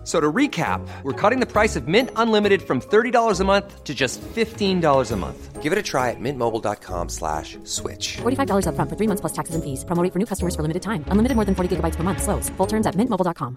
F- 0.00 0.06
So 0.06 0.18
to 0.18 0.32
recap, 0.32 0.80
we're 1.02 1.12
cutting 1.12 1.40
the 1.40 1.46
price 1.46 1.76
of 1.76 1.86
Mint 1.86 2.10
Unlimited 2.16 2.62
from 2.62 2.80
$30 2.80 3.40
a 3.40 3.44
month 3.44 3.84
to 3.84 3.94
just 3.94 4.20
$15 4.22 5.12
a 5.12 5.16
month. 5.16 5.62
Give 5.62 5.72
it 5.72 5.78
a 5.78 5.82
try 5.82 6.08
at 6.08 6.16
mintmobile.com 6.18 7.10
slash 7.10 7.58
switch. 7.64 8.16
$45 8.22 8.64
upfront 8.66 8.88
for 8.88 8.96
three 8.96 9.06
months 9.06 9.20
plus 9.20 9.32
taxes 9.34 9.54
and 9.54 9.62
fees. 9.62 9.84
Promo 9.84 10.02
for 10.10 10.18
new 10.18 10.24
customers 10.26 10.56
for 10.56 10.62
limited 10.62 10.80
time. 10.82 11.04
Unlimited 11.08 11.36
more 11.36 11.44
than 11.44 11.54
40 11.54 11.76
gigabytes 11.76 11.96
per 11.96 12.02
month. 12.02 12.22
Slows. 12.22 12.48
Full 12.56 12.66
terms 12.66 12.86
at 12.86 12.94
mintmobile.com. 12.96 13.56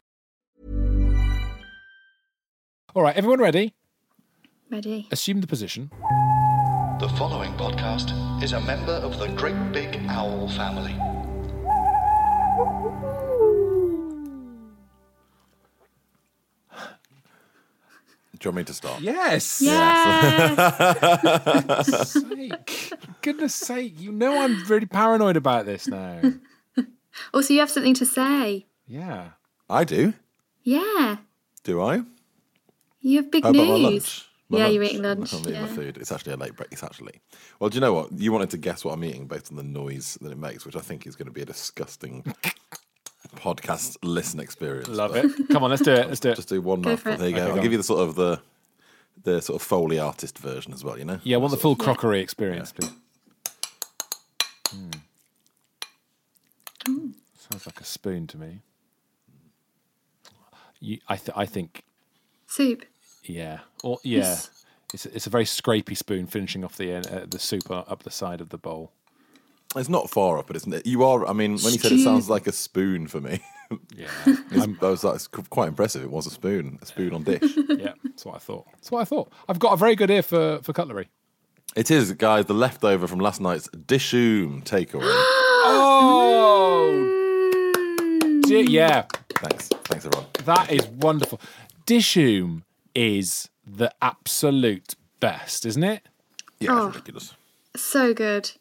All 2.93 3.01
right, 3.03 3.15
everyone 3.15 3.39
ready? 3.39 3.73
Ready? 4.69 5.07
Assume 5.11 5.39
the 5.41 5.47
position. 5.47 5.89
The 6.99 7.09
following 7.17 7.53
podcast 7.53 8.11
is 8.43 8.51
a 8.53 8.59
member 8.61 8.93
of 8.93 9.17
the 9.17 9.27
Great 9.29 9.71
Big 9.71 9.97
Owl 10.09 10.49
family. 10.49 10.93
Do 18.43 18.49
you 18.49 18.51
want 18.51 18.57
me 18.57 18.63
to 18.65 18.73
start? 18.73 18.99
Yes. 18.99 19.61
Yes. 19.61 22.11
Sake. 22.19 22.91
Goodness 23.21 23.55
sake, 23.55 23.93
you 23.97 24.11
know 24.11 24.41
I'm 24.41 24.65
really 24.65 24.85
paranoid 24.85 25.37
about 25.37 25.65
this 25.65 25.87
now. 25.87 26.19
also, 27.33 27.53
you 27.53 27.61
have 27.61 27.69
something 27.69 27.93
to 27.93 28.05
say. 28.05 28.65
Yeah. 28.85 29.29
I 29.69 29.85
do. 29.85 30.13
Yeah. 30.63 31.17
Do 31.63 31.81
I? 31.81 32.01
You 32.99 33.21
have 33.21 33.31
big 33.31 33.45
How 33.45 33.51
about 33.51 33.61
news. 33.63 33.81
my 33.81 33.89
lunch? 33.89 34.25
My 34.49 34.57
yeah, 34.59 34.67
you're 34.67 34.83
eating 34.83 35.03
lunch. 35.03 35.31
I'm 35.31 35.39
eating 35.39 35.53
Yeah. 35.53 35.61
my 35.61 35.67
food. 35.67 35.97
It's 35.97 36.11
actually 36.11 36.33
a 36.33 36.37
late 36.37 36.57
breakfast, 36.57 36.83
actually. 36.83 37.21
Well, 37.61 37.69
do 37.69 37.75
you 37.75 37.81
know 37.81 37.93
what? 37.93 38.11
You 38.11 38.33
wanted 38.33 38.49
to 38.49 38.57
guess 38.57 38.83
what 38.83 38.91
I'm 38.91 39.05
eating 39.05 39.25
based 39.25 39.51
on 39.51 39.57
the 39.57 39.63
noise 39.63 40.17
that 40.19 40.33
it 40.33 40.37
makes, 40.37 40.65
which 40.65 40.75
I 40.75 40.81
think 40.81 41.07
is 41.07 41.15
going 41.15 41.27
to 41.27 41.31
be 41.33 41.43
a 41.43 41.45
disgusting 41.45 42.25
podcast 43.35 43.97
listen 44.03 44.39
experience. 44.39 44.87
Love 44.89 45.15
it. 45.15 45.31
Come 45.49 45.63
on, 45.63 45.69
let's 45.69 45.81
do 45.81 45.91
it. 45.91 46.07
Let's 46.07 46.19
do 46.19 46.29
it. 46.29 46.35
Just 46.35 46.49
do 46.49 46.61
one 46.61 46.81
Go 46.81 46.91
mouth. 46.91 47.03
There 47.03 47.13
you 47.29 47.35
go. 47.35 47.41
Okay, 47.41 47.49
I'll 47.49 47.55
go 47.55 47.61
give 47.61 47.71
you 47.71 47.77
the 47.77 47.83
sort 47.83 48.07
of 48.07 48.15
the 48.15 48.41
the 49.23 49.41
sort 49.41 49.61
of 49.61 49.65
Foley 49.65 49.99
artist 49.99 50.37
version 50.37 50.73
as 50.73 50.83
well, 50.83 50.97
you 50.97 51.05
know? 51.05 51.19
Yeah, 51.23 51.37
I 51.37 51.39
want 51.39 51.51
the 51.51 51.57
full 51.57 51.75
crockery 51.75 52.19
experience, 52.19 52.71
please. 52.73 52.91
Hmm. 56.85 57.11
Sounds 57.37 57.65
like 57.65 57.79
a 57.79 57.85
spoon 57.85 58.27
to 58.27 58.37
me. 58.37 58.61
You, 60.79 60.99
I, 61.07 61.15
th- 61.15 61.31
I 61.35 61.45
think, 61.45 61.85
Soup. 62.47 62.83
yeah, 63.23 63.59
or 63.83 63.99
yeah, 64.03 64.37
it's 64.93 65.05
a, 65.05 65.15
it's 65.15 65.27
a 65.27 65.29
very 65.29 65.45
scrapey 65.45 65.95
spoon 65.95 66.27
finishing 66.27 66.65
off 66.65 66.75
the 66.75 66.95
uh, 66.95 67.25
the 67.25 67.39
soup 67.39 67.71
up 67.71 67.89
up 67.89 68.03
the 68.03 68.11
side 68.11 68.41
of 68.41 68.49
the 68.49 68.57
bowl. 68.57 68.91
It's 69.75 69.89
not 69.89 70.09
far 70.09 70.37
off, 70.37 70.47
but 70.47 70.55
it's 70.55 70.67
you 70.85 71.03
are. 71.03 71.25
I 71.27 71.33
mean, 71.33 71.51
when 71.57 71.73
you 71.73 71.79
said 71.79 71.91
it 71.93 72.03
sounds 72.03 72.29
like 72.29 72.47
a 72.47 72.51
spoon 72.51 73.07
for 73.07 73.19
me, 73.21 73.39
Yeah, 73.95 74.07
it's, 74.25 74.83
I 74.83 74.89
was 74.89 75.03
like, 75.03 75.15
it's 75.15 75.27
quite 75.27 75.67
impressive. 75.67 76.03
It 76.03 76.11
was 76.11 76.27
a 76.27 76.29
spoon, 76.29 76.77
a 76.81 76.85
spoon 76.85 77.13
on 77.13 77.23
dish. 77.23 77.41
yeah, 77.69 77.93
that's 78.03 78.25
what 78.25 78.35
I 78.35 78.39
thought. 78.39 78.67
That's 78.73 78.91
what 78.91 79.01
I 79.01 79.05
thought. 79.05 79.31
I've 79.49 79.59
got 79.59 79.73
a 79.73 79.77
very 79.77 79.95
good 79.95 80.11
ear 80.11 80.21
for 80.21 80.59
for 80.61 80.73
cutlery. 80.73 81.09
It 81.75 81.89
is, 81.89 82.11
guys, 82.13 82.45
the 82.45 82.53
leftover 82.53 83.07
from 83.07 83.19
last 83.19 83.41
night's 83.41 83.67
Dishoom 83.69 84.63
takeaway. 84.63 85.03
Oh, 85.65 86.91
di- 88.45 88.69
yeah, 88.69 89.05
thanks, 89.35 89.69
thanks 89.85 90.05
everyone. 90.05 90.27
that 90.45 90.71
is 90.71 90.85
wonderful. 90.87 91.39
Dishoom 91.87 92.63
is 92.93 93.49
the 93.65 93.91
absolute 94.01 94.95
best, 95.19 95.65
isn't 95.65 95.83
it? 95.83 96.03
Yeah, 96.59 96.71
Oh. 96.71 96.87
it's 96.87 96.95
ridiculous. 96.97 97.33
So 97.75 98.13
good. 98.13 98.51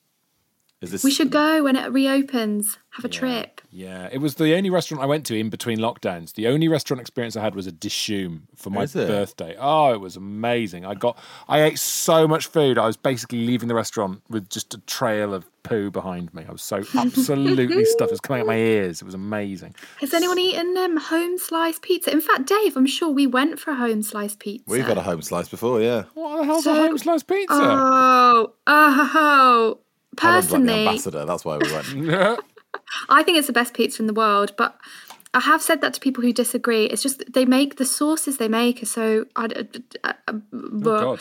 Is 0.83 0.91
this? 0.91 1.05
We 1.05 1.11
should 1.13 1.31
go 1.31 1.63
when 1.63 1.77
it 1.77 1.91
reopens. 1.93 2.77
Have 2.97 3.07
a 3.07 3.09
trip. 3.09 3.63
Yeah, 3.71 4.11
it 4.13 4.19
was 4.19 4.35
the 4.35 4.55
only 4.55 4.69
restaurant 4.69 5.03
I 5.03 5.07
went 5.07 5.25
to 5.27 5.35
in 5.39 5.49
between 5.49 5.79
lockdowns. 5.79 6.35
The 6.35 6.47
only 6.49 6.69
restaurant 6.69 7.01
experience 7.01 7.37
I 7.37 7.41
had 7.43 7.55
was 7.55 7.67
a 7.67 7.73
dishoom 7.73 8.43
for 8.55 8.69
my 8.69 8.85
birthday. 8.85 9.57
Oh, 9.59 9.95
it 9.95 10.01
was 10.01 10.15
amazing. 10.17 10.85
I 10.85 10.93
got, 10.95 11.17
I 11.49 11.63
ate 11.63 11.79
so 11.79 12.29
much 12.29 12.49
food. 12.49 12.77
I 12.77 12.85
was 12.87 12.99
basically 12.99 13.47
leaving 13.47 13.69
the 13.69 13.75
restaurant 13.75 14.21
with 14.29 14.51
just 14.51 14.75
a 14.75 14.79
trail 14.81 15.33
of 15.33 15.47
poo 15.63 15.91
behind 15.91 16.35
me. 16.35 16.45
I 16.47 16.53
was 16.53 16.61
so 16.63 16.83
absolutely 16.99 17.85
stuffed. 17.87 18.11
It 18.11 18.15
was 18.15 18.21
coming 18.21 18.43
out 18.43 18.49
my 18.49 18.57
ears. 18.59 19.01
It 19.01 19.07
was 19.07 19.15
amazing. 19.15 19.75
Has 20.01 20.13
anyone 20.13 20.39
eaten 20.39 20.77
um, 20.77 20.99
home 20.99 21.39
sliced 21.39 21.81
pizza? 21.81 22.11
In 22.11 22.21
fact, 22.21 22.47
Dave, 22.47 22.77
I'm 22.77 22.87
sure 22.87 23.09
we 23.09 23.27
went 23.27 23.59
for 23.59 23.71
a 23.71 23.77
home 23.77 24.03
sliced 24.03 24.39
pizza. 24.41 24.71
We've 24.71 24.85
had 24.87 24.99
a 24.99 25.03
Homeslice 25.03 25.51
before, 25.51 25.81
yeah. 25.81 26.05
What 26.13 26.39
the 26.41 26.45
hell's 26.45 26.65
So- 26.65 26.73
a 26.75 26.89
home 26.89 26.99
sliced 26.99 27.27
pizza? 27.27 27.55
Oh, 27.59 28.53
oh. 28.67 29.79
Alan's 30.21 30.51
like 30.51 30.63
the 30.63 30.67
Personally, 30.67 30.87
ambassador. 30.87 31.25
That's 31.25 31.45
why 31.45 31.59
we 31.59 31.73
went. 31.73 32.41
I 33.09 33.23
think 33.23 33.39
it's 33.39 33.47
the 33.47 33.53
best 33.53 33.75
pizza 33.75 34.03
in 34.03 34.07
the 34.07 34.13
world, 34.13 34.55
but 34.57 34.79
I 35.35 35.41
have 35.41 35.63
said 35.63 35.81
that 35.81 35.95
to 35.95 36.01
people 36.01 36.23
who 36.23 36.33
disagree. 36.33 36.87
It's 36.87 37.03
just 37.03 37.23
they 37.33 37.45
make 37.45 37.77
the 37.77 37.87
sauces 37.87 38.37
they 38.37 38.49
make 38.49 38.83
are 38.83 38.87
so. 38.87 39.27
I, 39.37 39.45
uh, 40.05 40.13
uh, 40.29 40.33
Oh, 40.55 41.19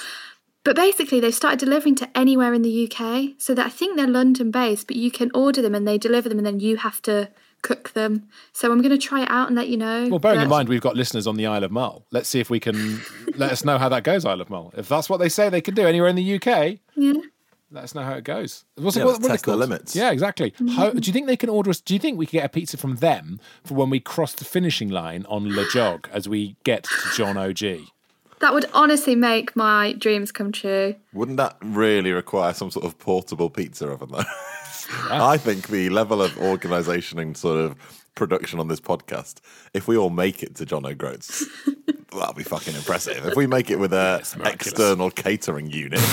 But 0.64 0.76
basically, 0.76 1.20
they've 1.20 1.34
started 1.34 1.60
delivering 1.60 1.96
to 1.96 2.18
anywhere 2.18 2.54
in 2.54 2.62
the 2.62 2.92
UK. 2.92 3.36
So 3.38 3.54
that 3.56 3.66
I 3.66 3.70
think 3.70 3.96
they're 3.96 4.08
London 4.08 4.52
based, 4.52 4.88
but 4.88 4.96
you 4.96 5.12
can 5.12 5.32
order 5.34 5.62
them 5.62 5.74
and 5.74 5.88
they 5.88 5.98
deliver 5.98 6.30
them, 6.30 6.38
and 6.38 6.46
then 6.46 6.60
you 6.60 6.78
have 6.78 7.02
to 7.04 7.30
cook 7.62 7.92
them. 7.94 8.28
So 8.54 8.72
I'm 8.72 8.80
going 8.80 8.92
to 8.92 8.98
try 8.98 9.22
it 9.22 9.30
out 9.30 9.48
and 9.48 9.56
let 9.56 9.70
you 9.70 9.78
know. 9.78 10.08
Well, 10.10 10.20
bearing 10.20 10.42
in 10.42 10.50
mind 10.50 10.68
we've 10.68 10.82
got 10.82 10.96
listeners 10.96 11.28
on 11.28 11.38
the 11.38 11.46
Isle 11.46 11.64
of 11.64 11.72
Mull. 11.72 12.06
Let's 12.12 12.28
see 12.28 12.40
if 12.40 12.50
we 12.50 12.60
can 12.60 13.02
let 13.36 13.52
us 13.52 13.64
know 13.64 13.78
how 13.78 13.90
that 13.90 14.04
goes, 14.04 14.26
Isle 14.26 14.42
of 14.42 14.50
Mull. 14.50 14.74
If 14.76 14.90
that's 14.90 15.10
what 15.10 15.18
they 15.18 15.30
say 15.30 15.50
they 15.50 15.62
can 15.62 15.74
do 15.76 15.88
anywhere 15.88 16.10
in 16.10 16.16
the 16.16 16.36
UK, 16.36 16.80
yeah. 16.96 17.14
Let 17.72 17.84
us 17.86 17.96
know 17.96 18.04
how 18.04 18.14
it 18.14 18.24
goes. 18.24 18.66
What's 18.76 18.98
Yeah, 18.98 19.06
what- 19.06 19.22
what 19.22 19.26
are 19.32 19.34
test 19.34 19.46
the 19.46 19.56
limits. 19.56 19.96
Yeah, 19.96 20.12
exactly. 20.12 20.52
Mm-hmm. 20.52 20.68
How, 20.68 20.90
do 20.92 21.08
you 21.08 21.14
think 21.14 21.28
they 21.28 21.38
can 21.38 21.50
order 21.50 21.70
us? 21.70 21.80
Do 21.80 21.94
you 21.94 22.00
think 22.00 22.18
we 22.18 22.26
could 22.26 22.34
get 22.34 22.46
a 22.46 22.50
pizza 22.50 22.78
from 22.78 22.98
them 22.98 23.40
for 23.64 23.76
when 23.76 23.90
we 23.90 24.00
cross 24.00 24.34
the 24.34 24.46
finishing 24.46 24.90
line 24.90 25.26
on 25.30 25.56
Le 25.56 25.66
Jog 25.70 26.10
as 26.12 26.28
we 26.28 26.56
get 26.64 26.84
to 26.84 27.10
John 27.16 27.38
OG? 27.38 27.62
That 28.40 28.54
would 28.54 28.66
honestly 28.74 29.16
make 29.16 29.56
my 29.56 29.94
dreams 29.94 30.32
come 30.32 30.52
true. 30.52 30.96
Wouldn't 31.14 31.38
that 31.38 31.58
really 31.62 32.12
require 32.12 32.54
some 32.54 32.72
sort 32.72 32.86
of 32.86 32.98
portable 32.98 33.50
pizza 33.50 33.88
oven, 33.88 34.10
though? 34.12 34.24
I 35.10 35.38
think 35.38 35.68
the 35.68 35.90
level 35.90 36.22
of 36.22 36.38
organisation 36.40 37.20
and 37.20 37.38
sort 37.38 37.60
of 37.60 37.76
production 38.16 38.60
on 38.60 38.68
this 38.68 38.80
podcast, 38.80 39.40
if 39.74 39.88
we 39.88 39.98
all 39.98 40.10
make 40.10 40.44
it 40.44 40.56
to 40.56 40.66
John 40.66 40.86
O'Groats, 40.86 41.46
that'll 42.12 42.34
be 42.34 42.44
fucking 42.44 42.76
impressive. 42.76 43.26
If 43.26 43.36
we 43.36 43.48
make 43.48 43.70
it 43.70 43.80
with 43.80 43.94
a 43.94 44.22
external 44.46 45.10
catering 45.12 45.70
unit, 45.72 46.00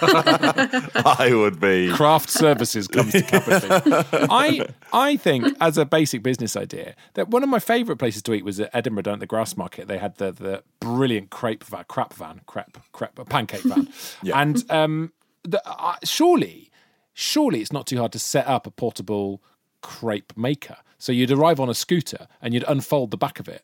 I 0.00 1.30
would 1.34 1.60
be. 1.60 1.90
Craft 1.92 2.30
services 2.30 2.88
comes 2.88 3.12
to 3.12 3.22
Capital. 3.22 4.04
I 4.30 4.66
I 4.92 5.16
think 5.16 5.56
as 5.60 5.78
a 5.78 5.84
basic 5.84 6.22
business 6.22 6.56
idea 6.56 6.94
that 7.14 7.28
one 7.28 7.42
of 7.42 7.48
my 7.48 7.58
favourite 7.58 7.98
places 7.98 8.22
to 8.22 8.34
eat 8.34 8.44
was 8.44 8.60
at 8.60 8.70
Edinburgh 8.72 9.02
down 9.02 9.14
at 9.14 9.20
the 9.20 9.26
Grassmarket. 9.26 9.86
They 9.86 9.98
had 9.98 10.16
the 10.16 10.32
the 10.32 10.62
brilliant 10.80 11.30
crepe 11.30 11.64
van, 11.64 11.84
crap 11.88 12.12
van, 12.14 12.40
crepe, 12.46 12.78
crepe, 12.92 13.18
pancake 13.28 13.62
van, 13.62 13.88
Yeah. 14.22 14.40
and 14.40 14.70
um, 14.70 15.12
the, 15.42 15.60
uh, 15.66 15.96
surely, 16.04 16.70
surely 17.12 17.60
it's 17.60 17.72
not 17.72 17.86
too 17.86 17.98
hard 17.98 18.12
to 18.12 18.18
set 18.18 18.46
up 18.46 18.66
a 18.66 18.70
portable 18.70 19.42
crepe 19.82 20.32
maker. 20.36 20.76
So 21.04 21.12
you'd 21.12 21.30
arrive 21.30 21.60
on 21.60 21.68
a 21.68 21.74
scooter 21.74 22.22
and 22.40 22.54
you'd 22.54 22.64
unfold 22.66 23.10
the 23.10 23.18
back 23.18 23.38
of 23.38 23.46
it. 23.46 23.62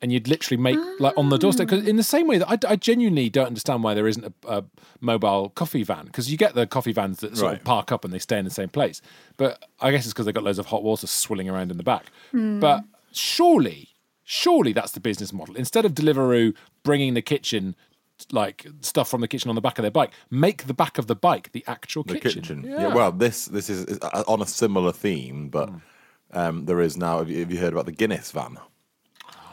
And 0.00 0.12
you'd 0.12 0.28
literally 0.28 0.56
make 0.62 0.78
like 1.00 1.14
on 1.18 1.28
the 1.28 1.36
doorstep 1.36 1.66
because 1.66 1.84
in 1.86 1.96
the 1.96 2.04
same 2.04 2.26
way 2.28 2.38
that 2.38 2.48
I, 2.48 2.56
I 2.72 2.76
genuinely 2.76 3.28
don't 3.28 3.48
understand 3.48 3.82
why 3.82 3.92
there 3.94 4.06
isn't 4.06 4.24
a, 4.24 4.32
a 4.58 4.64
mobile 5.00 5.48
coffee 5.50 5.82
van 5.82 6.04
because 6.06 6.30
you 6.30 6.38
get 6.38 6.54
the 6.54 6.66
coffee 6.68 6.92
vans 6.92 7.18
that 7.20 7.36
sort 7.36 7.50
Right. 7.50 7.58
of 7.58 7.64
park 7.64 7.90
up 7.90 8.04
and 8.04 8.14
they 8.14 8.20
stay 8.20 8.38
in 8.38 8.44
the 8.44 8.50
same 8.52 8.68
place. 8.68 9.02
But 9.36 9.62
I 9.80 9.90
guess 9.90 10.04
it's 10.04 10.12
because 10.14 10.26
they've 10.26 10.34
got 10.34 10.44
loads 10.44 10.60
of 10.60 10.66
hot 10.66 10.82
water 10.84 11.06
swilling 11.08 11.48
around 11.50 11.72
in 11.72 11.76
the 11.76 11.82
back. 11.82 12.06
But 12.32 12.84
surely, 13.12 13.88
surely 14.24 14.72
that's 14.72 14.92
the 14.92 15.00
business 15.00 15.32
model. 15.32 15.56
Instead 15.56 15.84
of 15.84 15.92
Deliveroo 15.92 16.54
bringing 16.84 17.14
the 17.14 17.22
kitchen, 17.22 17.74
like 18.32 18.66
stuff 18.80 19.08
from 19.10 19.20
the 19.22 19.28
kitchen 19.28 19.48
on 19.48 19.54
the 19.54 19.60
back 19.60 19.78
of 19.78 19.82
their 19.82 19.90
bike, 19.90 20.12
make 20.30 20.66
the 20.66 20.74
back 20.74 20.98
of 20.98 21.08
the 21.08 21.16
bike 21.16 21.50
the 21.52 21.64
actual 21.66 22.04
the 22.04 22.14
kitchen. 22.18 22.42
kitchen. 22.42 22.64
Yeah. 22.64 22.94
Well, 22.94 23.12
this 23.12 23.46
this 23.46 23.68
is, 23.68 23.84
is 23.84 23.98
uh, 24.02 24.24
on 24.28 24.40
a 24.40 24.46
similar 24.46 24.92
theme, 24.92 25.48
but 25.48 25.70
um, 26.32 26.66
there 26.66 26.80
is 26.80 26.96
now. 26.96 27.18
Have 27.18 27.30
you, 27.30 27.40
have 27.40 27.50
you 27.50 27.58
heard 27.58 27.72
about 27.72 27.86
the 27.86 27.92
Guinness 27.92 28.30
van? 28.32 28.58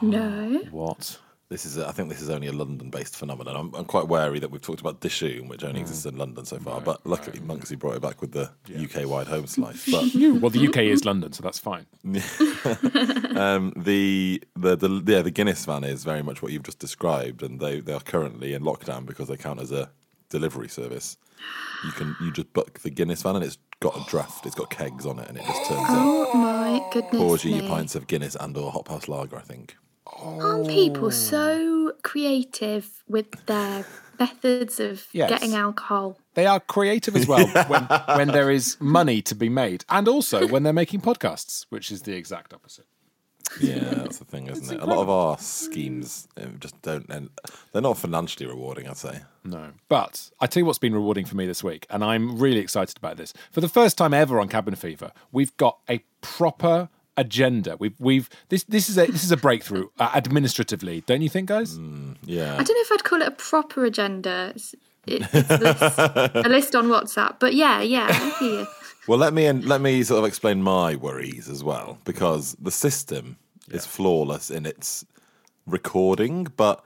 No. 0.00 0.62
what? 0.70 1.18
this 1.48 1.64
is 1.64 1.78
a, 1.78 1.88
I 1.88 1.92
think 1.92 2.10
this 2.10 2.20
is 2.20 2.28
only 2.28 2.46
a 2.46 2.52
London-based 2.52 3.16
phenomenon. 3.16 3.56
I'm, 3.56 3.74
I'm 3.74 3.86
quite 3.86 4.06
wary 4.06 4.38
that 4.38 4.50
we've 4.50 4.60
talked 4.60 4.80
about 4.80 5.00
Dishoom, 5.00 5.48
which 5.48 5.64
only 5.64 5.80
exists 5.80 6.04
in 6.04 6.16
London 6.16 6.44
so 6.44 6.58
far. 6.58 6.80
but 6.80 7.04
luckily, 7.06 7.40
Monksy 7.40 7.78
brought 7.78 7.96
it 7.96 8.02
back 8.02 8.20
with 8.20 8.32
the 8.32 8.50
UK-wide 8.68 9.28
Homeslice. 9.28 9.90
But 9.90 10.40
Well, 10.42 10.50
the 10.50 10.68
UK 10.68 10.78
is 10.78 11.06
London, 11.06 11.32
so 11.32 11.42
that's 11.42 11.58
fine. 11.58 11.86
um, 13.36 13.72
the, 13.76 14.42
the 14.56 14.76
the 14.76 15.02
yeah 15.06 15.22
the 15.22 15.30
Guinness 15.30 15.64
van 15.64 15.84
is 15.84 16.04
very 16.04 16.22
much 16.22 16.42
what 16.42 16.52
you've 16.52 16.64
just 16.64 16.78
described, 16.78 17.42
and 17.42 17.60
they 17.60 17.80
they 17.80 17.94
are 17.94 18.00
currently 18.00 18.52
in 18.52 18.62
lockdown 18.62 19.06
because 19.06 19.28
they 19.28 19.36
count 19.36 19.60
as 19.60 19.72
a 19.72 19.90
delivery 20.28 20.68
service. 20.68 21.16
You 21.84 21.92
can 21.92 22.16
you 22.20 22.32
just 22.32 22.52
book 22.52 22.80
the 22.80 22.90
Guinness 22.90 23.22
van, 23.22 23.36
and 23.36 23.44
it's 23.44 23.58
got 23.80 23.96
a 23.96 24.04
draft. 24.10 24.44
It's 24.46 24.54
got 24.54 24.70
kegs 24.70 25.06
on 25.06 25.18
it, 25.18 25.28
and 25.28 25.38
it 25.38 25.44
just 25.44 25.68
turns 25.68 25.88
up. 25.88 25.96
Oh 25.98 26.34
my 26.34 26.80
goodness 26.92 27.22
Pours 27.22 27.44
you 27.44 27.54
your 27.54 27.62
me. 27.62 27.68
pints 27.68 27.94
of 27.94 28.06
Guinness 28.06 28.36
and 28.38 28.56
or 28.56 28.72
Hop 28.72 28.88
House 28.88 29.08
lager. 29.08 29.36
I 29.36 29.42
think. 29.42 29.76
Aren't 30.20 30.68
people 30.68 31.10
so 31.10 31.92
creative 32.02 33.04
with 33.06 33.30
their 33.46 33.84
methods 34.18 34.80
of 34.80 35.06
Yes. 35.12 35.28
getting 35.30 35.54
alcohol? 35.54 36.18
They 36.34 36.46
are 36.46 36.60
creative 36.60 37.14
as 37.14 37.28
well 37.28 37.46
when, 37.68 37.84
when 38.16 38.28
there 38.28 38.50
is 38.50 38.76
money 38.80 39.20
to 39.22 39.34
be 39.34 39.48
made, 39.48 39.84
and 39.90 40.08
also 40.08 40.48
when 40.48 40.62
they're 40.64 40.72
making 40.72 41.02
podcasts, 41.02 41.66
which 41.68 41.92
is 41.92 42.02
the 42.02 42.14
exact 42.16 42.52
opposite. 42.54 42.86
Yeah, 43.60 43.78
that's 43.94 44.18
the 44.18 44.24
thing, 44.24 44.48
isn't 44.48 44.76
it? 44.76 44.82
A 44.82 44.86
lot 44.86 44.98
of 44.98 45.10
our 45.10 45.38
schemes 45.38 46.28
uh, 46.40 46.46
just 46.60 46.80
don't. 46.82 47.10
end 47.10 47.30
They're 47.72 47.82
not 47.82 47.98
financially 47.98 48.46
rewarding. 48.46 48.88
I'd 48.88 48.96
say. 48.96 49.20
No. 49.44 49.72
But 49.88 50.30
I 50.40 50.46
tell 50.46 50.60
you 50.60 50.64
what's 50.66 50.78
been 50.78 50.94
rewarding 50.94 51.24
for 51.24 51.36
me 51.36 51.46
this 51.46 51.62
week, 51.64 51.86
and 51.90 52.04
I'm 52.04 52.38
really 52.38 52.60
excited 52.60 52.96
about 52.96 53.16
this. 53.16 53.32
For 53.50 53.60
the 53.60 53.68
first 53.68 53.96
time 53.98 54.12
ever 54.14 54.40
on 54.40 54.48
Cabin 54.48 54.74
Fever, 54.74 55.12
we've 55.32 55.56
got 55.56 55.78
a 55.88 56.04
proper 56.20 56.88
agenda. 57.16 57.76
We've 57.78 57.94
we've 57.98 58.30
this 58.48 58.64
this 58.64 58.88
is 58.88 58.96
a 58.96 59.06
this 59.06 59.24
is 59.24 59.32
a 59.32 59.36
breakthrough 59.36 59.88
uh, 59.98 60.10
administratively, 60.14 61.02
don't 61.02 61.20
you 61.20 61.28
think, 61.28 61.48
guys? 61.48 61.78
Yeah. 62.24 62.54
I 62.54 62.62
don't 62.62 62.68
know 62.68 62.80
if 62.80 62.92
I'd 62.92 63.04
call 63.04 63.20
it 63.22 63.28
a 63.28 63.32
proper 63.32 63.84
agenda. 63.84 64.52
It's, 64.54 64.74
it's 65.06 65.32
a, 65.50 65.58
list, 65.58 66.46
a 66.46 66.48
list 66.48 66.76
on 66.76 66.86
WhatsApp. 66.86 67.36
But 67.38 67.54
yeah, 67.54 67.80
yeah, 67.80 68.06
I 68.10 68.38
hear 68.38 68.50
you. 68.60 68.66
Well, 69.08 69.18
let 69.18 69.32
me 69.32 69.46
and 69.46 69.64
let 69.64 69.80
me 69.80 70.02
sort 70.02 70.18
of 70.18 70.26
explain 70.26 70.62
my 70.62 70.94
worries 70.94 71.48
as 71.48 71.64
well, 71.64 71.98
because 72.04 72.54
the 72.60 72.70
system 72.70 73.38
is 73.70 73.86
flawless 73.86 74.50
in 74.50 74.66
its 74.66 75.06
recording, 75.66 76.46
but 76.58 76.84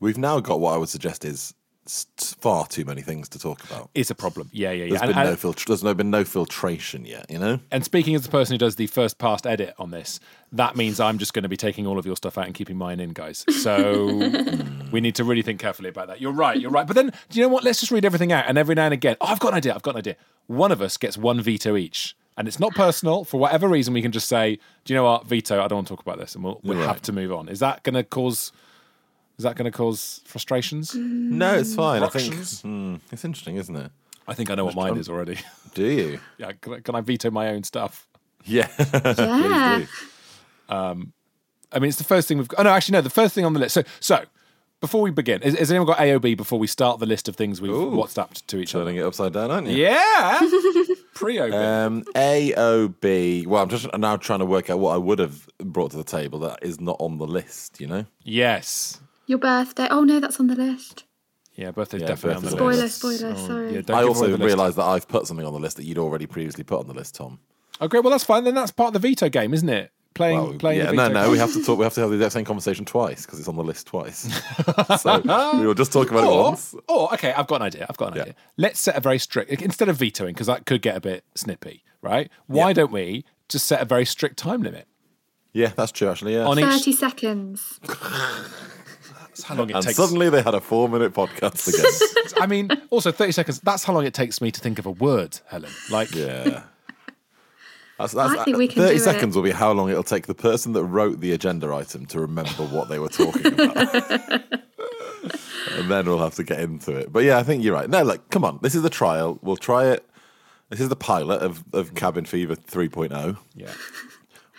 we've 0.00 0.16
now 0.16 0.40
got 0.40 0.60
what 0.60 0.72
I 0.72 0.78
would 0.78 0.88
suggest 0.88 1.26
is 1.26 1.52
far 1.86 2.66
too 2.66 2.84
many 2.84 3.02
things 3.02 3.28
to 3.30 3.38
talk 3.38 3.64
about. 3.64 3.90
It's 3.94 4.10
a 4.10 4.14
problem. 4.14 4.48
Yeah, 4.52 4.70
yeah, 4.70 4.84
yeah. 4.84 4.88
There's 4.90 5.02
And, 5.02 5.08
been 5.10 5.18
and- 5.18 5.30
no 5.30 5.36
filtr- 5.36 5.66
There's 5.66 5.82
no 5.82 5.94
been 5.94 6.10
no 6.10 6.24
filtration 6.24 7.04
yet. 7.04 7.26
You 7.28 7.38
know. 7.38 7.58
and 7.70 7.84
speaking 7.84 8.14
as 8.14 8.22
the 8.22 8.28
person 8.30 8.54
who 8.54 8.58
does 8.58 8.76
the 8.76 8.86
first 8.86 9.18
past 9.18 9.46
edit 9.46 9.74
on 9.78 9.90
this, 9.90 10.20
that 10.52 10.76
means 10.76 11.00
I'm 11.00 11.18
just 11.18 11.34
going 11.34 11.42
to 11.42 11.48
be 11.48 11.56
taking 11.56 11.86
all 11.86 11.98
of 11.98 12.06
your 12.06 12.16
stuff 12.16 12.38
out 12.38 12.46
and 12.46 12.54
keeping 12.54 12.76
mine 12.76 13.00
in, 13.00 13.10
guys. 13.10 13.44
So 13.62 14.06
we 14.92 15.00
need 15.00 15.14
to 15.16 15.24
really 15.24 15.42
think 15.42 15.60
carefully 15.60 15.88
about 15.88 16.08
that. 16.08 16.20
You're 16.20 16.32
right, 16.32 16.58
you're 16.60 16.70
right. 16.70 16.86
But 16.86 16.94
then, 16.96 17.12
do 17.30 17.38
you 17.40 17.42
know 17.42 17.48
what? 17.52 17.64
Let's 17.64 17.80
just 17.80 17.90
read 17.92 18.04
everything 18.04 18.32
out, 18.32 18.44
and 18.48 18.56
every 18.58 18.74
now 18.74 18.84
and 18.84 18.94
again, 18.94 19.16
oh, 19.20 19.26
I've 19.26 19.40
got 19.40 19.48
an 19.48 19.54
idea. 19.58 19.74
I've 19.74 19.82
got 19.82 19.92
an 19.92 19.98
idea. 19.98 20.16
One 20.46 20.70
of 20.72 20.80
us 20.82 20.96
gets 20.96 21.16
one 21.18 21.40
veto 21.40 21.76
each, 21.76 22.16
and 22.36 22.46
it's 22.46 22.60
not 22.60 22.74
personal. 22.74 23.24
For 23.24 23.38
whatever 23.40 23.68
reason, 23.68 23.92
we 23.94 24.02
can 24.02 24.12
just 24.12 24.28
say, 24.28 24.58
"Do 24.84 24.92
you 24.92 24.96
know 24.96 25.04
what? 25.04 25.26
Veto. 25.26 25.62
I 25.62 25.68
don't 25.68 25.78
want 25.78 25.88
to 25.88 25.94
talk 25.94 26.00
about 26.02 26.18
this," 26.18 26.34
and 26.34 26.44
we'll, 26.44 26.60
we'll 26.62 26.78
Right. 26.78 26.86
have 26.86 27.02
to 27.02 27.12
move 27.12 27.32
on. 27.32 27.48
Is 27.48 27.58
that 27.60 27.82
going 27.82 27.94
to 27.94 28.04
cause? 28.04 28.52
Is 29.38 29.44
that 29.44 29.56
going 29.56 29.70
to 29.70 29.76
cause 29.76 30.20
frustrations? 30.24 30.94
No, 30.94 31.54
it's 31.54 31.74
fine. 31.74 32.02
I 32.02 32.08
think 32.08 32.34
Ructions? 32.34 32.60
hmm, 32.62 32.96
it's 33.10 33.24
interesting, 33.24 33.56
isn't 33.56 33.74
it? 33.74 33.90
I 34.28 34.34
think 34.34 34.50
I 34.50 34.54
know 34.54 34.64
what 34.64 34.76
mine 34.76 34.96
is 34.98 35.08
already. 35.08 35.38
Do 35.74 35.84
you? 35.84 36.20
yeah, 36.38 36.52
can 36.60 36.74
I, 36.74 36.80
can 36.80 36.94
I 36.94 37.00
veto 37.00 37.30
my 37.30 37.48
own 37.48 37.64
stuff? 37.64 38.06
Yeah. 38.44 38.68
Yeah. 38.78 39.78
Please 39.78 39.88
do. 40.68 41.12
I 41.74 41.78
mean, 41.78 41.88
it's 41.88 41.98
the 41.98 42.04
first 42.04 42.28
thing 42.28 42.38
we've 42.38 42.48
got. 42.48 42.60
Oh, 42.60 42.62
no, 42.64 42.70
actually, 42.70 42.92
no, 42.92 43.00
the 43.00 43.10
first 43.10 43.34
thing 43.34 43.44
on 43.44 43.52
the 43.54 43.60
list. 43.60 43.74
So, 43.74 43.82
so 44.00 44.24
before 44.80 45.00
we 45.00 45.10
begin, 45.10 45.40
has, 45.42 45.58
has 45.58 45.70
anyone 45.70 45.86
got 45.86 45.98
AOB 45.98 46.36
before 46.36 46.58
we 46.58 46.66
start 46.66 46.98
the 46.98 47.06
list 47.06 47.28
of 47.28 47.36
things 47.36 47.60
we've 47.60 47.70
WhatsApped 47.72 48.46
to 48.48 48.58
each 48.58 48.74
other? 48.74 48.84
Turning 48.84 48.96
it 48.98 49.04
upside 49.04 49.32
down, 49.32 49.50
aren't 49.50 49.68
you? 49.68 49.76
Yeah. 49.76 50.40
Pre 51.14 51.38
open. 51.38 51.54
Um, 51.54 52.02
AOB. 52.14 53.46
Well, 53.46 53.62
I'm 53.62 53.68
just 53.68 53.86
now 53.96 54.16
trying 54.16 54.40
to 54.40 54.44
work 54.46 54.68
out 54.70 54.78
what 54.80 54.92
I 54.92 54.98
would 54.98 55.18
have 55.18 55.48
brought 55.58 55.92
to 55.92 55.96
the 55.96 56.04
table 56.04 56.38
that 56.40 56.58
is 56.62 56.80
not 56.80 56.96
on 56.98 57.18
the 57.18 57.26
list. 57.26 57.80
You 57.80 57.86
know. 57.86 58.06
yes. 58.22 59.00
Your 59.32 59.38
birthday. 59.38 59.88
Oh 59.90 60.04
no, 60.04 60.20
that's 60.20 60.38
on 60.40 60.46
the 60.48 60.54
list. 60.54 61.04
Yeah, 61.54 61.70
birthday's 61.70 62.02
Yeah, 62.02 62.08
definitely 62.08 62.36
on 62.36 62.50
the 62.50 62.56
birthday's 62.58 62.82
list. 62.82 62.96
Spoiler, 62.98 63.18
spoiler, 63.18 63.34
oh, 63.34 63.46
sorry. 63.46 63.74
Yeah, 63.76 63.80
don't 63.80 63.96
I 63.96 64.00
give 64.00 64.08
also 64.08 64.20
away 64.24 64.32
the 64.32 64.36
list. 64.36 64.46
realised 64.46 64.76
that 64.76 64.84
I've 64.84 65.08
put 65.08 65.26
something 65.26 65.46
on 65.46 65.54
the 65.54 65.58
list 65.58 65.78
that 65.78 65.84
you'd 65.84 65.96
already 65.96 66.26
previously 66.26 66.64
put 66.64 66.80
on 66.80 66.86
the 66.86 66.92
list, 66.92 67.14
Tom. 67.14 67.40
Oh, 67.80 67.86
okay, 67.86 68.00
well, 68.00 68.10
that's 68.10 68.24
fine. 68.24 68.44
Then 68.44 68.54
that's 68.54 68.72
part 68.72 68.88
of 68.88 68.92
the 68.92 68.98
veto 69.08 69.30
game, 69.30 69.54
isn't 69.54 69.70
it? 69.70 69.90
Playing, 70.12 70.38
Well, 70.38 70.52
playing 70.58 70.80
yeah, 70.80 70.86
the 70.90 70.92
no, 70.92 71.02
veto 71.04 71.14
no, 71.14 71.22
game. 71.22 71.32
we 71.32 71.38
have 71.38 71.52
to 71.54 71.64
talk. 71.64 71.78
We 71.78 71.84
have 71.84 71.94
to 71.94 72.00
have 72.02 72.10
the 72.10 72.16
exact 72.16 72.34
same 72.34 72.44
conversation 72.44 72.84
twice 72.84 73.24
because 73.24 73.38
it's 73.38 73.48
on 73.48 73.56
the 73.56 73.64
list 73.64 73.86
twice. 73.86 74.28
so 75.00 75.20
we 75.58 75.66
will 75.66 75.72
just 75.72 75.94
talk 75.94 76.10
about 76.10 76.24
it 76.24 76.28
Or, 76.30 76.42
once. 76.42 76.74
or, 76.90 77.14
okay, 77.14 77.32
I've 77.32 77.46
got 77.46 77.56
an 77.62 77.68
idea. 77.68 77.86
I've 77.88 77.96
got 77.96 78.08
an 78.08 78.16
Yeah. 78.16 78.22
idea. 78.24 78.34
Let's 78.58 78.80
set 78.80 78.96
a 78.96 79.00
very 79.00 79.18
strict, 79.18 79.50
instead 79.62 79.88
of 79.88 79.96
vetoing, 79.96 80.34
because 80.34 80.46
that 80.48 80.66
could 80.66 80.82
get 80.82 80.94
a 80.94 81.00
bit 81.00 81.24
snippy, 81.34 81.82
right? 82.02 82.30
Why 82.48 82.68
Yeah. 82.68 82.72
don't 82.74 82.92
we 82.92 83.24
just 83.48 83.66
set 83.66 83.80
a 83.80 83.86
very 83.86 84.04
strict 84.04 84.36
time 84.38 84.62
limit 84.62 84.86
Yeah, 85.54 85.72
that's 85.76 85.92
true. 85.92 86.08
Actually, 86.10 86.34
yeah. 86.34 86.44
on 86.44 86.58
each? 86.58 86.64
Thirty 86.64 86.92
seconds. 86.92 87.78
That's 89.32 89.44
how 89.44 89.54
long 89.54 89.70
it 89.70 89.76
and 89.76 89.84
takes. 89.84 89.96
suddenly 89.96 90.28
they 90.28 90.42
had 90.42 90.54
a 90.54 90.60
four-minute 90.60 91.14
podcast 91.14 91.66
again. 91.68 92.32
I 92.42 92.46
mean, 92.46 92.68
also 92.90 93.10
30 93.10 93.32
seconds, 93.32 93.60
that's 93.60 93.82
how 93.82 93.94
long 93.94 94.04
it 94.04 94.12
takes 94.12 94.42
me 94.42 94.50
to 94.50 94.60
think 94.60 94.78
of 94.78 94.84
a 94.84 94.90
word, 94.90 95.40
Helen. 95.46 95.72
Like, 95.90 96.14
yeah. 96.14 96.64
That's, 97.98 98.12
that's, 98.12 98.38
I 98.38 98.44
think 98.44 98.58
we 98.58 98.68
can 98.68 98.82
30 98.82 98.94
do 98.94 99.00
seconds 99.00 99.34
it. 99.34 99.38
will 99.38 99.44
be 99.44 99.52
how 99.52 99.72
long 99.72 99.88
it'll 99.88 100.02
take 100.02 100.26
the 100.26 100.34
person 100.34 100.72
that 100.74 100.84
wrote 100.84 101.20
the 101.20 101.32
agenda 101.32 101.72
item 101.72 102.04
to 102.06 102.20
remember 102.20 102.64
what 102.64 102.90
they 102.90 102.98
were 102.98 103.08
talking 103.08 103.54
about. 103.54 103.94
and 105.72 105.90
then 105.90 106.04
we'll 106.06 106.18
have 106.18 106.34
to 106.34 106.44
get 106.44 106.60
into 106.60 106.94
it. 106.94 107.10
But 107.10 107.24
yeah, 107.24 107.38
I 107.38 107.42
think 107.42 107.64
you're 107.64 107.74
right. 107.74 107.88
No, 107.88 108.02
like, 108.02 108.28
come 108.28 108.44
on. 108.44 108.58
This 108.60 108.74
is 108.74 108.82
the 108.82 108.90
trial. 108.90 109.38
We'll 109.40 109.56
try 109.56 109.86
it. 109.86 110.06
This 110.68 110.80
is 110.80 110.88
the 110.88 110.96
pilot 110.96 111.40
of, 111.42 111.64
of 111.72 111.94
Cabin 111.94 112.24
Fever 112.24 112.56
3.0. 112.56 113.38
yeah, 113.54 113.72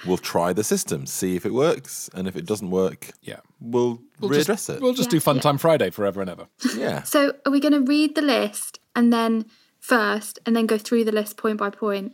We'll 0.05 0.17
try 0.17 0.53
the 0.53 0.63
system, 0.63 1.05
see 1.05 1.35
if 1.35 1.45
it 1.45 1.53
works. 1.53 2.09
And 2.13 2.27
if 2.27 2.35
it 2.35 2.45
doesn't 2.45 2.69
work, 2.71 3.11
yeah. 3.21 3.39
we'll, 3.61 4.01
We'll 4.19 4.31
readdress 4.31 4.45
just, 4.47 4.69
it. 4.69 4.81
We'll 4.81 4.93
just 4.93 5.09
do 5.09 5.19
Fun 5.19 5.37
yeah. 5.37 5.41
Time 5.41 5.57
Friday 5.57 5.89
forever 5.89 6.21
and 6.21 6.29
ever. 6.29 6.47
yeah. 6.75 7.03
So 7.03 7.33
are 7.45 7.51
we 7.51 7.59
going 7.59 7.73
to 7.73 7.81
read 7.81 8.15
the 8.15 8.21
list 8.21 8.79
and 8.95 9.11
then 9.11 9.45
first, 9.79 10.39
and 10.45 10.55
then 10.55 10.65
go 10.65 10.77
through 10.77 11.03
the 11.05 11.11
list 11.11 11.37
point 11.37 11.57
by 11.57 11.69
point? 11.69 12.13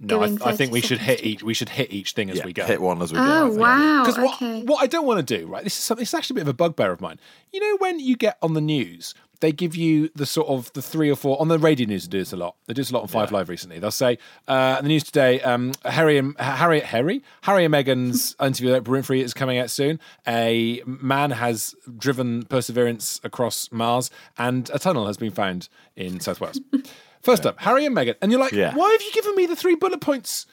No, 0.00 0.22
I, 0.22 0.28
Giving 0.28 0.42
I 0.42 0.56
think 0.56 0.72
we 0.72 0.80
should 0.80 0.98
hit 0.98 1.24
each. 1.24 1.42
We 1.42 1.54
should 1.54 1.68
hit 1.68 1.92
each 1.92 2.12
thing 2.12 2.28
as 2.28 2.38
yeah. 2.38 2.44
we 2.44 2.52
go. 2.52 2.64
Hit 2.64 2.80
one 2.80 3.00
as 3.00 3.12
we 3.12 3.18
go. 3.18 3.24
Oh 3.24 3.54
wow! 3.54 4.02
Because 4.04 4.18
what, 4.18 4.34
okay. 4.34 4.62
what 4.64 4.82
I 4.82 4.86
don't 4.86 5.06
want 5.06 5.26
to 5.26 5.38
do, 5.38 5.46
right? 5.46 5.62
This 5.62 5.78
is 5.78 5.84
something. 5.84 6.02
It's 6.02 6.12
actually 6.12 6.34
a 6.34 6.38
bit 6.38 6.42
of 6.42 6.48
a 6.48 6.54
bugbear 6.54 6.90
of 6.90 7.00
mine. 7.00 7.20
You 7.52 7.60
know, 7.60 7.76
when 7.78 8.00
you 8.00 8.16
get 8.16 8.36
on 8.42 8.54
the 8.54 8.60
news, 8.60 9.14
they 9.44 9.52
give 9.52 9.76
you 9.76 10.08
the 10.14 10.24
sort 10.24 10.48
of 10.48 10.72
the 10.72 10.80
three 10.80 11.10
or 11.10 11.16
four 11.16 11.38
on 11.38 11.48
the 11.48 11.58
radio 11.58 11.86
news. 11.86 12.04
They 12.08 12.12
do 12.12 12.18
this 12.18 12.32
a 12.32 12.36
lot. 12.36 12.56
They 12.66 12.72
do 12.72 12.80
this 12.80 12.90
a 12.90 12.94
lot 12.94 13.02
on 13.02 13.08
Five 13.08 13.30
Live 13.30 13.50
recently. 13.50 13.78
They'll 13.78 13.90
say 13.90 14.16
uh, 14.48 14.80
the 14.80 14.88
news 14.88 15.04
today: 15.04 15.42
um, 15.42 15.72
Harry 15.84 16.16
and 16.16 16.34
Harry, 16.40 16.80
Harry, 16.80 17.22
Harry 17.42 17.64
and 17.66 17.74
Meghan's 17.74 18.34
interview 18.40 18.72
with 18.72 18.84
Oprah 18.84 19.00
Winfrey 19.02 19.22
is 19.22 19.34
coming 19.34 19.58
out 19.58 19.68
soon. 19.68 20.00
A 20.26 20.82
man 20.86 21.32
has 21.32 21.74
driven 21.98 22.44
Perseverance 22.44 23.20
across 23.22 23.70
Mars, 23.70 24.10
and 24.38 24.70
a 24.72 24.78
tunnel 24.78 25.06
has 25.06 25.18
been 25.18 25.32
found 25.32 25.68
in 25.94 26.20
South 26.20 26.40
Wales. 26.40 26.58
First 27.20 27.44
up, 27.44 27.60
Harry 27.60 27.84
and 27.84 27.94
Meghan, 27.94 28.14
and 28.22 28.32
you're 28.32 28.40
like, 28.40 28.52
Yeah. 28.52 28.74
why 28.74 28.90
have 28.92 29.02
you 29.02 29.12
given 29.12 29.36
me 29.36 29.44
the 29.46 29.56
three 29.56 29.74
bullet 29.74 30.00
points? 30.00 30.46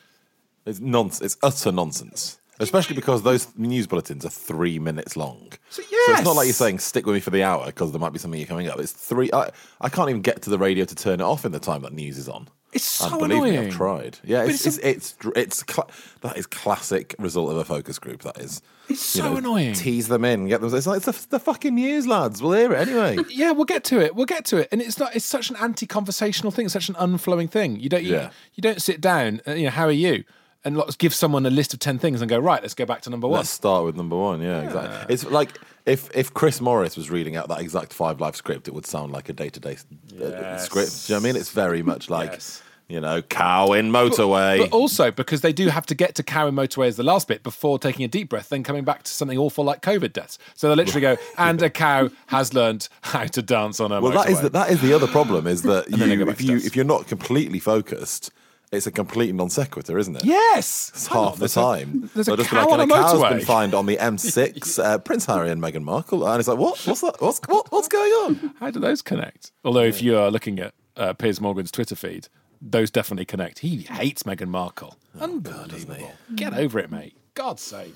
It's 0.66 0.80
nonsense. 0.82 1.22
It's 1.34 1.38
utter 1.42 1.72
nonsense. 1.72 2.41
Especially 2.60 2.96
because 2.96 3.24
those 3.24 3.48
news 3.58 3.88
bulletins 3.88 4.24
are 4.26 4.30
three 4.30 4.78
minutes 4.78 5.18
long. 5.18 5.52
So, 5.70 5.82
it's 5.90 6.24
not 6.24 6.36
like 6.36 6.46
you're 6.46 6.54
saying 6.54 6.80
stick 6.80 7.06
with 7.06 7.16
me 7.16 7.20
for 7.22 7.32
the 7.32 7.44
hour 7.44 7.66
because 7.66 7.92
there 7.92 8.00
might 8.00 8.14
be 8.14 8.20
something 8.20 8.46
coming 8.46 8.68
up. 8.68 8.80
It's 8.80 8.92
three. 8.92 9.30
I, 9.34 9.50
I 9.80 9.90
can't 9.90 10.10
even 10.10 10.22
get 10.22 10.42
to 10.44 10.50
the 10.50 10.60
radio 10.60 10.86
to 10.86 10.96
turn 10.96 11.22
it 11.22 11.24
off 11.24 11.44
in 11.46 11.52
the 11.54 11.60
time 11.60 11.82
that 11.82 11.94
news 11.94 12.18
is 12.18 12.30
on. 12.30 12.50
It's 12.74 12.86
so 12.86 13.08
and 13.10 13.20
believe 13.20 13.44
me, 13.44 13.50
annoying. 13.50 13.68
I've 13.68 13.74
tried. 13.76 14.20
Yeah, 14.24 14.44
it's 14.46 14.66
it's 14.66 14.78
it's 14.78 15.16
it's, 15.22 15.36
it's, 15.36 15.64
cla- 15.64 15.88
that 16.22 16.38
is 16.38 16.46
classic 16.46 17.16
result 17.20 17.52
of 17.52 17.58
a 17.58 17.66
focus 17.66 18.00
group. 18.00 18.22
That 18.22 18.40
is. 18.40 18.62
It's 18.88 19.02
so 19.02 19.32
know, 19.32 19.38
annoying. 19.38 19.74
Tease 19.74 20.08
them 20.08 20.24
in, 20.24 20.48
get 20.48 20.62
them. 20.62 20.74
It's 20.74 20.86
like 20.88 21.04
it's 21.06 21.06
the, 21.26 21.28
the 21.32 21.40
fucking 21.40 21.76
news, 21.76 22.08
lads. 22.08 22.42
We'll 22.42 22.54
hear 22.54 22.72
it 22.74 22.88
anyway. 22.88 23.18
Yeah, 23.30 23.52
we'll 23.52 23.66
get 23.66 23.84
to 23.86 24.00
it. 24.00 24.16
We'll 24.16 24.26
get 24.26 24.46
to 24.46 24.58
it. 24.58 24.70
And 24.72 24.82
it's 24.82 24.98
not. 25.00 25.16
It's 25.16 25.26
such 25.26 25.50
an 25.50 25.58
anti-conversational 25.58 26.52
thing. 26.52 26.70
Such 26.70 26.88
an 26.90 26.96
unflowing 26.98 27.50
thing. 27.50 27.80
You 27.80 27.90
don't. 27.90 28.04
You, 28.04 28.14
Yeah. 28.14 28.30
you 28.54 28.62
don't 28.62 28.82
sit 28.82 29.02
down. 29.02 29.42
Uh, 29.48 29.52
you 29.54 29.66
know, 29.66 29.72
how 29.72 29.86
are 29.86 29.92
you? 29.92 30.24
And 30.64 30.78
let's 30.78 30.96
give 30.96 31.14
someone 31.14 31.46
a 31.46 31.50
list 31.50 31.74
of 31.74 31.80
ten 31.80 31.98
things 31.98 32.22
and 32.22 32.30
go 32.30 32.38
right. 32.38 32.62
Let's 32.62 32.76
go 32.76 32.86
back 32.86 33.02
to 33.02 33.10
number 33.10 33.28
one. 33.28 33.38
Let's 33.38 33.50
start 33.50 33.84
with 33.84 33.96
number 33.96 34.16
one. 34.16 34.42
Yeah, 34.42 34.62
exactly. 34.62 35.14
It's 35.14 35.26
like 35.26 35.58
if 35.86 36.16
if 36.16 36.34
Chris 36.34 36.62
Morris 36.62 36.96
was 36.96 37.10
reading 37.10 37.36
out 37.36 37.48
that 37.50 37.62
exact 37.62 37.94
Five 37.94 38.22
Live 38.22 38.36
script, 38.36 38.68
it 38.68 38.74
would 38.74 38.86
sound 38.86 39.12
like 39.12 39.28
a 39.30 39.34
day 39.34 39.50
to 39.50 39.60
day 39.60 39.76
script. 39.76 39.98
Do 40.20 40.20
you 40.20 40.26
know 40.50 40.60
what 40.60 41.14
I 41.16 41.20
mean? 41.20 41.36
It's 41.36 41.50
very 41.50 41.82
much 41.82 42.10
like 42.18 42.32
Yes. 42.34 42.62
you 42.88 43.00
know, 43.02 43.22
cow 43.24 43.72
in 43.74 43.92
motorway. 43.92 44.60
But 44.60 44.72
also 44.72 45.10
because 45.10 45.42
they 45.42 45.54
do 45.54 45.70
have 45.70 45.86
to 45.88 45.96
get 45.96 46.14
to 46.16 46.24
cow 46.24 46.48
in 46.48 46.56
motorway 46.56 46.88
as 46.88 46.98
the 46.98 47.04
last 47.04 47.28
bit 47.28 47.42
before 47.42 47.80
taking 47.80 48.06
a 48.06 48.08
deep 48.08 48.30
breath, 48.30 48.50
then 48.50 48.62
coming 48.64 48.84
back 48.84 49.02
to 49.04 49.12
something 49.12 49.40
awful 49.40 49.64
like 49.64 49.82
COVID 49.82 50.14
deaths. 50.14 50.38
So 50.54 50.70
they 50.70 50.76
literally 50.76 51.02
go, 51.02 51.18
and 51.40 51.60
a 51.64 51.70
cow 51.86 52.10
has 52.28 52.54
learned 52.54 52.88
how 53.02 53.26
to 53.26 53.42
dance 53.42 53.80
on 53.80 53.92
a 53.92 54.00
well, 54.00 54.12
motorway. 54.12 54.26
that 54.26 54.30
is 54.30 54.42
the, 54.42 54.50
that 54.50 54.70
is 54.70 54.82
the 54.82 54.94
other 54.94 55.08
problem 55.08 55.48
is 55.48 55.64
that 55.64 55.90
you, 55.98 56.30
if 56.30 56.42
you 56.42 56.56
deaths. 56.56 56.66
if 56.68 56.76
you're 56.76 56.86
not 56.86 57.08
completely 57.08 57.60
focused 57.60 58.30
it's 58.72 58.88
a 58.88 58.92
complete 58.92 59.34
non 59.36 59.50
sequitur, 59.50 59.98
isn't 59.98 60.16
it? 60.16 60.24
Yes, 60.26 60.92
It's 60.94 61.08
half 61.08 61.34
the 61.34 61.40
there's 61.42 61.58
a- 61.58 61.62
time. 61.62 62.10
there's 62.14 62.26
They'll 62.28 62.36
a 62.36 62.38
just 62.38 62.50
be 62.50 62.56
cow 62.56 62.64
like, 62.64 62.74
on 62.74 62.80
a 62.80 62.84
and 62.84 62.92
a 62.92 62.96
cow's 62.96 63.14
motorway. 63.14 63.30
been 63.38 63.46
found 63.46 63.74
on 63.74 63.86
the 63.86 63.98
M6, 63.98 64.80
uh, 64.84 64.98
Prince 65.00 65.26
Harry 65.26 65.50
and 65.52 65.62
Meghan 65.62 65.84
Markle. 65.84 66.28
And 66.28 66.40
it's 66.40 66.48
like, 66.48 66.58
what? 66.58 66.80
What's 66.86 67.02
that? 67.02 67.20
What's, 67.22 67.40
what, 67.48 67.72
what's 67.72 67.88
going 67.88 68.12
on? 68.12 68.54
How 68.60 68.72
do 68.72 68.80
those 68.80 69.02
connect? 69.02 69.52
Although, 69.66 69.84
if 69.84 70.02
you 70.02 70.18
are 70.18 70.32
looking 70.32 70.60
at 70.60 70.74
uh, 70.98 71.14
Piers 71.14 71.42
Morgan's 71.42 71.72
Twitter 71.72 71.96
feed, 71.96 72.28
those 72.62 72.90
definitely 72.92 73.26
connect. 73.26 73.60
He 73.60 73.78
hates 73.84 74.24
Meghan 74.24 74.48
Markle. 74.48 74.96
Unbelievable. 75.20 76.14
Get 76.36 76.54
over 76.54 76.80
it, 76.80 76.92
mate. 76.92 77.16
God's 77.34 77.62
sake. 77.64 77.96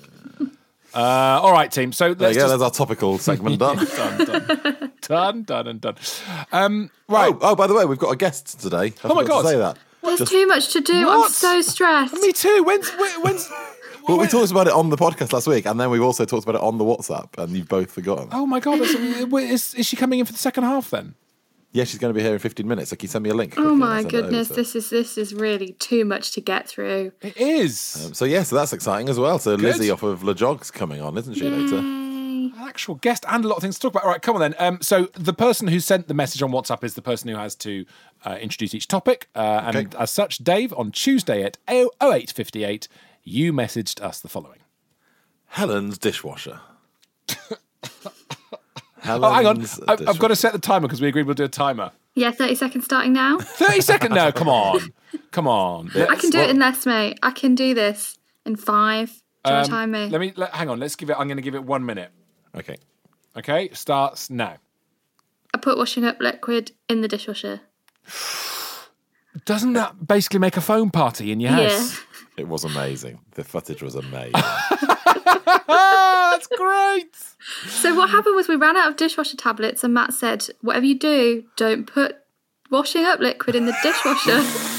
Uh, 0.94 1.40
all 1.42 1.52
right, 1.52 1.70
team. 1.70 1.92
So 1.92 2.14
There 2.14 2.30
you 2.30 2.36
go, 2.36 2.48
there's 2.48 2.62
our 2.62 2.70
topical 2.70 3.18
segment 3.18 3.58
done. 3.58 3.76
done, 3.84 4.24
done, 4.24 4.92
done, 5.02 5.42
done, 5.42 5.66
and 5.68 5.80
done. 5.80 5.96
Um, 6.52 6.90
right. 7.08 7.34
Oh, 7.34 7.38
oh, 7.42 7.54
by 7.54 7.66
the 7.66 7.74
way, 7.74 7.84
we've 7.84 7.98
got 7.98 8.10
a 8.12 8.16
guest 8.16 8.58
today. 8.60 8.94
I 9.04 9.08
Oh 9.08 9.14
my 9.14 9.24
God. 9.24 9.42
To 9.42 9.48
say 9.48 9.56
that. 9.58 9.76
There's 10.06 10.20
Just- 10.20 10.32
too 10.32 10.46
much 10.46 10.72
to 10.72 10.80
do. 10.80 11.08
I'm 11.08 11.30
so 11.30 11.60
stressed. 11.62 12.14
Me 12.14 12.32
too. 12.32 12.62
When's 12.64 12.88
when's? 13.22 13.50
Well, 14.08 14.18
we 14.18 14.28
talked 14.28 14.52
about 14.52 14.68
it 14.68 14.72
on 14.72 14.90
the 14.90 14.96
podcast 14.96 15.32
last 15.32 15.48
week, 15.48 15.66
and 15.66 15.80
then 15.80 15.90
we've 15.90 16.02
also 16.02 16.24
talked 16.24 16.44
about 16.44 16.54
it 16.54 16.60
on 16.60 16.78
the 16.78 16.84
WhatsApp, 16.84 17.36
and 17.38 17.56
you've 17.56 17.68
both 17.68 17.90
forgotten. 17.90 18.28
Oh 18.30 18.46
my 18.46 18.60
god! 18.60 18.78
That's, 18.78 18.94
is, 18.94 19.74
is 19.74 19.86
she 19.86 19.96
coming 19.96 20.20
in 20.20 20.26
for 20.26 20.32
the 20.32 20.38
second 20.38 20.62
half 20.62 20.90
then? 20.90 21.16
Yeah, 21.72 21.84
she's 21.84 21.98
going 21.98 22.14
to 22.14 22.16
be 22.16 22.22
here 22.22 22.32
in 22.32 22.38
15 22.38 22.66
minutes. 22.66 22.90
Like, 22.90 23.02
you 23.02 23.08
send 23.08 23.22
me 23.24 23.30
a 23.30 23.34
link? 23.34 23.52
Oh 23.52 23.56
quickly 23.56 23.74
and 23.74 23.82
I'll 23.84 23.88
my 23.88 24.02
send 24.02 24.14
over 24.14 24.22
goodness, 24.22 24.48
this 24.48 24.76
is 24.76 24.90
this 24.90 25.18
is 25.18 25.34
really 25.34 25.72
too 25.72 26.04
much 26.04 26.32
to 26.32 26.40
get 26.40 26.68
through. 26.68 27.12
It 27.20 27.36
is. 27.36 28.06
Um, 28.06 28.14
so 28.14 28.24
yeah, 28.24 28.44
so 28.44 28.56
that's 28.56 28.72
exciting 28.72 29.08
as 29.08 29.18
well. 29.18 29.38
So 29.38 29.56
Good. 29.56 29.64
Lizzie 29.64 29.90
off 29.90 30.02
of 30.02 30.22
La 30.22 30.32
Jog's 30.34 30.70
coming 30.70 31.00
on, 31.02 31.18
isn't 31.18 31.34
she 31.34 31.48
later? 31.48 32.05
Yay. 32.66 32.68
An 32.68 32.70
actual 32.70 32.94
guest 32.96 33.24
and 33.28 33.44
a 33.44 33.48
lot 33.48 33.56
of 33.56 33.62
things 33.62 33.76
to 33.76 33.80
talk 33.82 33.92
about. 33.92 34.04
All 34.04 34.10
right, 34.10 34.20
come 34.22 34.34
on 34.36 34.40
then. 34.40 34.54
Um, 34.58 34.78
so 34.82 35.06
the 35.14 35.32
person 35.32 35.68
who 35.68 35.80
sent 35.80 36.08
the 36.08 36.14
message 36.14 36.42
on 36.42 36.50
WhatsApp 36.50 36.82
is 36.84 36.94
the 36.94 37.02
person 37.02 37.28
who 37.30 37.36
has 37.36 37.54
to 37.56 37.84
uh, 38.24 38.36
introduce 38.40 38.74
each 38.74 38.88
topic. 38.88 39.28
Uh, 39.34 39.70
And 39.74 39.94
as 39.94 40.10
such, 40.10 40.38
Dave, 40.38 40.72
on 40.74 40.90
Tuesday 40.90 41.42
at 41.42 41.58
0858, 41.68 42.88
you 43.22 43.52
messaged 43.52 44.00
us 44.00 44.20
the 44.20 44.28
following. 44.28 44.60
Helen's 45.46 45.98
dishwasher. 45.98 46.60
Oh, 49.08 49.32
hang 49.32 49.46
on. 49.46 49.56
Helen's 49.60 49.80
I, 49.86 49.92
I've 49.92 50.18
got 50.18 50.28
to 50.28 50.36
set 50.36 50.52
the 50.52 50.58
timer 50.58 50.88
because 50.88 51.00
we 51.00 51.06
agreed 51.06 51.26
we'll 51.26 51.34
do 51.36 51.44
a 51.44 51.48
timer. 51.48 51.92
Yeah, 52.16 52.32
30 52.32 52.56
seconds 52.56 52.84
starting 52.86 53.12
now. 53.12 53.38
30 53.40 53.80
second. 53.80 54.14
No, 54.14 54.32
come 54.32 54.48
on. 54.48 54.92
Come 55.30 55.46
on. 55.46 55.90
I 55.94 56.16
can 56.16 56.30
do 56.30 56.38
Well- 56.38 56.48
it 56.48 56.50
in 56.50 56.58
less, 56.58 56.84
mate. 56.86 57.16
I 57.22 57.30
can 57.30 57.54
do 57.54 57.72
this 57.72 58.18
in 58.44 58.56
five. 58.56 59.10
Do 59.44 59.50
you 59.52 59.56
want 59.58 59.68
time 59.68 59.90
me? 59.92 60.04
Um, 60.06 60.10
Let 60.10 60.20
me 60.20 60.32
let, 60.34 60.52
hang 60.54 60.68
on. 60.68 60.80
Let's 60.80 60.96
give 60.96 61.08
it. 61.08 61.16
I'm 61.16 61.28
going 61.28 61.36
to 61.36 61.42
give 61.42 61.54
it 61.54 61.62
one 61.62 61.86
minute. 61.86 62.10
Okay. 62.56 62.76
Okay, 63.36 63.68
starts 63.72 64.30
now. 64.30 64.56
I 65.54 65.58
put 65.58 65.76
washing 65.78 66.04
up 66.04 66.18
liquid 66.20 66.72
in 66.88 67.02
the 67.02 67.08
dishwasher. 67.08 67.60
Doesn't 69.44 69.74
that 69.74 70.06
basically 70.06 70.38
make 70.38 70.56
a 70.56 70.60
foam 70.62 70.90
party 70.90 71.30
in 71.32 71.40
your 71.40 71.52
Yeah. 71.52 71.68
house? 71.68 72.00
It 72.38 72.48
was 72.48 72.64
amazing. 72.64 73.20
The 73.30 73.44
footage 73.44 73.82
was 73.82 73.94
amazing. 73.94 74.32
That's 75.66 76.46
great. 76.48 77.16
So 77.66 77.94
what 77.94 78.10
happened 78.10 78.36
was 78.36 78.46
we 78.46 78.56
ran 78.56 78.76
out 78.76 78.90
of 78.90 78.96
dishwasher 78.98 79.38
tablets, 79.38 79.82
and 79.82 79.94
Matt 79.94 80.12
said, 80.12 80.46
"Whatever 80.60 80.84
you 80.84 80.98
do, 80.98 81.44
don't 81.56 81.86
put 81.86 82.16
washing 82.70 83.06
up 83.06 83.20
liquid 83.20 83.56
in 83.56 83.64
the 83.64 83.74
dishwasher." 83.82 84.42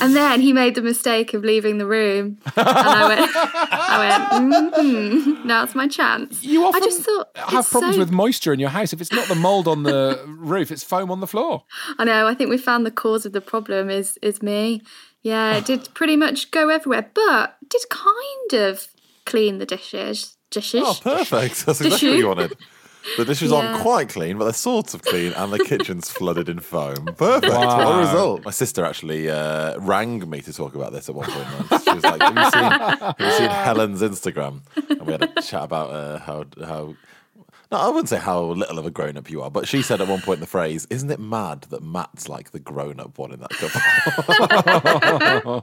and 0.00 0.14
then 0.16 0.40
he 0.40 0.52
made 0.52 0.74
the 0.74 0.82
mistake 0.82 1.34
of 1.34 1.42
leaving 1.44 1.78
the 1.78 1.86
room, 1.86 2.38
and 2.56 2.68
I 2.68 3.08
went, 3.08 3.30
"I 3.34 4.38
went, 4.38 4.72
mm-hmm, 4.74 5.46
now's 5.46 5.74
my 5.74 5.88
chance." 5.88 6.42
You 6.42 6.64
often 6.66 6.82
I 6.82 6.84
just 6.84 7.02
thought 7.02 7.28
have 7.36 7.68
problems 7.68 7.96
so- 7.96 8.00
with 8.00 8.10
moisture 8.10 8.52
in 8.52 8.60
your 8.60 8.70
house. 8.70 8.92
If 8.92 9.00
it's 9.00 9.12
not 9.12 9.28
the 9.28 9.34
mold 9.34 9.68
on 9.68 9.82
the 9.82 10.22
roof, 10.26 10.70
it's 10.70 10.84
foam 10.84 11.10
on 11.10 11.20
the 11.20 11.26
floor. 11.26 11.64
I 11.98 12.04
know. 12.04 12.26
I 12.26 12.34
think 12.34 12.50
we 12.50 12.58
found 12.58 12.84
the 12.86 12.90
cause 12.90 13.26
of 13.26 13.32
the 13.32 13.40
problem 13.40 13.90
is 13.90 14.18
is 14.22 14.42
me. 14.42 14.82
Yeah, 15.22 15.56
it 15.56 15.64
did 15.64 15.88
pretty 15.94 16.16
much 16.16 16.50
go 16.50 16.68
everywhere, 16.68 17.10
but 17.14 17.56
did 17.68 17.82
kind 17.90 18.64
of 18.64 18.88
clean 19.26 19.58
the 19.58 19.66
dishes. 19.66 20.36
Dishes. 20.50 20.82
oh, 20.82 20.98
perfect. 21.02 21.54
That's 21.66 21.82
exactly 21.82 22.08
what 22.08 22.18
you 22.18 22.28
wanted. 22.28 22.56
The 23.16 23.24
dishes 23.24 23.52
aren't 23.52 23.76
Yeah. 23.76 23.82
quite 23.82 24.08
clean, 24.10 24.38
but 24.38 24.44
they're 24.44 24.52
sort 24.52 24.94
of 24.94 25.02
clean, 25.02 25.32
and 25.32 25.52
the 25.52 25.58
kitchen's 25.58 26.10
flooded 26.10 26.48
in 26.48 26.60
foam. 26.60 27.06
Perfect. 27.16 27.52
What 27.52 27.96
a 27.96 27.98
result. 27.98 28.44
My 28.44 28.50
sister 28.50 28.84
actually 28.84 29.30
uh, 29.30 29.78
rang 29.80 30.28
me 30.28 30.40
to 30.42 30.52
talk 30.52 30.74
about 30.74 30.92
this 30.92 31.08
at 31.08 31.14
one 31.14 31.30
point. 31.30 31.70
once. 31.70 31.84
She 31.84 31.94
was 31.94 32.04
like, 32.04 32.20
have 32.22 32.36
you, 32.36 32.50
seen, 32.50 32.70
have 32.70 33.14
you 33.18 33.30
seen 33.32 33.50
Helen's 33.50 34.02
Instagram? 34.02 34.60
And 34.88 35.02
we 35.06 35.12
had 35.12 35.22
a 35.22 35.42
chat 35.42 35.64
about 35.64 35.90
uh, 35.90 36.18
how 36.20 36.44
how. 36.64 36.94
No, 37.70 37.76
I 37.78 37.88
wouldn't 37.88 38.08
say 38.08 38.16
how 38.18 38.40
little 38.42 38.78
of 38.78 38.86
a 38.86 38.90
grown 38.90 39.18
up 39.18 39.30
you 39.30 39.42
are, 39.42 39.50
but 39.50 39.68
she 39.68 39.82
said 39.82 40.00
at 40.00 40.08
one 40.08 40.22
point 40.22 40.40
the 40.40 40.46
phrase, 40.46 40.86
Isn't 40.88 41.10
it 41.10 41.20
mad 41.20 41.62
that 41.68 41.82
Matt's 41.82 42.26
like 42.28 42.50
the 42.52 42.58
grown 42.58 42.98
up 42.98 43.18
one 43.18 43.30
in 43.32 43.40
that 43.40 43.50
couple? 43.50 43.80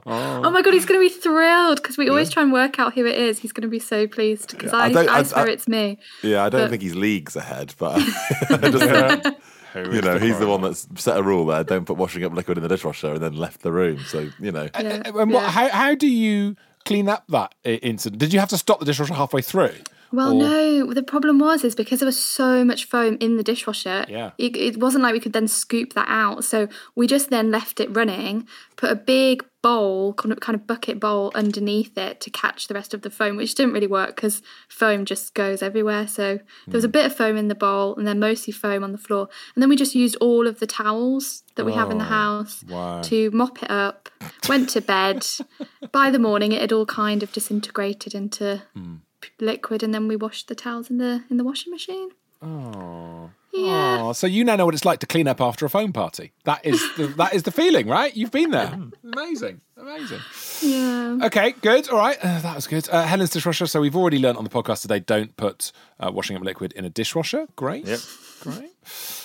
Oh 0.06 0.50
my 0.50 0.62
god, 0.62 0.72
he's 0.74 0.86
going 0.86 1.00
to 1.00 1.04
be 1.14 1.20
thrilled 1.20 1.82
because 1.82 1.98
we 1.98 2.08
always 2.08 2.30
try 2.30 2.42
and 2.42 2.52
work 2.52 2.78
out 2.78 2.94
who 2.94 3.06
it 3.06 3.16
is. 3.16 3.38
He's 3.40 3.52
going 3.52 3.62
to 3.62 3.68
be 3.68 3.78
so 3.80 4.06
pleased 4.06 4.50
because 4.56 4.72
I 4.72 4.84
I, 4.86 4.92
don't- 4.92 5.08
I, 5.08 5.18
I- 5.18 5.22
swear 5.24 5.46
I- 5.46 5.50
it's 5.50 5.66
me. 5.68 5.98
yeah, 6.22 6.44
I 6.44 6.48
don't 6.48 6.62
But- 6.62 6.70
think 6.70 6.82
he's 6.82 6.94
leagues 6.94 7.34
ahead, 7.36 7.74
but 7.78 7.96
I 8.50 8.70
just 8.70 9.24
think, 9.24 9.92
you 9.92 10.00
know, 10.00 10.18
he's 10.18 10.38
the 10.38 10.46
one 10.46 10.62
that's 10.62 10.86
set 10.96 11.16
a 11.18 11.22
rule 11.22 11.44
there 11.46 11.64
don't 11.64 11.84
put 11.86 11.96
washing 11.96 12.24
up 12.24 12.32
liquid 12.32 12.56
in 12.56 12.62
the 12.62 12.68
dishwasher 12.68 13.14
and 13.14 13.22
then 13.22 13.34
left 13.36 13.62
the 13.62 13.72
room. 13.72 13.98
So, 14.06 14.30
you 14.40 14.52
know. 14.52 14.68
Yeah, 14.78 15.02
And 15.04 15.14
what, 15.32 15.42
yeah. 15.42 15.50
how, 15.50 15.68
how 15.68 15.94
do 15.94 16.06
you 16.08 16.56
clean 16.84 17.08
up 17.08 17.24
that 17.28 17.54
incident? 17.64 18.20
Did 18.20 18.32
you 18.32 18.38
have 18.40 18.48
to 18.50 18.58
stop 18.58 18.78
the 18.78 18.86
dishwasher 18.86 19.14
halfway 19.14 19.42
through? 19.42 19.74
Well, 20.12 20.32
Or- 20.32 20.34
no. 20.34 20.92
The 20.92 21.02
problem 21.02 21.38
was 21.38 21.64
is 21.64 21.74
because 21.74 22.00
there 22.00 22.06
was 22.06 22.22
so 22.22 22.64
much 22.64 22.84
foam 22.84 23.16
in 23.20 23.36
the 23.36 23.42
dishwasher. 23.42 24.06
Yeah. 24.08 24.30
It, 24.38 24.56
it 24.56 24.76
wasn't 24.78 25.02
like 25.02 25.12
we 25.12 25.20
could 25.20 25.32
then 25.32 25.48
scoop 25.48 25.92
that 25.94 26.06
out. 26.08 26.44
So 26.44 26.68
we 26.94 27.06
just 27.06 27.30
then 27.30 27.50
left 27.50 27.80
it 27.80 27.94
running, 27.94 28.46
put 28.76 28.90
a 28.90 28.96
big 28.96 29.44
bowl, 29.66 30.14
kind 30.14 30.30
of, 30.30 30.38
kind 30.38 30.54
of 30.54 30.64
bucket 30.64 31.00
bowl 31.00 31.32
underneath 31.34 31.98
it 31.98 32.20
to 32.20 32.30
catch 32.30 32.68
the 32.68 32.74
rest 32.74 32.94
of 32.94 33.02
the 33.02 33.10
foam, 33.10 33.36
which 33.36 33.54
didn't 33.56 33.72
really 33.72 33.88
work 33.88 34.14
because 34.14 34.40
foam 34.68 35.04
just 35.04 35.34
goes 35.34 35.60
everywhere. 35.60 36.06
So 36.06 36.36
there 36.66 36.76
was 36.78 36.84
a 36.84 36.86
hmm. 36.86 36.92
bit 36.92 37.06
of 37.06 37.16
foam 37.16 37.36
in 37.36 37.48
the 37.48 37.56
bowl, 37.56 37.96
and 37.96 38.06
then 38.06 38.20
mostly 38.20 38.52
foam 38.52 38.84
on 38.84 38.92
the 38.92 38.98
floor. 38.98 39.28
And 39.54 39.62
then 39.62 39.68
we 39.68 39.74
just 39.74 39.96
used 39.96 40.16
all 40.20 40.46
of 40.46 40.60
the 40.60 40.68
towels 40.68 41.42
that 41.56 41.64
we 41.64 41.72
have 41.72 41.90
in 41.90 41.98
the 41.98 42.04
oh, 42.04 42.08
house 42.08 42.64
wow. 42.68 43.02
to 43.02 43.30
mop 43.32 43.60
it 43.62 43.70
up. 43.70 44.08
Went 44.48 44.68
to 44.70 44.80
bed. 44.80 45.26
By 45.92 46.10
the 46.10 46.20
morning, 46.20 46.52
it 46.52 46.60
had 46.60 46.72
all 46.72 46.86
kind 46.86 47.24
of 47.24 47.32
disintegrated 47.32 48.14
into 48.14 48.62
hmm. 48.72 48.96
Liquid, 49.40 49.82
and 49.82 49.92
then 49.94 50.08
we 50.08 50.16
washed 50.16 50.48
the 50.48 50.54
towels 50.54 50.90
in 50.90 50.98
the 50.98 51.24
in 51.30 51.36
the 51.36 51.44
washing 51.44 51.72
machine. 51.72 52.10
Oh. 52.42 53.30
Yeah. 53.52 53.98
Oh, 54.02 54.12
so 54.12 54.26
you 54.26 54.44
now 54.44 54.56
know 54.56 54.66
what 54.66 54.74
it's 54.74 54.84
like 54.84 54.98
to 54.98 55.06
clean 55.06 55.26
up 55.26 55.40
after 55.40 55.64
a 55.64 55.70
foam 55.70 55.90
party. 55.92 56.32
That 56.44 56.64
is 56.66 56.78
the, 56.96 57.06
that 57.16 57.32
is 57.34 57.44
the 57.44 57.50
feeling, 57.50 57.86
right? 57.88 58.14
You've 58.14 58.30
been 58.30 58.50
there. 58.50 58.78
Amazing, 59.02 59.62
amazing. 59.78 60.20
Yeah. 60.60 61.18
Okay, 61.22 61.52
good. 61.62 61.88
All 61.88 61.96
right, 61.96 62.18
uh, 62.22 62.40
that 62.40 62.54
was 62.54 62.66
good. 62.66 62.86
Uh, 62.90 63.04
Helen's 63.06 63.30
dishwasher. 63.30 63.66
So 63.66 63.80
we've 63.80 63.96
already 63.96 64.18
learned 64.18 64.36
on 64.36 64.44
the 64.44 64.50
podcast 64.50 64.82
today: 64.82 65.00
don't 65.00 65.34
put 65.38 65.72
uh, 65.98 66.10
washing 66.12 66.36
up 66.36 66.42
liquid 66.42 66.72
in 66.74 66.84
a 66.84 66.90
dishwasher. 66.90 67.46
Great. 67.56 67.86
Yep. 67.86 68.00
Great. 68.40 68.70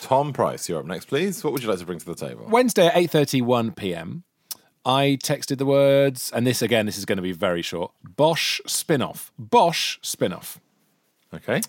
Tom 0.01 0.31
Price, 0.31 0.69
you're 0.69 0.79
up 0.79 0.85
next, 0.85 1.05
please. 1.05 1.43
What 1.43 1.51
would 1.51 1.61
you 1.61 1.69
like 1.69 1.79
to 1.79 1.85
bring 1.85 1.99
to 1.99 2.05
the 2.05 2.15
table? 2.15 2.45
Wednesday 2.47 2.87
at 2.87 2.95
eight 2.95 3.11
thirty 3.11 3.41
one 3.41 3.71
p.m. 3.71 4.23
I 4.85 5.19
texted 5.21 5.57
the 5.57 5.65
words, 5.65 6.31
and 6.33 6.45
this 6.45 6.61
again, 6.61 6.85
this 6.85 6.97
is 6.97 7.05
going 7.05 7.17
to 7.17 7.21
be 7.21 7.33
very 7.33 7.61
short. 7.61 7.91
Bosch 8.03 8.59
spin-off. 8.65 9.31
Bosch 9.37 9.99
spin-off. 10.01 10.59
Okay. 11.33 11.61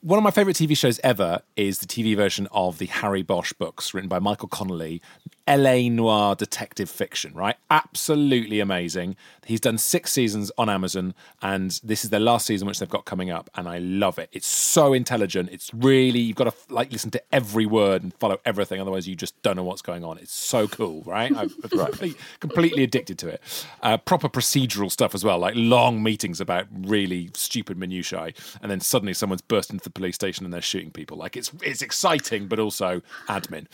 One 0.00 0.18
of 0.18 0.22
my 0.22 0.30
favourite 0.30 0.56
TV 0.56 0.76
shows 0.76 1.00
ever 1.02 1.42
is 1.56 1.78
the 1.78 1.86
TV 1.86 2.14
version 2.14 2.46
of 2.52 2.78
the 2.78 2.86
Harry 2.86 3.22
Bosch 3.22 3.52
books, 3.52 3.92
written 3.92 4.08
by 4.08 4.20
Michael 4.20 4.48
Connelly. 4.48 5.02
LA 5.48 5.88
noir 5.88 6.34
detective 6.34 6.90
fiction, 6.90 7.32
right? 7.34 7.56
Absolutely 7.70 8.60
amazing. 8.60 9.16
He's 9.44 9.60
done 9.60 9.78
six 9.78 10.12
seasons 10.12 10.50
on 10.58 10.68
Amazon, 10.68 11.14
and 11.40 11.80
this 11.84 12.04
is 12.04 12.10
their 12.10 12.20
last 12.20 12.46
season, 12.46 12.66
which 12.66 12.80
they've 12.80 12.88
got 12.88 13.04
coming 13.04 13.30
up, 13.30 13.48
and 13.54 13.68
I 13.68 13.78
love 13.78 14.18
it. 14.18 14.28
It's 14.32 14.46
so 14.46 14.92
intelligent. 14.92 15.50
It's 15.52 15.72
really 15.72 16.18
you've 16.18 16.36
got 16.36 16.52
to 16.52 16.74
like 16.74 16.90
listen 16.90 17.10
to 17.12 17.22
every 17.32 17.64
word 17.64 18.02
and 18.02 18.12
follow 18.14 18.40
everything, 18.44 18.80
otherwise 18.80 19.06
you 19.06 19.14
just 19.14 19.40
don't 19.42 19.56
know 19.56 19.62
what's 19.62 19.82
going 19.82 20.02
on. 20.02 20.18
It's 20.18 20.32
so 20.32 20.66
cool, 20.66 21.02
right? 21.06 21.34
I'm 21.36 21.50
completely, 21.60 22.14
completely 22.40 22.82
addicted 22.82 23.18
to 23.18 23.28
it. 23.28 23.40
Uh, 23.82 23.98
proper 23.98 24.28
procedural 24.28 24.90
stuff 24.90 25.14
as 25.14 25.24
well, 25.24 25.38
like 25.38 25.54
long 25.56 26.02
meetings 26.02 26.40
about 26.40 26.66
really 26.72 27.30
stupid 27.34 27.78
minutiae, 27.78 28.32
and 28.60 28.70
then 28.70 28.80
suddenly 28.80 29.14
someone's 29.14 29.42
burst 29.42 29.70
into 29.70 29.84
the 29.84 29.90
police 29.90 30.16
station 30.16 30.44
and 30.44 30.52
they're 30.52 30.60
shooting 30.60 30.90
people. 30.90 31.16
Like 31.16 31.36
it's 31.36 31.52
it's 31.62 31.82
exciting, 31.82 32.48
but 32.48 32.58
also 32.58 33.00
admin. 33.28 33.66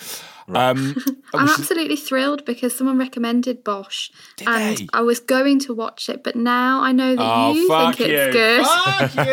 Um, 0.49 0.95
I'm 1.35 1.49
absolutely 1.49 1.97
thrilled 1.97 2.45
because 2.45 2.77
someone 2.77 2.99
recommended 2.99 3.65
Bosch, 3.65 4.11
and 4.47 4.77
they? 4.79 4.89
I 4.93 5.01
was 5.03 5.21
going 5.21 5.59
to 5.61 5.75
watch 5.75 6.09
it, 6.09 6.23
but 6.25 6.37
now 6.37 6.81
I 6.83 6.93
know 6.93 7.17
that 7.17 7.23
Oh, 7.23 7.53
you 7.53 7.69
think 7.69 7.99
you. 8.01 8.07
it's 8.07 8.35
good. 8.35 8.65
Fuck 8.67 9.27
you. 9.27 9.33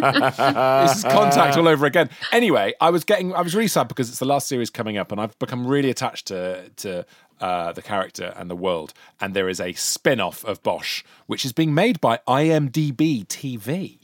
this 0.86 0.96
is 0.98 1.04
contact 1.04 1.56
all 1.56 1.68
over 1.68 1.86
again. 1.86 2.10
Anyway, 2.32 2.74
I 2.80 2.90
was 2.90 3.04
getting, 3.04 3.34
I 3.34 3.42
was 3.42 3.54
really 3.54 3.68
sad 3.68 3.88
because 3.88 4.08
it's 4.08 4.18
the 4.18 4.24
last 4.26 4.48
series 4.48 4.70
coming 4.70 4.98
up, 4.98 5.12
and 5.12 5.20
I've 5.20 5.38
become 5.38 5.66
really 5.66 5.90
attached 5.90 6.26
to 6.26 6.68
to 6.76 7.06
uh, 7.40 7.72
the 7.72 7.82
character 7.82 8.34
and 8.36 8.50
the 8.50 8.56
world. 8.56 8.92
And 9.20 9.32
there 9.34 9.48
is 9.48 9.60
a 9.60 9.72
spin 9.74 10.20
off 10.20 10.44
of 10.44 10.62
Bosch, 10.62 11.02
which 11.26 11.44
is 11.44 11.52
being 11.52 11.72
made 11.74 12.00
by 12.00 12.18
IMDb 12.26 13.26
TV. 13.26 13.97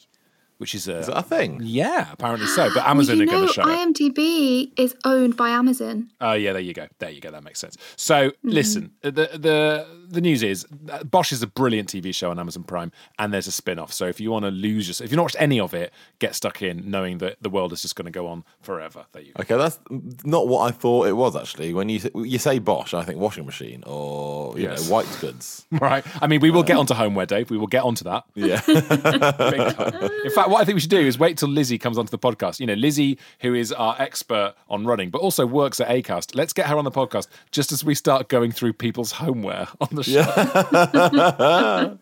Which 0.58 0.75
is 0.75 0.88
a, 0.88 0.99
Is 0.99 1.06
that 1.06 1.18
a 1.18 1.23
thing? 1.23 1.61
yeah, 1.62 2.08
apparently 2.12 2.46
so. 2.46 2.70
But 2.73 2.87
Amazon 2.87 3.18
you 3.18 3.25
are 3.25 3.26
going 3.26 3.46
to 3.46 3.52
show 3.52 3.62
it. 3.62 3.66
IMDb 3.66 4.73
is 4.78 4.94
owned 5.04 5.37
by 5.37 5.49
Amazon. 5.50 6.11
Oh 6.20 6.32
yeah, 6.34 6.52
there 6.52 6.62
you 6.62 6.73
go. 6.75 6.87
There 6.99 7.11
you 7.11 7.20
go. 7.20 7.30
That 7.30 7.44
makes 7.44 7.61
sense. 7.61 7.76
So 7.96 8.30
Mm-hmm. 8.30 8.49
listen, 8.49 8.92
the 9.02 9.11
the 9.11 9.87
the 10.14 10.21
news 10.21 10.42
is 10.42 10.66
uh, 10.90 11.04
Bosch 11.04 11.33
is 11.33 11.42
a 11.42 11.47
brilliant 11.47 11.88
TV 11.88 12.14
show 12.14 12.30
on 12.30 12.38
Amazon 12.38 12.62
Prime, 12.64 12.92
and 13.18 13.33
there's 13.33 13.47
a 13.47 13.52
spin 13.52 13.78
off. 13.78 13.92
So 13.92 14.06
if 14.06 14.21
you 14.21 14.30
want 14.30 14.44
to 14.44 14.50
lose 14.50 14.88
yourself, 14.88 15.06
if 15.06 15.11
you've 15.12 15.16
not 15.16 15.25
watched 15.25 15.37
any 15.38 15.61
of 15.61 15.75
it, 15.75 15.92
get 16.18 16.35
stuck 16.35 16.62
in, 16.62 16.90
knowing 16.90 17.18
that 17.18 17.37
the 17.42 17.50
world 17.50 17.73
is 17.73 17.83
just 17.83 17.97
going 17.97 18.06
to 18.06 18.11
go 18.11 18.26
on 18.26 18.44
forever. 18.62 19.06
There 19.12 19.23
you 19.23 19.33
go. 19.33 19.42
Okay, 19.42 19.56
that's 19.56 19.78
not 20.25 20.49
what 20.49 20.66
I 20.68 20.71
thought 20.71 21.09
it 21.09 21.12
was 21.14 21.37
actually. 21.37 21.75
When 21.75 21.88
you 21.88 22.00
you 22.14 22.38
say 22.38 22.59
Bosch, 22.59 22.94
I 22.94 23.02
think 23.04 23.18
washing 23.18 23.44
machine 23.47 23.83
or 23.87 24.56
you 24.59 24.64
Yes. 24.64 24.88
know 24.88 24.94
white 24.94 25.18
goods. 25.21 25.66
Right. 25.85 26.04
I 26.23 26.26
mean, 26.28 26.40
we 26.40 26.50
will 26.50 26.62
get 26.62 26.76
onto 26.76 26.94
homeware, 26.94 27.26
Dave. 27.26 27.50
We 27.50 27.59
will 27.59 27.66
get 27.66 27.83
onto 27.83 28.04
that. 28.04 28.25
Yeah, 28.35 28.61
In 28.68 30.30
fact, 30.30 30.49
what 30.50 30.61
I 30.61 30.64
think 30.64 30.75
we 30.76 30.80
should 30.80 30.90
do 30.90 30.99
is 31.00 31.18
wait 31.18 31.37
till 31.38 31.49
Lizzie 31.49 31.78
comes 31.78 31.99
onto 31.99 32.11
the 32.11 32.18
podcast. 32.18 32.61
You 32.61 32.66
know, 32.66 32.75
Lizzie, 32.75 33.18
who 33.40 33.54
is 33.54 33.73
our 33.73 33.97
expert 33.99 34.54
on 34.68 34.87
running, 34.87 35.11
but 35.11 35.21
also 35.21 35.47
works 35.47 35.80
at 35.80 35.88
Acast. 35.88 36.35
Let's 36.35 36.52
get 36.52 36.66
her 36.66 36.76
on 36.76 36.85
the 36.85 36.90
podcast 36.90 37.26
just 37.50 37.73
as 37.73 37.85
we 37.85 37.94
start 37.94 38.28
going 38.28 38.52
through 38.52 38.75
people's 38.75 39.12
homeware 39.12 39.68
on 39.80 39.88
the 39.92 40.03
show. 40.04 40.20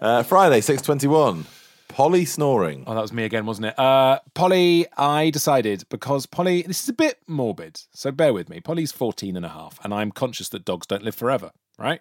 uh, 0.00 0.22
Friday 0.22 0.60
six 0.60 0.82
twenty 0.82 1.06
one. 1.06 1.44
Polly 1.88 2.24
snoring. 2.24 2.82
Oh, 2.88 2.94
that 2.96 3.02
was 3.02 3.12
me 3.12 3.22
again, 3.22 3.46
wasn't 3.46 3.66
it? 3.66 3.78
Uh, 3.78 4.18
Polly, 4.34 4.84
I 4.96 5.30
decided 5.30 5.84
because 5.90 6.26
Polly, 6.26 6.62
this 6.62 6.82
is 6.82 6.88
a 6.88 6.92
bit 6.92 7.20
morbid, 7.28 7.80
so 7.92 8.10
bear 8.10 8.34
with 8.34 8.48
me. 8.48 8.58
Polly's 8.58 8.90
14 8.90 9.36
and 9.36 9.46
a 9.46 9.50
half, 9.50 9.78
and 9.84 9.94
I'm 9.94 10.10
conscious 10.10 10.48
that 10.48 10.64
dogs 10.64 10.88
don't 10.88 11.04
live 11.04 11.14
forever, 11.14 11.52
right? 11.78 12.00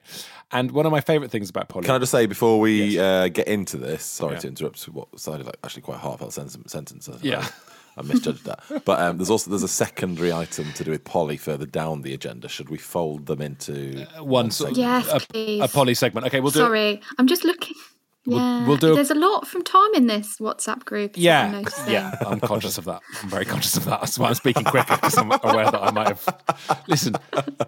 And 0.51 0.71
one 0.71 0.87
of 0.87 0.91
my 0.91 1.01
favourite 1.01 1.29
things 1.29 1.51
about 1.51 1.69
Polly. 1.69 1.85
Can 1.85 1.93
I 1.93 1.99
just 1.99 2.11
say 2.11 2.25
before 2.25 2.59
we 2.59 2.97
uh, 2.97 3.27
get 3.27 3.47
into 3.47 3.77
this? 3.77 4.03
Sorry 4.03 4.33
Yeah. 4.33 4.39
to 4.39 4.47
interrupt. 4.47 4.83
What 4.85 5.19
sounded 5.19 5.45
like 5.45 5.57
actually 5.63 5.83
quite 5.83 5.97
a 5.97 5.99
heartfelt 5.99 6.33
sentence. 6.33 6.71
sentence 6.71 7.07
Yeah. 7.21 7.47
I 7.97 8.01
misjudged 8.01 8.45
that. 8.45 8.63
But 8.85 8.99
um, 8.99 9.17
there's 9.17 9.29
also 9.29 9.49
there's 9.49 9.63
a 9.63 9.67
secondary 9.67 10.31
item 10.33 10.71
to 10.73 10.83
do 10.83 10.91
with 10.91 11.03
Polly 11.03 11.37
further 11.37 11.65
down 11.65 12.01
the 12.01 12.13
agenda. 12.13 12.47
Should 12.49 12.69
we 12.69 12.77
fold 12.77 13.27
them 13.27 13.41
into 13.41 14.05
one 14.19 14.49
sort 14.51 14.71
of, 14.71 14.77
Yes, 14.77 15.07
a, 15.13 15.19
please. 15.19 15.61
a 15.61 15.67
Polly 15.67 15.93
segment. 15.93 16.25
Okay, 16.27 16.39
we'll 16.39 16.51
do 16.51 16.59
it. 16.59 16.63
Sorry, 16.63 17.01
I'm 17.17 17.27
just 17.27 17.43
looking. 17.43 17.75
Yeah, 18.25 18.65
we'll 18.67 18.77
do 18.77 18.93
a- 18.93 18.95
There's 18.95 19.11
a 19.11 19.15
lot 19.15 19.47
from 19.47 19.63
Tom 19.63 19.93
in 19.95 20.07
this 20.07 20.37
WhatsApp 20.37 20.85
group. 20.85 21.17
is 21.17 21.25
I'm 21.27 21.53
Yeah, 21.53 21.65
yeah, 21.87 22.15
I'm 22.25 22.39
conscious 22.39 22.77
of 22.77 22.85
that. 22.85 23.01
I'm 23.21 23.29
very 23.29 23.43
conscious 23.43 23.75
of 23.75 23.83
that. 23.85 23.99
That's 23.99 24.17
why 24.17 24.29
I'm 24.29 24.35
speaking 24.35 24.63
quicker 24.63 24.95
because 24.95 25.17
I'm 25.17 25.29
aware 25.43 25.65
that 25.69 25.81
I 25.81 25.91
might 25.91 26.07
have. 26.07 26.83
Listen, 26.87 27.15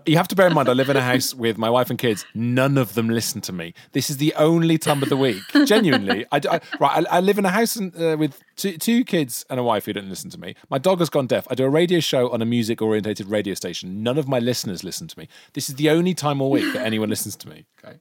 you 0.05 0.15
have 0.15 0.29
to 0.29 0.35
bear 0.35 0.47
in 0.47 0.53
mind 0.53 0.69
I 0.69 0.73
live 0.73 0.89
in 0.89 0.95
a 0.95 1.01
house 1.01 1.33
with 1.33 1.57
my 1.57 1.69
wife 1.69 1.89
and 1.89 1.99
kids. 1.99 2.25
None 2.33 2.77
of 2.77 2.93
them 2.93 3.09
listen 3.09 3.41
to 3.41 3.51
me. 3.53 3.73
This 3.91 4.09
is 4.09 4.15
the 4.17 4.33
only 4.35 4.77
time 4.77 5.03
of 5.03 5.09
the 5.09 5.17
week. 5.17 5.41
Genuinely, 5.65 6.25
I, 6.31 6.37
I- 6.49 6.61
right. 6.79 7.05
I, 7.11 7.17
I 7.17 7.19
live 7.19 7.37
in 7.37 7.45
a 7.45 7.49
house 7.49 7.75
and, 7.75 7.93
uh, 8.01 8.15
with 8.17 8.41
two, 8.55 8.77
two 8.77 9.03
kids 9.03 9.45
and 9.49 9.59
a 9.59 9.63
wife 9.63 9.85
who 9.85 9.93
don't 9.93 10.07
listen 10.09 10.29
to 10.29 10.39
me. 10.39 10.55
My 10.69 10.77
dog 10.77 10.99
has 10.99 11.09
gone 11.09 11.27
deaf. 11.27 11.45
I 11.51 11.55
do 11.55 11.65
a 11.65 11.69
radio 11.69 11.99
show 11.99 12.29
on 12.31 12.41
a 12.41 12.45
music 12.45 12.81
orientated 12.81 13.27
radio 13.27 13.55
station. 13.55 14.03
None 14.03 14.17
of 14.17 14.27
my 14.29 14.39
listeners 14.39 14.83
listen 14.85 15.07
to 15.09 15.19
me. 15.19 15.27
This 15.53 15.67
is 15.69 15.75
the 15.75 15.89
only 15.89 16.13
time 16.13 16.41
all 16.41 16.49
week 16.51 16.71
that 16.73 16.85
anyone 16.85 17.09
listens 17.09 17.35
to 17.37 17.49
me. 17.49 17.65
Okay. 17.83 17.97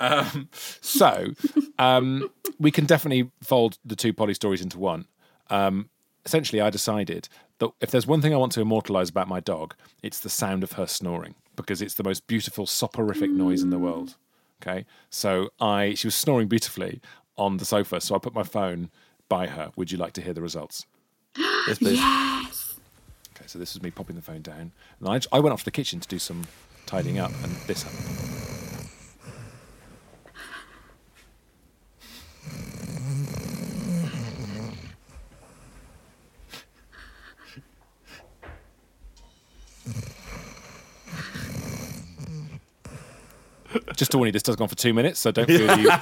Um, 0.00 0.48
so 0.80 1.32
um, 1.78 2.30
we 2.58 2.70
can 2.70 2.86
definitely 2.86 3.30
fold 3.42 3.78
the 3.84 3.96
two 3.96 4.12
Polly 4.12 4.34
stories 4.34 4.60
into 4.60 4.78
one. 4.78 5.06
Um, 5.50 5.90
essentially, 6.24 6.60
I 6.60 6.70
decided 6.70 7.28
that 7.58 7.70
if 7.80 7.90
there's 7.90 8.06
one 8.06 8.20
thing 8.22 8.32
I 8.32 8.36
want 8.36 8.52
to 8.52 8.60
immortalize 8.60 9.08
about 9.08 9.28
my 9.28 9.40
dog, 9.40 9.74
it's 10.02 10.20
the 10.20 10.28
sound 10.28 10.62
of 10.62 10.72
her 10.72 10.86
snoring 10.86 11.34
because 11.56 11.82
it's 11.82 11.94
the 11.94 12.04
most 12.04 12.26
beautiful 12.26 12.66
soporific 12.66 13.30
noise 13.30 13.62
in 13.62 13.70
the 13.70 13.78
world. 13.78 14.16
Okay, 14.62 14.86
so 15.10 15.50
I 15.60 15.94
she 15.94 16.06
was 16.06 16.14
snoring 16.14 16.48
beautifully 16.48 17.00
on 17.36 17.58
the 17.58 17.64
sofa, 17.64 18.00
so 18.00 18.14
I 18.14 18.18
put 18.18 18.34
my 18.34 18.42
phone 18.42 18.90
by 19.28 19.46
her. 19.46 19.70
Would 19.76 19.92
you 19.92 19.98
like 19.98 20.12
to 20.14 20.22
hear 20.22 20.32
the 20.32 20.42
results? 20.42 20.86
Yes, 21.68 21.78
please. 21.78 21.98
Yes. 21.98 22.76
Okay, 23.36 23.44
so 23.46 23.58
this 23.58 23.74
was 23.74 23.82
me 23.82 23.90
popping 23.90 24.16
the 24.16 24.22
phone 24.22 24.40
down, 24.40 24.72
and 25.00 25.08
I, 25.08 25.20
I 25.36 25.38
went 25.38 25.52
off 25.52 25.58
to 25.60 25.64
the 25.66 25.70
kitchen 25.70 26.00
to 26.00 26.08
do 26.08 26.18
some 26.18 26.44
tidying 26.86 27.18
up, 27.18 27.30
and 27.42 27.52
this 27.66 27.82
happened. 27.82 28.57
Just 43.96 44.12
to 44.12 44.18
warn 44.18 44.28
you, 44.28 44.32
this 44.32 44.42
does 44.42 44.56
go 44.56 44.64
on 44.64 44.68
for 44.68 44.74
two 44.76 44.94
minutes, 44.94 45.20
so 45.20 45.30
don't 45.30 45.46
feel 45.46 45.78
you 45.78 45.90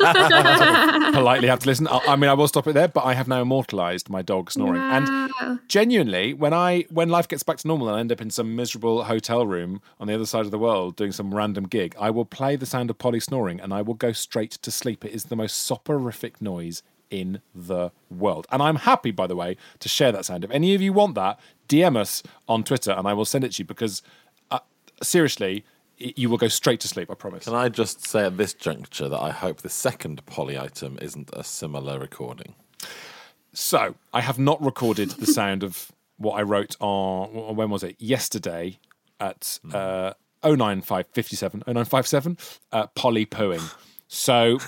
politely 1.13 1.49
have 1.49 1.59
to 1.61 1.67
listen. 1.67 1.89
I, 1.89 1.99
I 2.09 2.17
mean, 2.17 2.31
I 2.31 2.35
will 2.35 2.49
stop 2.49 2.67
it 2.67 2.75
there, 2.75 2.89
but 2.89 3.05
I 3.05 3.15
have 3.15 3.29
now 3.29 3.43
immortalised 3.43 4.09
my 4.09 4.23
dog 4.23 4.51
snoring. 4.51 4.81
And 4.83 5.61
genuinely, 5.69 6.33
when 6.35 6.53
I 6.55 6.87
when 6.91 7.09
life 7.09 7.29
gets 7.29 7.43
back 7.43 7.57
to 7.59 7.69
normal 7.69 7.89
and 7.89 7.97
I 7.97 8.01
end 8.01 8.13
up 8.13 8.21
in 8.21 8.31
some 8.31 8.55
miserable 8.57 9.05
hotel 9.05 9.47
room 9.47 9.81
on 9.99 10.07
the 10.07 10.15
other 10.15 10.27
side 10.27 10.45
of 10.45 10.51
the 10.51 10.59
world 10.59 10.97
doing 10.97 11.13
some 11.13 11.35
random 11.35 11.65
gig, 11.67 11.95
I 11.99 12.11
will 12.11 12.25
play 12.25 12.57
the 12.57 12.67
sound 12.67 12.91
of 12.91 12.99
Polly 12.99 13.21
snoring 13.21 13.61
and 13.61 13.73
I 13.73 13.83
will 13.83 13.95
go 13.95 14.13
straight 14.13 14.53
to 14.53 14.71
sleep. 14.71 15.05
It 15.05 15.13
is 15.13 15.25
the 15.25 15.37
most 15.37 15.57
soporific 15.67 16.41
noise 16.41 16.83
in 17.11 17.41
the 17.55 17.91
world. 18.11 18.47
And 18.51 18.63
I'm 18.63 18.77
happy, 18.77 19.11
by 19.13 19.27
the 19.27 19.37
way, 19.37 19.57
to 19.81 19.89
share 19.89 20.11
that 20.13 20.25
sound. 20.25 20.45
If 20.45 20.51
any 20.51 20.75
of 20.75 20.83
you 20.83 20.93
want 20.93 21.15
that, 21.15 21.39
DM 21.69 21.97
us 21.97 22.23
on 22.49 22.65
Twitter 22.65 22.91
and 22.93 23.07
I 23.07 23.13
will 23.13 23.25
send 23.25 23.45
it 23.45 23.53
to 23.53 23.61
you 23.63 23.65
because 23.65 24.03
uh, 24.51 24.59
seriously, 25.03 25.65
y- 25.65 25.76
you 25.99 26.29
will 26.29 26.39
go 26.39 26.49
straight 26.49 26.81
to 26.81 26.89
sleep, 26.89 27.11
I 27.11 27.15
promise. 27.15 27.45
Can 27.45 27.55
I 27.55 27.69
just 27.69 28.07
say 28.07 28.25
at 28.25 28.37
this 28.37 28.55
juncture 28.55 29.09
that 29.09 29.21
I 29.21 29.31
hope 29.31 29.59
the 29.59 29.69
second 29.69 30.25
Polly 30.27 30.59
item 30.59 30.99
isn't 31.01 31.31
a 31.33 31.43
similar 31.43 31.99
recording? 31.99 32.55
So 33.53 33.95
I 34.13 34.21
have 34.21 34.39
not 34.39 34.63
recorded 34.63 35.11
the 35.11 35.27
sound 35.27 35.63
of 35.63 35.91
what 36.19 36.39
I 36.39 36.43
wrote 36.43 36.77
on 36.81 37.57
when 37.57 37.71
was 37.71 37.83
it? 37.83 37.97
Yesterday 37.99 38.79
at 39.19 39.59
uh, 39.73 40.13
09557 40.45 41.63
09557 41.67 42.37
uh, 42.73 42.87
Polly 42.89 43.25
pooing. 43.25 43.75
So 44.09 44.59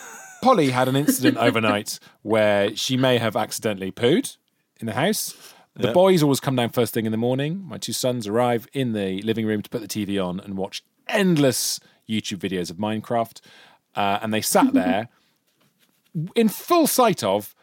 Polly 0.43 0.71
had 0.71 0.89
an 0.89 0.97
incident 0.97 1.37
overnight 1.41 1.99
where 2.23 2.75
she 2.77 2.97
may 2.97 3.19
have 3.19 3.37
accidentally 3.37 3.93
pooed 3.93 4.37
in 4.81 4.87
the 4.87 4.95
house. 4.95 5.37
The 5.75 5.93
boys 5.93 6.25
always 6.25 6.41
come 6.41 6.57
down 6.57 6.71
first 6.71 6.93
thing 6.93 7.07
in 7.07 7.13
the 7.13 7.19
morning. 7.19 7.63
My 7.65 7.79
two 7.79 7.93
sons 7.93 8.27
arrive 8.27 8.67
in 8.73 8.95
the 8.95 9.23
living 9.23 9.47
room 9.47 9.63
to 9.63 9.71
put 9.71 9.81
the 9.81 9.87
TV 9.87 10.21
on 10.23 10.41
and 10.41 10.57
watch 10.57 10.83
endless 11.09 11.81
YouTube 12.09 12.39
videos 12.39 12.71
of 12.71 12.77
Minecraft. 12.77 13.41
Uh, 13.95 14.19
and 14.23 14.33
they 14.33 14.41
sat 14.41 14.73
there 14.73 15.09
in 16.35 16.49
full 16.49 16.87
sight 16.87 17.23
of 17.23 17.55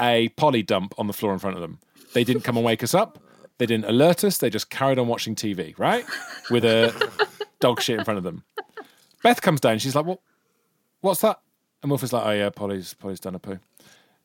a 0.00 0.28
Polly 0.30 0.62
dump 0.62 0.94
on 0.98 1.06
the 1.06 1.12
floor 1.12 1.32
in 1.32 1.38
front 1.38 1.56
of 1.56 1.62
them. 1.62 1.78
They 2.12 2.24
didn't 2.24 2.42
come 2.42 2.56
and 2.56 2.64
wake 2.64 2.82
us 2.82 2.94
up. 2.94 3.18
They 3.58 3.66
didn't 3.66 3.86
alert 3.86 4.24
us. 4.24 4.38
They 4.38 4.50
just 4.50 4.70
carried 4.70 4.98
on 4.98 5.06
watching 5.06 5.34
TV, 5.34 5.78
right? 5.78 6.04
With 6.50 6.64
a 6.64 6.92
dog 7.60 7.80
shit 7.80 7.98
in 7.98 8.04
front 8.04 8.18
of 8.18 8.24
them. 8.24 8.44
Beth 9.22 9.40
comes 9.40 9.60
down. 9.60 9.78
She's 9.78 9.94
like, 9.94 10.04
"What? 10.04 10.20
What's 11.00 11.20
that?" 11.20 11.40
And 11.82 11.90
Wolf 11.90 12.02
is 12.02 12.12
like, 12.12 12.26
"Oh 12.26 12.30
yeah, 12.32 12.50
Polly's 12.50 12.94
Polly's 12.94 13.20
done 13.20 13.34
a 13.34 13.38
poo." 13.38 13.58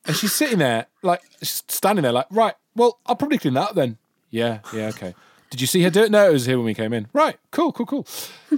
And 0.05 0.15
she's 0.15 0.33
sitting 0.33 0.59
there, 0.59 0.87
like 1.03 1.21
she's 1.39 1.63
standing 1.67 2.03
there, 2.03 2.11
like, 2.11 2.25
"Right, 2.31 2.55
well, 2.75 2.99
I'll 3.05 3.15
probably 3.15 3.37
clean 3.37 3.53
that 3.53 3.69
up 3.69 3.75
then." 3.75 3.97
Yeah, 4.29 4.59
yeah, 4.73 4.87
okay. 4.87 5.13
Did 5.49 5.61
you 5.61 5.67
see 5.67 5.81
her 5.83 5.89
do 5.89 6.03
it? 6.03 6.11
No, 6.11 6.29
it 6.29 6.33
was 6.33 6.45
here 6.45 6.57
when 6.57 6.65
we 6.65 6.73
came 6.73 6.93
in. 6.93 7.07
Right, 7.11 7.37
cool, 7.51 7.71
cool, 7.71 7.85
cool. 7.85 8.07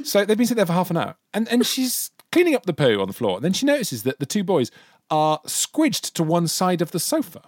So 0.03 0.25
they've 0.25 0.37
been 0.37 0.45
sitting 0.45 0.57
there 0.57 0.65
for 0.65 0.73
half 0.73 0.89
an 0.89 0.97
hour, 0.97 1.15
and 1.33 1.47
and 1.49 1.65
she's 1.65 2.11
cleaning 2.31 2.55
up 2.55 2.65
the 2.65 2.73
poo 2.73 2.99
on 2.99 3.07
the 3.07 3.13
floor. 3.13 3.37
And 3.37 3.45
then 3.45 3.53
she 3.53 3.65
notices 3.65 4.03
that 4.03 4.19
the 4.19 4.25
two 4.25 4.43
boys 4.43 4.71
are 5.09 5.39
squidged 5.45 6.13
to 6.13 6.23
one 6.23 6.47
side 6.47 6.81
of 6.81 6.91
the 6.91 6.99
sofa. 6.99 7.43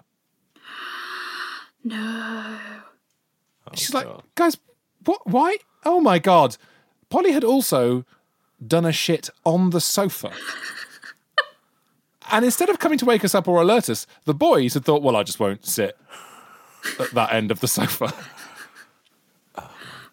No. 1.84 2.58
Oh, 3.68 3.72
she's 3.76 3.94
like, 3.94 4.08
guys, 4.36 4.58
what? 5.06 5.26
Why? 5.26 5.58
Oh 5.86 6.00
my 6.00 6.20
god! 6.20 6.58
Polly 7.10 7.32
had 7.32 7.44
also 7.44 8.06
done 8.66 8.86
a 8.86 8.92
shit 8.92 9.30
on 9.46 9.72
the 9.72 9.82
sofa. 9.82 10.32
and 12.32 12.46
instead 12.46 12.70
of 12.70 12.80
coming 12.80 12.98
to 13.00 13.06
wake 13.06 13.26
us 13.26 13.36
up 13.36 13.48
or 13.48 13.62
alert 13.62 13.90
us, 13.90 14.08
the 14.24 14.34
boys 14.34 14.74
had 14.74 14.86
thought, 14.86 15.02
well, 15.02 15.18
I 15.18 15.24
just 15.24 15.40
won't 15.40 15.66
sit 15.66 15.98
at 17.00 17.12
that 17.12 17.34
end 17.34 17.52
of 17.52 17.60
the 17.60 17.68
sofa. 17.68 18.14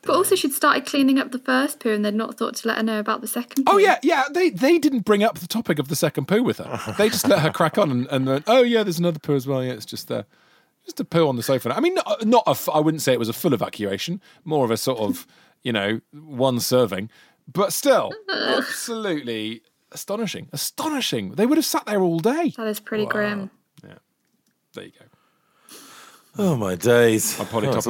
But 0.02 0.16
also, 0.16 0.34
she'd 0.34 0.52
started 0.52 0.86
cleaning 0.86 1.18
up 1.18 1.30
the 1.30 1.38
first 1.38 1.80
poo 1.80 1.90
and 1.90 2.04
they'd 2.04 2.14
not 2.14 2.38
thought 2.38 2.56
to 2.56 2.68
let 2.68 2.78
her 2.78 2.82
know 2.82 2.98
about 2.98 3.20
the 3.20 3.26
second 3.26 3.64
oh, 3.66 3.72
poo. 3.72 3.76
Oh 3.76 3.78
yeah, 3.78 3.98
yeah. 4.02 4.24
They 4.32 4.48
they 4.48 4.78
didn't 4.78 5.00
bring 5.00 5.22
up 5.22 5.38
the 5.38 5.46
topic 5.46 5.78
of 5.78 5.88
the 5.88 5.96
second 5.96 6.26
poo 6.26 6.42
with 6.42 6.58
her. 6.58 6.94
They 6.98 7.08
just 7.08 7.28
let 7.28 7.40
her 7.40 7.50
crack 7.50 7.76
on 7.78 7.90
and, 7.90 8.06
and 8.08 8.26
went, 8.26 8.44
oh 8.46 8.62
yeah, 8.62 8.82
there's 8.82 8.98
another 8.98 9.18
poo 9.18 9.34
as 9.34 9.46
well. 9.46 9.62
Yeah, 9.62 9.72
it's 9.72 9.86
just 9.86 10.08
there. 10.08 10.24
Just 10.84 11.00
a 11.00 11.04
poo 11.04 11.28
on 11.28 11.36
the 11.36 11.42
sofa. 11.42 11.74
I 11.74 11.80
mean, 11.80 11.94
not, 11.94 12.26
not 12.26 12.44
a. 12.46 12.50
f- 12.50 12.68
I 12.72 12.80
wouldn't 12.80 13.02
say 13.02 13.12
it 13.12 13.18
was 13.18 13.28
a 13.28 13.34
full 13.34 13.52
evacuation. 13.52 14.20
More 14.44 14.64
of 14.64 14.70
a 14.70 14.76
sort 14.76 14.98
of, 14.98 15.26
you 15.62 15.72
know, 15.72 16.00
one 16.12 16.60
serving. 16.60 17.10
But 17.52 17.72
still, 17.72 18.12
absolutely 18.30 19.62
astonishing. 19.92 20.48
Astonishing. 20.52 21.32
They 21.32 21.46
would 21.46 21.58
have 21.58 21.64
sat 21.64 21.84
there 21.86 22.00
all 22.00 22.20
day. 22.20 22.54
That 22.56 22.66
is 22.66 22.80
pretty 22.80 23.06
grim. 23.06 23.50
Yeah. 23.84 23.94
There 24.74 24.84
you 24.84 24.92
go. 24.98 25.76
Oh 26.38 26.56
my 26.56 26.76
days! 26.76 27.38
My 27.38 27.44
Polly 27.44 27.66
Oh, 27.68 27.76
it's, 27.76 27.86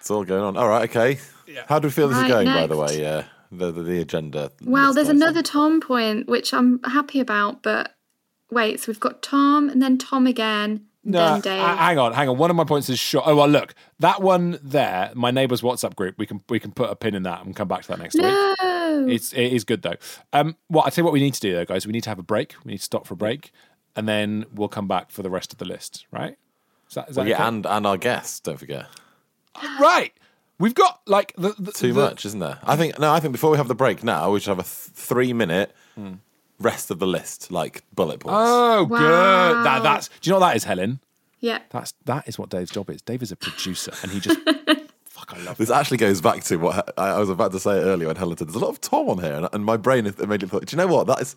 it's 0.00 0.10
all 0.10 0.24
going 0.24 0.42
on. 0.42 0.56
All 0.56 0.68
right, 0.68 0.88
okay. 0.90 1.18
How 1.66 1.78
do 1.78 1.88
we 1.88 1.92
feel 1.92 2.08
this 2.08 2.16
Right, 2.18 2.26
is 2.26 2.32
going? 2.32 2.46
By 2.46 2.66
the 2.66 2.76
way, 2.76 3.00
Yeah, 3.00 3.24
the, 3.50 3.70
the 3.72 3.82
the 3.82 4.00
agenda. 4.00 4.50
Well, 4.62 4.92
there's 4.94 5.08
item. 5.08 5.22
another 5.22 5.42
Tom 5.42 5.80
point, 5.80 6.28
which 6.28 6.52
I'm 6.52 6.82
happy 6.84 7.20
about, 7.20 7.62
but 7.62 7.94
wait, 8.50 8.80
so 8.80 8.84
we've 8.92 9.00
got 9.00 9.22
Tom 9.22 9.68
and 9.68 9.80
then 9.82 9.98
Tom 9.98 10.26
again, 10.26 10.86
No, 11.04 11.32
then 11.32 11.40
Dave. 11.40 11.60
hang 11.78 11.98
on, 11.98 12.12
hang 12.12 12.28
on. 12.28 12.38
One 12.38 12.50
of 12.50 12.56
my 12.56 12.64
points 12.64 12.88
is 12.90 12.98
short. 12.98 13.24
Oh 13.26 13.36
well, 13.36 13.48
look, 13.48 13.74
that 13.98 14.20
one 14.22 14.58
there, 14.62 15.10
my 15.14 15.30
neighbour's 15.30 15.60
WhatsApp 15.62 15.94
group. 15.96 16.16
We 16.18 16.26
can 16.26 16.42
we 16.48 16.58
can 16.60 16.72
put 16.72 16.90
a 16.90 16.96
pin 16.96 17.14
in 17.14 17.22
that 17.24 17.44
and 17.44 17.54
come 17.56 17.68
back 17.68 17.82
to 17.82 17.88
that 17.88 17.98
next 17.98 18.14
week. 18.14 18.22
no. 18.24 19.06
It's 19.08 19.32
it 19.32 19.52
is 19.52 19.64
good 19.64 19.82
though. 19.82 19.94
Um, 20.32 20.56
well, 20.68 20.82
I 20.84 20.90
tell 20.90 21.02
you 21.02 21.04
what 21.04 21.12
we 21.12 21.20
need 21.20 21.34
to 21.34 21.40
do 21.40 21.54
though, 21.54 21.64
guys. 21.64 21.86
We 21.86 21.92
need 21.92 22.02
to 22.04 22.10
have 22.10 22.18
a 22.18 22.22
break. 22.22 22.54
We 22.64 22.72
need 22.72 22.78
to 22.78 22.84
stop 22.84 23.06
for 23.06 23.14
a 23.14 23.16
break, 23.16 23.52
and 23.96 24.08
then 24.08 24.44
we'll 24.52 24.68
come 24.68 24.88
back 24.88 25.10
for 25.10 25.22
the 25.22 25.30
rest 25.30 25.52
of 25.52 25.58
the 25.58 25.64
list. 25.66 26.06
Right? 26.10 26.36
Is 26.88 26.94
that, 26.94 27.08
is 27.10 27.14
that 27.14 27.20
Well, 27.22 27.28
yeah, 27.28 27.36
okay? 27.36 27.44
and 27.48 27.66
and 27.66 27.86
our 27.86 27.96
guests. 27.96 28.40
Don't 28.40 28.58
forget. 28.58 28.86
right? 29.80 30.12
We've 30.58 30.74
got 30.74 31.00
like 31.06 31.34
the, 31.36 31.54
the 31.58 31.72
Too 31.72 31.92
the- 31.92 32.00
much, 32.02 32.26
isn't 32.26 32.40
there? 32.40 32.58
I 32.64 32.76
think 32.76 32.98
no. 32.98 33.12
I 33.12 33.20
think 33.20 33.32
before 33.32 33.50
we 33.50 33.56
have 33.58 33.68
the 33.68 33.74
break 33.74 34.02
now, 34.02 34.30
we 34.32 34.40
should 34.40 34.48
have 34.50 34.58
a 34.58 34.62
th- 34.62 34.92
three 34.94 35.32
minute 35.32 35.74
rest 36.58 36.90
of 36.90 36.98
the 36.98 37.06
list, 37.06 37.50
like 37.50 37.82
bullet 37.94 38.20
points. 38.20 38.36
Oh, 38.38 38.86
good. 38.86 38.98
That 39.64 39.82
that's. 39.82 40.08
Do 40.08 40.14
you 40.22 40.32
know 40.32 40.40
what 40.40 40.48
that 40.48 40.56
is, 40.56 40.64
Helen? 40.64 41.00
yeah. 41.40 41.60
That's 41.70 41.94
that 42.06 42.26
is 42.26 42.38
what 42.38 42.50
Dave's 42.50 42.70
job 42.70 42.90
is. 42.90 43.00
Dave 43.02 43.22
is 43.22 43.32
a 43.32 43.36
producer, 43.36 43.92
and 44.02 44.10
he 44.10 44.20
just 44.20 44.40
fuck. 45.04 45.32
I 45.34 45.38
love. 45.44 45.56
This 45.58 45.70
actually 45.70 45.98
goes 45.98 46.20
back 46.20 46.42
to 46.44 46.56
what 46.56 46.98
I 46.98 47.10
I 47.10 47.18
was 47.18 47.30
about 47.30 47.52
to 47.52 47.60
say 47.60 47.78
earlier 47.78 48.08
when 48.08 48.16
Helen 48.16 48.36
said 48.36 48.48
there's 48.48 48.56
a 48.56 48.64
lot 48.64 48.70
of 48.70 48.80
Tom 48.80 49.08
on 49.08 49.18
here, 49.18 49.34
and, 49.34 49.48
and 49.52 49.64
my 49.64 49.76
brain 49.76 50.06
immediately 50.06 50.48
thought, 50.48 50.66
do 50.66 50.74
you 50.74 50.78
know 50.78 50.92
what? 50.92 51.06
That 51.06 51.20
is 51.20 51.36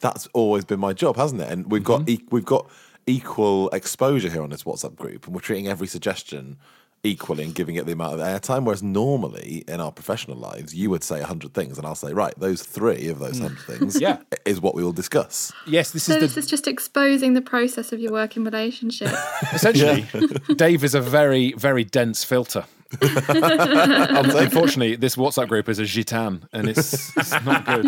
that's 0.00 0.28
always 0.32 0.64
been 0.64 0.80
my 0.80 0.92
job, 0.92 1.16
hasn't 1.16 1.40
it? 1.40 1.50
And 1.50 1.70
we've 1.70 1.82
got 1.84 2.02
mm-hmm. 2.02 2.22
e- 2.22 2.28
we've 2.30 2.44
got 2.44 2.70
equal 3.06 3.68
exposure 3.70 4.30
here 4.30 4.42
on 4.42 4.50
this 4.50 4.62
WhatsApp 4.62 4.96
group, 4.96 5.26
and 5.26 5.34
we're 5.34 5.40
treating 5.40 5.66
every 5.66 5.86
suggestion 5.86 6.56
equally 7.04 7.44
and 7.44 7.54
giving 7.54 7.76
it 7.76 7.86
the 7.86 7.92
amount 7.92 8.14
of 8.14 8.20
airtime. 8.20 8.64
Whereas 8.64 8.82
normally 8.82 9.62
in 9.68 9.80
our 9.80 9.92
professional 9.92 10.36
lives, 10.36 10.74
you 10.74 10.90
would 10.90 11.04
say 11.04 11.20
hundred 11.20 11.54
things, 11.54 11.78
and 11.78 11.86
I'll 11.86 11.94
say, 11.94 12.12
right, 12.12 12.34
those 12.38 12.62
three 12.62 13.08
of 13.08 13.18
those 13.20 13.38
hundred 13.38 13.60
things, 13.60 14.00
Yeah. 14.00 14.18
is 14.44 14.60
what 14.60 14.74
we 14.74 14.82
will 14.82 14.92
discuss. 14.92 15.52
Yes, 15.66 15.92
this 15.92 16.04
So 16.04 16.14
is 16.14 16.20
this 16.20 16.34
the 16.34 16.40
is 16.40 16.46
just 16.46 16.66
exposing 16.66 17.34
the 17.34 17.42
process 17.42 17.92
of 17.92 18.00
your 18.00 18.12
working 18.12 18.42
relationship. 18.44 19.12
essentially. 19.52 20.06
Dave 20.56 20.82
is 20.82 20.94
a 20.94 21.00
very 21.00 21.52
very 21.52 21.84
dense 21.84 22.24
filter. 22.24 22.64
Unfortunately, 23.00 24.96
this 24.96 25.16
WhatsApp 25.16 25.48
group 25.48 25.68
is 25.68 25.78
a 25.78 25.82
gitan, 25.82 26.42
and 26.52 26.68
it's, 26.68 27.16
it's 27.16 27.32
not 27.44 27.64
good. 27.66 27.86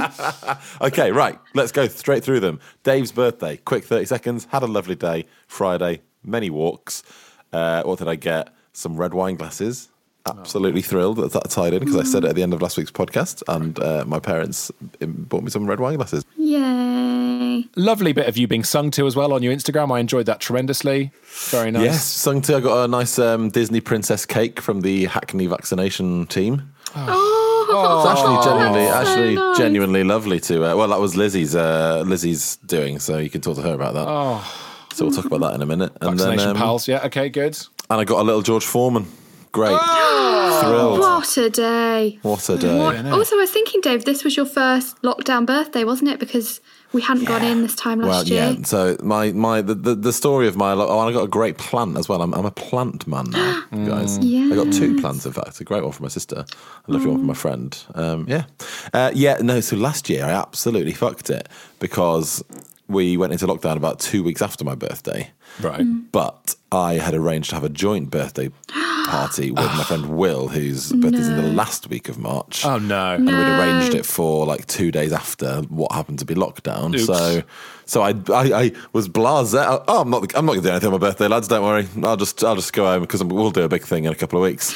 Okay, 0.80 1.12
right. 1.12 1.38
Let's 1.54 1.72
go 1.72 1.86
straight 1.88 2.24
through 2.24 2.40
them. 2.40 2.60
Dave's 2.82 3.12
birthday, 3.12 3.56
quick 3.58 3.84
30 3.84 4.04
seconds. 4.06 4.46
Had 4.50 4.62
a 4.62 4.66
lovely 4.66 4.94
day. 4.96 5.26
Friday, 5.46 6.02
many 6.24 6.50
walks. 6.50 7.02
Uh, 7.52 7.82
what 7.84 7.98
did 7.98 8.08
I 8.08 8.16
get? 8.16 8.48
Some 8.76 8.98
red 8.98 9.14
wine 9.14 9.36
glasses. 9.36 9.88
Absolutely 10.26 10.82
thrilled 10.82 11.16
that 11.16 11.32
that 11.32 11.48
tied 11.48 11.72
in 11.72 11.78
because 11.78 11.96
I 11.96 12.02
said 12.02 12.24
it 12.24 12.28
at 12.28 12.34
the 12.36 12.42
end 12.42 12.52
of 12.52 12.60
last 12.60 12.76
week's 12.76 12.90
podcast, 12.90 13.42
and 13.48 13.78
uh, 13.80 14.04
my 14.06 14.18
parents 14.20 14.70
um, 15.00 15.12
bought 15.30 15.42
me 15.42 15.50
some 15.50 15.66
red 15.66 15.80
wine 15.80 15.96
glasses. 15.96 16.26
Yay. 16.36 17.64
Lovely 17.74 18.12
bit 18.12 18.28
of 18.28 18.36
you 18.36 18.46
being 18.46 18.64
sung 18.64 18.90
to 18.90 19.06
as 19.06 19.16
well 19.16 19.32
on 19.32 19.42
your 19.42 19.54
Instagram. 19.54 19.90
I 19.90 19.98
enjoyed 19.98 20.26
that 20.26 20.40
tremendously. 20.40 21.10
Very 21.50 21.70
nice. 21.70 21.84
Yes, 21.84 22.04
sung 22.04 22.42
to. 22.42 22.56
I 22.56 22.60
got 22.60 22.84
a 22.84 22.88
nice 22.88 23.18
um, 23.18 23.48
Disney 23.48 23.80
princess 23.80 24.26
cake 24.26 24.60
from 24.60 24.82
the 24.82 25.06
Hackney 25.06 25.46
vaccination 25.46 26.26
team. 26.26 26.70
Oh, 26.94 28.02
It's 28.02 28.10
actually 28.10 28.44
genuinely, 28.44 28.84
that's 28.84 29.08
so 29.08 29.12
actually 29.12 29.34
nice. 29.36 29.58
genuinely 29.58 30.04
lovely 30.04 30.40
to. 30.40 30.72
Uh, 30.72 30.76
well, 30.76 30.88
that 30.88 31.00
was 31.00 31.16
Lizzie's. 31.16 31.56
Uh, 31.56 32.04
Lizzie's 32.06 32.56
doing, 32.56 32.98
so 32.98 33.16
you 33.16 33.30
can 33.30 33.40
talk 33.40 33.56
to 33.56 33.62
her 33.62 33.72
about 33.72 33.94
that. 33.94 34.06
Oh. 34.06 34.44
So 34.92 35.06
we'll 35.06 35.14
talk 35.14 35.26
about 35.26 35.40
that 35.40 35.54
in 35.54 35.62
a 35.62 35.66
minute. 35.66 35.92
And 36.00 36.18
then, 36.18 36.30
Vaccination 36.30 36.50
um, 36.50 36.56
pals. 36.56 36.88
Yeah. 36.88 37.06
Okay. 37.06 37.28
Good. 37.28 37.58
And 37.90 38.00
I 38.00 38.04
got 38.04 38.20
a 38.20 38.24
little 38.24 38.42
George 38.42 38.64
Foreman. 38.64 39.06
Great. 39.52 39.78
Thrilled. 40.60 40.98
What 41.00 41.36
a 41.38 41.50
day. 41.50 42.18
What 42.22 42.48
a 42.48 42.58
day. 42.58 42.78
What? 42.78 43.06
Also, 43.06 43.36
I 43.36 43.40
was 43.40 43.50
thinking, 43.50 43.80
Dave, 43.80 44.04
this 44.04 44.22
was 44.24 44.36
your 44.36 44.46
first 44.46 45.00
lockdown 45.02 45.46
birthday, 45.46 45.84
wasn't 45.84 46.10
it? 46.10 46.18
Because 46.20 46.60
we 46.92 47.00
hadn't 47.02 47.24
gone 47.24 47.42
in 47.44 47.62
this 47.62 47.74
time 47.74 48.00
last 48.00 48.08
Well, 48.08 48.24
year. 48.28 48.54
yeah. 48.58 48.62
So 48.64 48.96
my 49.02 49.32
my 49.32 49.60
the, 49.62 49.74
the, 49.74 49.94
the 49.94 50.12
story 50.12 50.46
of 50.46 50.56
my 50.56 50.72
lo- 50.72 50.88
oh, 50.88 51.00
and 51.00 51.08
I 51.08 51.12
got 51.12 51.24
a 51.24 51.28
great 51.28 51.58
plant 51.58 51.96
as 51.96 52.08
well. 52.08 52.22
I'm, 52.22 52.34
I'm 52.34 52.44
a 52.44 52.50
plant 52.50 53.06
man 53.06 53.30
now, 53.30 53.64
guys. 53.70 54.18
I 54.18 54.54
got 54.54 54.72
two 54.72 55.00
plants 55.00 55.24
in 55.26 55.32
fact. 55.32 55.60
A 55.60 55.64
great 55.64 55.82
one 55.82 55.92
for 55.92 56.02
my 56.02 56.08
sister, 56.08 56.44
a 56.86 56.92
lovely 56.92 57.10
one 57.10 57.20
for 57.20 57.24
my 57.26 57.34
friend. 57.34 57.76
Um, 57.94 58.26
yeah, 58.28 58.44
uh, 58.92 59.10
yeah. 59.14 59.38
No, 59.40 59.60
so 59.60 59.76
last 59.76 60.08
year 60.10 60.24
I 60.24 60.30
absolutely 60.30 60.92
fucked 60.92 61.28
it 61.30 61.48
because 61.80 62.42
we 62.88 63.16
went 63.16 63.32
into 63.32 63.46
lockdown 63.46 63.76
about 63.76 63.98
two 64.00 64.22
weeks 64.22 64.40
after 64.42 64.64
my 64.64 64.74
birthday. 64.74 65.30
Right. 65.60 65.80
Mm. 65.80 66.04
But 66.12 66.54
I 66.72 66.94
had 66.94 67.14
arranged 67.14 67.50
to 67.50 67.54
have 67.56 67.64
a 67.64 67.68
joint 67.68 68.10
birthday 68.10 68.50
party 69.06 69.50
with 69.52 69.64
my 69.64 69.84
friend 69.84 70.16
Will, 70.16 70.48
whose 70.48 70.92
birthday's 70.92 71.28
in 71.28 71.36
the 71.36 71.42
last 71.52 71.88
week 71.88 72.08
of 72.08 72.18
March. 72.18 72.64
Oh 72.64 72.78
no. 72.78 73.14
and 73.14 73.26
we'd 73.26 73.32
arranged 73.34 73.94
it 73.94 74.04
for 74.04 74.44
like 74.46 74.66
two 74.66 74.90
days 74.90 75.12
after 75.12 75.62
what 75.68 75.92
happened 75.92 76.18
to 76.18 76.24
be 76.24 76.34
lockdown. 76.34 76.94
Oops. 76.94 77.06
So, 77.06 77.42
so 77.86 78.02
I, 78.02 78.10
I, 78.28 78.64
I 78.64 78.72
was 78.92 79.08
blasé. 79.08 79.64
Oh, 79.86 80.00
I'm 80.02 80.10
not, 80.10 80.34
I'm 80.36 80.44
not 80.44 80.52
going 80.52 80.62
to 80.62 80.68
do 80.68 80.70
anything 80.72 80.88
on 80.92 80.92
my 81.00 81.06
birthday, 81.06 81.28
lads. 81.28 81.46
Don't 81.48 81.62
worry. 81.62 81.86
I'll 82.02 82.16
just, 82.16 82.42
I'll 82.42 82.56
just 82.56 82.72
go 82.72 82.84
home 82.84 83.02
because 83.02 83.22
we'll 83.22 83.52
do 83.52 83.62
a 83.62 83.68
big 83.68 83.84
thing 83.84 84.04
in 84.04 84.12
a 84.12 84.16
couple 84.16 84.38
of 84.38 84.42
weeks. 84.42 84.74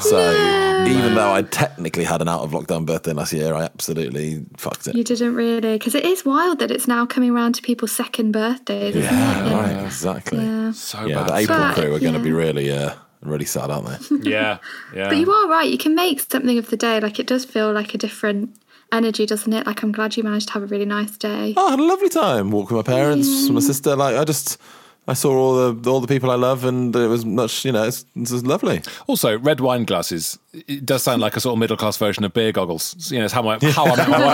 so, 0.00 0.84
even 0.88 1.14
though 1.14 1.32
I 1.32 1.42
technically 1.42 2.04
had 2.04 2.20
an 2.20 2.28
out 2.28 2.40
of 2.42 2.50
lockdown 2.50 2.84
birthday 2.84 3.12
last 3.12 3.32
year, 3.32 3.54
I 3.54 3.62
absolutely 3.62 4.44
fucked 4.56 4.88
it. 4.88 4.96
You 4.96 5.04
didn't 5.04 5.34
really, 5.36 5.74
because 5.78 5.94
it 5.94 6.04
is 6.04 6.24
wild 6.24 6.58
that 6.58 6.70
it's 6.72 6.88
now 6.88 7.06
coming 7.06 7.30
around 7.30 7.54
to 7.54 7.62
people's 7.62 7.92
second 7.92 8.32
birthdays, 8.32 8.96
isn't 8.96 9.10
Yeah, 9.12 9.46
it? 9.46 9.52
right, 9.84 9.92
exactly. 9.94 10.44
Yeah. 10.44 10.72
So 10.72 11.06
Yeah, 11.06 11.16
bad. 11.24 11.28
the 11.28 11.36
April 11.36 11.58
But, 11.58 11.74
crew 11.74 11.94
are 11.94 12.00
going 12.00 12.14
to 12.14 12.20
be 12.20 12.32
really, 12.32 12.70
uh, 12.70 12.94
really 13.22 13.44
sad, 13.44 13.70
aren't 13.70 13.86
they? 13.88 14.30
Yeah. 14.30 14.58
Yeah. 14.94 15.08
But 15.08 15.18
you 15.18 15.30
are 15.30 15.48
right. 15.48 15.70
You 15.70 15.78
can 15.78 15.94
make 15.94 16.20
something 16.20 16.58
of 16.58 16.68
the 16.70 16.76
day. 16.76 17.00
Like 17.00 17.18
it 17.18 17.26
does 17.26 17.44
feel 17.44 17.72
like 17.72 17.94
a 17.94 17.98
different 17.98 18.56
energy, 18.92 19.26
doesn't 19.26 19.52
it? 19.52 19.66
Like 19.66 19.82
I'm 19.82 19.92
glad 19.92 20.16
you 20.16 20.22
managed 20.22 20.48
to 20.48 20.54
have 20.54 20.62
a 20.62 20.66
really 20.66 20.84
nice 20.84 21.16
day. 21.16 21.54
Oh, 21.56 21.66
I 21.68 21.70
had 21.70 21.80
a 21.80 21.84
lovely 21.84 22.08
time. 22.08 22.50
Walked 22.50 22.70
with 22.72 22.86
my 22.86 22.92
parents, 22.92 23.48
my 23.48 23.60
sister. 23.60 23.96
Like 23.96 24.16
I 24.16 24.24
just, 24.24 24.58
I 25.06 25.12
saw 25.12 25.36
all 25.36 25.72
the 25.72 25.90
all 25.90 26.00
the 26.00 26.06
people 26.06 26.30
I 26.30 26.36
love, 26.36 26.64
and 26.64 26.96
it 26.96 27.08
was 27.08 27.26
much. 27.26 27.64
You 27.64 27.72
know, 27.72 27.84
it's, 27.84 28.06
it's 28.16 28.30
just 28.30 28.46
lovely. 28.46 28.80
Also, 29.06 29.38
red 29.38 29.60
wine 29.60 29.84
glasses. 29.84 30.38
It 30.54 30.86
does 30.86 31.02
sound 31.02 31.20
like 31.20 31.36
a 31.36 31.40
sort 31.40 31.52
of 31.54 31.58
middle 31.58 31.76
class 31.76 31.98
version 31.98 32.24
of 32.24 32.32
beer 32.32 32.52
goggles. 32.52 33.10
You 33.10 33.18
know, 33.18 33.26
it's 33.26 33.34
how, 33.34 33.42
my, 33.42 33.58
how 33.60 33.84
I 33.84 33.96
met 33.96 34.08
my 34.08 34.24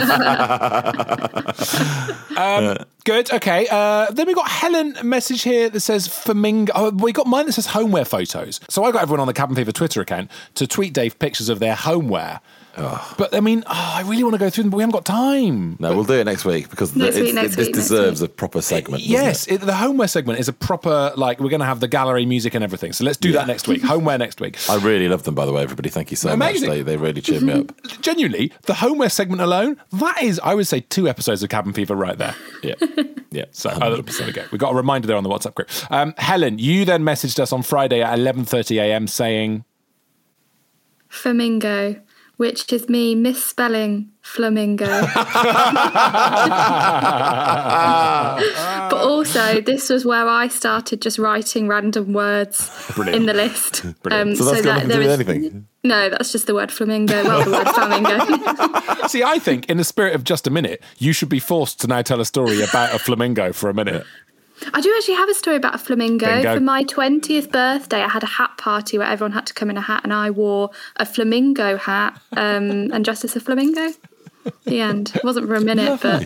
wife. 1.58 2.30
um, 2.38 2.78
good. 3.04 3.32
Okay. 3.32 3.66
Uh, 3.68 4.10
then 4.12 4.28
we 4.28 4.34
got 4.34 4.48
Helen 4.48 4.94
message 5.02 5.42
here 5.42 5.68
that 5.70 5.80
says 5.80 6.06
flamingo. 6.06 6.72
Oh, 6.76 6.90
we 6.90 7.12
got 7.12 7.26
mine 7.26 7.46
that 7.46 7.52
says 7.52 7.66
homeware 7.66 8.04
photos. 8.04 8.60
So 8.68 8.84
I 8.84 8.92
got 8.92 9.02
everyone 9.02 9.20
on 9.20 9.26
the 9.26 9.32
Cabin 9.32 9.56
Fever 9.56 9.72
Twitter 9.72 10.00
account 10.00 10.30
to 10.54 10.68
tweet 10.68 10.92
Dave 10.92 11.18
pictures 11.18 11.48
of 11.48 11.58
their 11.58 11.74
homeware. 11.74 12.40
But 12.76 13.34
I 13.34 13.40
mean, 13.40 13.62
oh, 13.66 13.92
I 13.96 14.02
really 14.06 14.22
want 14.24 14.34
to 14.34 14.38
go 14.38 14.48
through 14.48 14.64
them, 14.64 14.70
but 14.70 14.76
we 14.78 14.82
haven't 14.82 14.92
got 14.94 15.04
time. 15.04 15.76
No, 15.80 15.94
we'll 15.94 16.04
do 16.04 16.14
it 16.14 16.24
next 16.24 16.44
week 16.44 16.70
because 16.70 16.94
Next 16.96 17.16
the, 17.16 17.22
week, 17.22 17.34
next 17.34 17.56
this 17.56 17.66
week, 17.66 17.74
next 17.76 17.88
deserves 17.88 18.22
week. 18.22 18.30
a 18.30 18.34
proper 18.34 18.62
segment. 18.62 19.02
doesn't 19.02 19.10
Yes, 19.12 19.46
it? 19.48 19.54
it, 19.54 19.60
the 19.62 19.74
homeware 19.74 20.08
segment 20.08 20.38
is 20.38 20.48
a 20.48 20.52
proper 20.52 21.12
like 21.16 21.40
we're 21.40 21.50
going 21.50 21.60
to 21.60 21.66
have 21.66 21.80
the 21.80 21.88
gallery 21.88 22.24
music 22.26 22.54
and 22.54 22.64
everything. 22.64 22.92
So 22.92 23.04
let's 23.04 23.18
do 23.18 23.32
that 23.32 23.46
next 23.46 23.68
week. 23.68 23.82
Homeware 23.82 24.18
next 24.18 24.40
week. 24.40 24.56
I 24.70 24.76
really 24.76 25.08
love 25.08 25.24
them, 25.24 25.34
by 25.34 25.44
the 25.46 25.52
way, 25.52 25.62
everybody. 25.62 25.90
Thank 25.90 26.10
you 26.10 26.16
so 26.16 26.30
Amazing. 26.30 26.68
much. 26.68 26.76
They, 26.78 26.82
they 26.82 26.96
really 26.96 27.20
cheered 27.20 27.42
me 27.42 27.52
up. 27.52 27.72
Genuinely, 28.00 28.52
the 28.62 28.74
homeware 28.74 29.10
segment 29.10 29.42
alone, 29.42 29.76
that 29.92 30.22
is, 30.22 30.40
I 30.42 30.54
would 30.54 30.66
say, 30.66 30.80
two 30.80 31.08
episodes 31.08 31.42
of 31.42 31.48
Cabin 31.50 31.72
Fever 31.72 31.94
right 31.94 32.16
there. 32.18 32.34
Yeah, 32.62 32.74
yeah. 33.30 33.44
So 33.52 33.70
uh, 33.70 34.02
there 34.02 34.26
we 34.26 34.32
go. 34.32 34.44
We 34.52 34.58
got 34.58 34.72
a 34.72 34.76
reminder 34.76 35.06
there 35.06 35.16
on 35.16 35.22
the 35.24 35.30
WhatsApp 35.30 35.54
group. 35.54 35.70
Um, 35.90 36.12
Helen, 36.18 36.58
you 36.58 36.84
then 36.84 37.02
messaged 37.04 37.38
us 37.38 37.52
on 37.54 37.62
Friday 37.62 38.02
at 38.02 38.18
11:30 38.18 38.76
a.m. 38.82 39.06
saying, 39.06 39.64
Flamingo, 41.08 41.96
which 42.40 42.72
is 42.72 42.88
me 42.88 43.14
misspelling 43.14 44.10
flamingo. 44.22 44.86
but 48.86 48.94
also, 48.94 49.60
this 49.60 49.90
was 49.90 50.06
where 50.06 50.26
I 50.26 50.48
started 50.48 51.02
just 51.02 51.18
writing 51.18 51.68
random 51.68 52.14
words 52.14 52.70
Brilliant. 52.94 53.14
in 53.20 53.26
the 53.26 53.34
list. 53.34 53.82
Brilliant. 54.02 54.30
Um, 54.30 54.36
so 54.36 54.52
nothing 54.52 54.88
to 54.88 54.94
do 54.94 55.00
is- 55.02 55.08
anything. 55.08 55.66
No, 55.82 56.10
that's 56.10 56.30
just 56.30 56.46
the 56.46 56.54
word 56.54 56.70
flamingo. 56.70 57.24
Well, 57.24 57.42
the 57.42 57.50
word 57.50 57.68
flamingo. 57.74 59.06
"See, 59.08 59.22
I 59.22 59.38
think 59.38 59.70
in 59.70 59.78
the 59.78 59.84
spirit 59.84 60.14
of 60.14 60.24
just 60.24 60.46
a 60.46 60.50
minute, 60.50 60.82
you 60.98 61.14
should 61.14 61.30
be 61.30 61.38
forced 61.40 61.80
to 61.80 61.86
now 61.86 62.02
tell 62.02 62.20
a 62.20 62.26
story 62.26 62.60
about 62.62 62.94
a 62.94 62.98
flamingo 62.98 63.52
for 63.54 63.70
a 63.70 63.74
minute." 63.74 64.04
I 64.74 64.80
do 64.80 64.94
actually 64.96 65.14
have 65.14 65.28
a 65.28 65.34
story 65.34 65.56
about 65.56 65.74
a 65.74 65.78
flamingo. 65.78 66.26
Bingo. 66.26 66.54
For 66.54 66.60
my 66.60 66.84
20th 66.84 67.50
birthday, 67.50 68.02
I 68.02 68.08
had 68.08 68.22
a 68.22 68.26
hat 68.26 68.58
party 68.58 68.98
where 68.98 69.06
everyone 69.06 69.32
had 69.32 69.46
to 69.46 69.54
come 69.54 69.70
in 69.70 69.76
a 69.76 69.80
hat, 69.80 70.02
and 70.04 70.12
I 70.12 70.30
wore 70.30 70.70
a 70.96 71.06
flamingo 71.06 71.76
hat 71.76 72.20
um, 72.36 72.90
and 72.92 73.04
dressed 73.04 73.24
as 73.24 73.36
a 73.36 73.40
flamingo. 73.40 73.92
The 74.64 74.80
end. 74.80 75.12
It 75.14 75.22
wasn't 75.22 75.48
for 75.48 75.54
a 75.54 75.60
minute, 75.60 76.00
but 76.02 76.22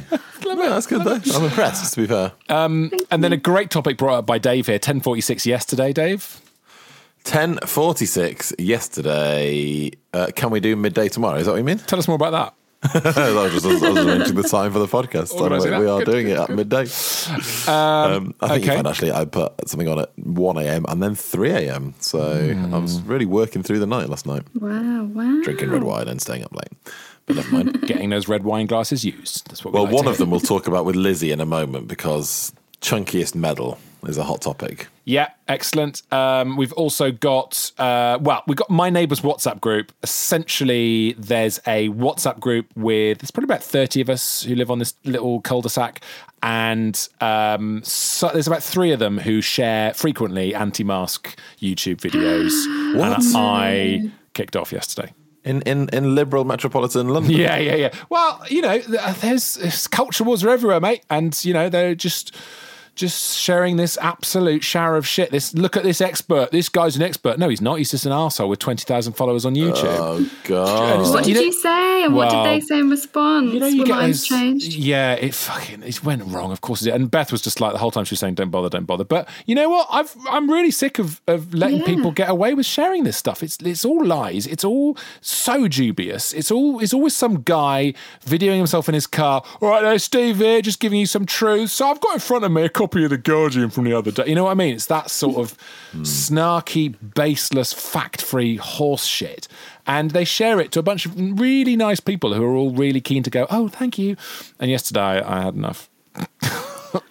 Yeah, 0.46 0.68
that's 0.68 0.86
good 0.86 1.02
though. 1.02 1.20
I'm 1.34 1.44
impressed. 1.44 1.94
To 1.94 2.00
be 2.00 2.06
fair, 2.06 2.32
And 2.48 2.92
then 3.10 3.32
a 3.32 3.36
great 3.36 3.70
topic 3.70 3.98
brought 3.98 4.18
up 4.18 4.26
by 4.26 4.38
Dave 4.38 4.66
here. 4.66 4.78
10:46 4.78 5.44
yesterday, 5.46 5.92
Dave. 5.92 6.40
ten 7.24 7.58
forty 7.66 8.06
six 8.06 8.52
yesterday. 8.58 9.90
Uh, 10.12 10.28
can 10.36 10.50
we 10.50 10.60
do 10.60 10.76
midday 10.76 11.08
tomorrow? 11.08 11.38
Is 11.38 11.46
that 11.46 11.52
what 11.52 11.58
you 11.58 11.64
mean? 11.64 11.78
Tell 11.78 11.98
us 11.98 12.06
more 12.06 12.14
about 12.16 12.30
that. 12.30 12.54
I 12.84 13.32
was 13.50 13.62
just 13.62 13.66
I 13.66 13.90
was 13.90 14.06
arranging 14.06 14.34
the 14.34 14.42
time 14.42 14.72
for 14.72 14.78
the 14.78 14.86
podcast. 14.86 15.28
So 15.28 15.48
we, 15.48 15.78
we 15.78 15.88
are 15.88 15.98
Good. 16.00 16.10
doing 16.10 16.28
it 16.28 16.38
at 16.38 16.50
midday. 16.50 16.82
Um, 17.66 18.34
I 18.40 18.48
think 18.48 18.64
okay. 18.64 18.78
you 18.78 18.88
actually 18.88 19.12
I 19.12 19.24
put 19.24 19.68
something 19.68 19.88
on 19.88 20.00
at 20.00 20.18
one 20.18 20.58
a.m. 20.58 20.84
and 20.88 21.02
then 21.02 21.14
three 21.14 21.50
a.m. 21.50 21.94
So 22.00 22.20
I 22.20 22.78
was 22.78 23.00
really 23.02 23.26
working 23.26 23.62
through 23.62 23.78
the 23.78 23.86
night 23.86 24.08
last 24.08 24.26
night, 24.26 24.42
wow, 24.54 25.04
wow. 25.04 25.40
drinking 25.42 25.70
red 25.70 25.84
wine 25.84 26.08
and 26.08 26.20
staying 26.20 26.44
up 26.44 26.54
late. 26.54 26.72
But 27.26 27.36
never 27.36 27.50
mind. 27.50 27.80
Getting 27.86 28.10
those 28.10 28.28
red 28.28 28.44
wine 28.44 28.66
glasses 28.66 29.04
used. 29.04 29.48
That's 29.48 29.64
what. 29.64 29.72
We 29.72 29.80
Well, 29.80 29.84
like 29.84 29.94
one 29.94 30.06
of 30.06 30.18
them 30.18 30.30
we'll 30.30 30.40
talk 30.40 30.66
about 30.66 30.84
with 30.84 30.96
Lizzie 30.96 31.32
in 31.32 31.40
a 31.40 31.46
moment 31.46 31.88
because 31.88 32.52
chunkiest 32.80 33.34
medal 33.34 33.78
is 34.06 34.18
a 34.18 34.24
hot 34.24 34.42
topic. 34.42 34.88
Yeah, 35.04 35.30
excellent. 35.48 36.02
Um, 36.12 36.56
we've 36.56 36.72
also 36.72 37.12
got, 37.12 37.72
uh, 37.78 38.18
well, 38.20 38.42
we've 38.46 38.56
got 38.56 38.70
My 38.70 38.90
Neighbours 38.90 39.20
WhatsApp 39.20 39.60
group. 39.60 39.92
Essentially, 40.02 41.14
there's 41.18 41.58
a 41.66 41.88
WhatsApp 41.90 42.40
group 42.40 42.66
with, 42.74 43.18
there's 43.18 43.30
probably 43.30 43.52
about 43.52 43.62
30 43.62 44.00
of 44.00 44.10
us 44.10 44.42
who 44.42 44.54
live 44.54 44.70
on 44.70 44.78
this 44.78 44.94
little 45.04 45.40
cul 45.40 45.62
de 45.62 45.68
sac. 45.68 46.02
And 46.42 47.08
um, 47.20 47.82
so 47.84 48.28
there's 48.32 48.46
about 48.46 48.62
three 48.62 48.92
of 48.92 48.98
them 48.98 49.18
who 49.18 49.40
share 49.40 49.94
frequently 49.94 50.54
anti 50.54 50.84
mask 50.84 51.38
YouTube 51.60 51.96
videos. 51.96 52.52
What? 52.94 53.18
And 53.18 53.36
I 53.36 54.10
kicked 54.34 54.54
off 54.54 54.72
yesterday. 54.72 55.12
In, 55.42 55.62
in, 55.62 55.88
in 55.92 56.14
liberal 56.14 56.44
metropolitan 56.44 57.08
London. 57.08 57.32
Yeah, 57.36 57.58
yeah, 57.58 57.74
yeah. 57.74 57.94
Well, 58.08 58.40
you 58.48 58.62
know, 58.62 58.78
there's, 58.78 59.56
there's 59.56 59.86
culture 59.88 60.24
wars 60.24 60.44
are 60.44 60.50
everywhere, 60.50 60.80
mate, 60.80 61.04
and 61.10 61.44
you 61.44 61.52
know 61.52 61.68
they're 61.68 61.94
just 61.94 62.34
just 62.94 63.36
sharing 63.38 63.76
this 63.76 63.98
absolute 64.00 64.62
shower 64.64 64.96
of 64.96 65.06
shit. 65.06 65.30
This 65.30 65.54
look 65.54 65.76
at 65.76 65.82
this 65.82 66.00
expert. 66.00 66.50
This 66.50 66.68
guy's 66.68 66.96
an 66.96 67.02
expert. 67.02 67.38
No, 67.38 67.48
he's 67.48 67.60
not. 67.60 67.78
He's 67.78 67.90
just 67.90 68.06
an 68.06 68.12
arsehole 68.12 68.48
with 68.48 68.58
twenty 68.58 68.84
thousand 68.84 69.14
followers 69.14 69.44
on 69.44 69.54
YouTube. 69.54 69.84
Oh 69.84 70.30
god. 70.44 71.00
it's 71.00 71.08
What 71.08 71.16
like, 71.16 71.24
did 71.24 71.36
you 71.36 71.42
you, 71.44 71.52
say? 71.52 72.04
And 72.04 72.14
what 72.14 72.30
did 72.30 72.44
they 72.44 72.60
say 72.60 72.78
in 72.80 72.90
response? 72.90 73.52
You 73.52 73.60
know, 73.60 73.66
you 73.66 73.84
get 73.84 73.96
lines 73.96 74.20
those, 74.20 74.28
changed? 74.28 74.74
Yeah, 74.74 75.14
it 75.14 75.34
fucking 75.34 75.82
it 75.82 76.04
went 76.04 76.22
wrong. 76.26 76.52
Of 76.52 76.60
course 76.60 76.82
it 76.82 76.86
did. 76.86 76.94
And 76.94 77.10
Beth 77.10 77.32
was 77.32 77.42
just 77.42 77.60
like 77.60 77.72
the 77.72 77.78
whole 77.78 77.90
time 77.90 78.04
she 78.04 78.12
was 78.12 78.20
saying, 78.20 78.34
"Don't 78.34 78.50
bother, 78.50 78.68
don't 78.68 78.84
bother." 78.86 79.04
But 79.04 79.28
you 79.46 79.54
know 79.54 79.68
what? 79.68 79.88
I've 79.90 80.14
I'm 80.30 80.50
really 80.50 80.70
sick 80.70 80.98
of 80.98 81.20
of 81.26 81.52
letting 81.54 81.78
Yeah. 81.80 81.86
people 81.86 82.10
get 82.12 82.28
away 82.30 82.54
with 82.54 82.66
sharing 82.66 83.04
this 83.04 83.16
stuff. 83.16 83.42
It's 83.42 83.56
it's 83.62 83.84
all 83.84 84.04
lies. 84.04 84.46
It's 84.46 84.64
all 84.64 84.96
so 85.20 85.66
dubious. 85.68 86.32
It's 86.32 86.50
all 86.50 86.80
it's 86.80 86.94
always 86.94 87.16
some 87.16 87.42
guy 87.42 87.94
videoing 88.26 88.58
himself 88.58 88.88
in 88.88 88.94
his 88.94 89.06
car. 89.06 89.42
All 89.60 89.68
right, 89.68 89.82
there, 89.82 89.98
Steve 89.98 90.36
here, 90.36 90.60
just 90.62 90.80
giving 90.80 91.00
you 91.00 91.06
some 91.06 91.26
truth. 91.26 91.70
So 91.70 91.88
I've 91.88 92.00
got 92.00 92.14
in 92.14 92.20
front 92.20 92.44
of 92.44 92.52
me 92.52 92.62
a 92.62 92.68
copy 92.84 93.04
of 93.04 93.10
the 93.10 93.16
Guardian 93.18 93.70
from 93.70 93.84
the 93.84 93.92
other 93.94 94.10
day. 94.10 94.24
You 94.26 94.34
know 94.34 94.44
what 94.44 94.50
I 94.50 94.54
mean? 94.54 94.74
It's 94.74 94.86
that 94.86 95.10
sort 95.10 95.36
of 95.36 95.56
snarky, 95.94 96.94
baseless, 97.14 97.72
fact-free 97.72 98.56
horse 98.56 99.04
shit. 99.06 99.48
And 99.86 100.10
they 100.10 100.24
share 100.24 100.60
it 100.60 100.70
to 100.72 100.80
a 100.80 100.82
bunch 100.82 101.06
of 101.06 101.40
really 101.40 101.76
nice 101.76 102.00
people 102.00 102.34
who 102.34 102.44
are 102.44 102.54
all 102.54 102.72
really 102.72 103.00
keen 103.00 103.22
to 103.22 103.30
go, 103.30 103.46
oh, 103.50 103.68
thank 103.68 103.98
you. 103.98 104.16
And 104.60 104.70
yesterday 104.70 105.00
I 105.22 105.42
had 105.42 105.54
enough. 105.54 105.88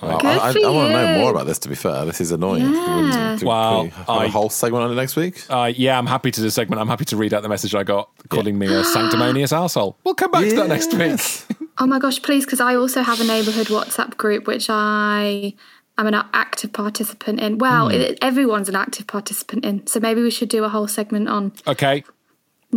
Well, 0.02 0.18
Good 0.20 0.26
I, 0.28 0.48
I, 0.48 0.54
for 0.54 0.60
I 0.66 0.70
want 0.70 0.94
to 0.94 0.94
know 0.94 1.18
more 1.20 1.32
about 1.32 1.46
this. 1.46 1.60
To 1.60 1.68
be 1.68 1.76
fair, 1.76 2.06
this 2.06 2.22
is 2.22 2.32
annoying. 2.32 2.74
Yeah. 2.74 3.36
Do- 3.38 3.46
Well, 3.46 3.90
can 3.90 4.06
we 4.08 4.14
I- 4.14 4.26
a 4.26 4.30
whole 4.30 4.50
segment 4.50 4.86
on 4.86 4.92
it 4.92 4.96
next 4.96 5.18
week. 5.18 5.44
Uh, 5.50 5.74
yeah, 5.76 5.98
I'm 5.98 6.06
happy 6.08 6.32
to 6.32 6.40
do 6.40 6.48
a 6.48 6.52
segment. 6.52 6.80
I'm 6.80 6.88
happy 6.88 7.04
to 7.04 7.18
read 7.18 7.34
out 7.34 7.44
the 7.44 7.50
message 7.50 7.76
I 7.76 7.84
got 7.84 8.10
calling 8.30 8.58
me 8.58 8.68
a 8.74 8.82
sanctimonious 8.94 9.52
arsehole. 9.52 9.96
We'll 10.06 10.14
come 10.16 10.32
back 10.32 10.46
to 10.48 10.56
that 10.56 10.70
next 10.70 10.94
week. 10.94 11.60
Oh 11.78 11.88
my 11.88 12.00
gosh, 12.00 12.22
please, 12.22 12.46
because 12.46 12.62
I 12.62 12.76
also 12.76 13.02
have 13.02 13.20
a 13.20 13.24
neighbourhood 13.24 13.68
WhatsApp 13.68 14.16
group 14.18 14.48
which 14.48 14.68
I 14.70 15.54
am 15.98 16.08
an 16.08 16.14
active 16.34 16.72
participant 16.74 17.40
in. 17.40 17.58
Well, 17.58 17.90
Hmm. 17.90 17.96
it, 17.96 18.20
everyone's 18.22 18.70
an 18.70 18.76
active 18.76 19.08
participant 19.08 19.66
in. 19.66 19.86
So 19.88 20.00
maybe 20.00 20.22
we 20.22 20.32
should 20.32 20.50
do 20.50 20.64
a 20.64 20.70
whole 20.70 20.88
segment 20.88 21.30
on 21.30 21.52
Okay. 21.68 22.04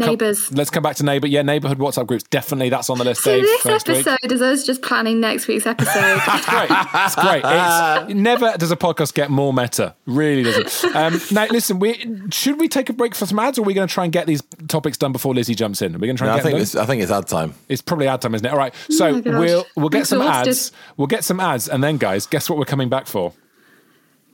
Come- 0.00 0.08
neighbours. 0.10 0.52
Let's 0.52 0.70
come 0.70 0.82
back 0.82 0.96
to 0.96 1.04
neighbour. 1.04 1.26
Yeah, 1.26 1.42
neighbourhood 1.42 1.78
WhatsApp 1.78 2.06
groups. 2.06 2.24
Definitely 2.24 2.68
that's 2.70 2.88
on 2.90 2.98
the 2.98 3.04
list, 3.04 3.22
So 3.22 3.32
Dave. 3.34 3.42
this 3.44 3.60
for 3.62 3.68
next 3.68 3.88
week. 3.88 4.06
episode 4.06 4.32
is 4.32 4.42
us 4.42 4.64
just 4.64 4.82
planning 4.82 5.20
next 5.20 5.48
week's 5.48 5.66
episode. 5.66 6.20
It's 6.26 6.46
great. 6.46 6.68
It's 6.70 7.14
great. 7.14 7.42
It's, 7.44 8.14
never 8.14 8.54
does 8.58 8.70
a 8.70 8.76
podcast 8.76 9.14
get 9.14 9.30
more 9.30 9.52
meta. 9.52 9.94
Really 10.06 10.42
doesn't. 10.42 10.94
Um, 10.96 11.20
now, 11.32 11.46
listen. 11.50 11.78
We 11.78 12.04
should 12.30 12.58
we 12.60 12.68
take 12.68 12.88
a 12.88 12.92
break 12.92 13.14
for 13.14 13.26
some 13.26 13.38
ads, 13.38 13.58
or 13.58 13.62
are 13.62 13.64
we 13.64 13.74
going 13.74 13.88
to 13.88 13.92
try 13.92 14.04
and 14.04 14.12
get 14.12 14.26
these 14.26 14.42
topics 14.68 14.96
done 14.96 15.12
before 15.12 15.34
Lizzie 15.34 15.54
jumps 15.54 15.82
in? 15.82 15.92
We're 15.92 15.98
we 15.98 16.06
going 16.08 16.16
to 16.16 16.20
try 16.20 16.28
No, 16.28 16.32
and 16.34 16.40
I 16.40 16.42
think 16.42 16.54
them 16.54 16.62
it's. 16.62 16.74
I 16.76 16.86
think 16.86 17.02
it's 17.02 17.10
ad 17.12 17.26
time. 17.26 17.54
It's 17.68 17.82
probably 17.82 18.08
ad 18.08 18.20
time, 18.22 18.34
isn't 18.34 18.46
it? 18.46 18.50
All 18.50 18.58
right. 18.58 18.74
So 18.90 19.06
Oh 19.16 19.20
we'll 19.24 19.66
we'll 19.76 19.88
get 19.88 19.98
I'm 20.00 20.04
some 20.04 20.22
ads. 20.22 20.72
We'll 20.96 21.06
get 21.06 21.24
some 21.24 21.40
ads, 21.40 21.68
and 21.68 21.82
then, 21.82 21.96
guys, 21.96 22.26
guess 22.26 22.48
what 22.50 22.58
we're 22.58 22.64
coming 22.64 22.88
back 22.88 23.06
for? 23.06 23.32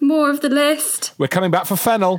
More 0.01 0.31
of 0.31 0.41
the 0.41 0.49
list. 0.49 1.13
We're 1.19 1.29
coming 1.29 1.51
back 1.51 1.67
for 1.67 1.77
Fennel. 1.77 2.19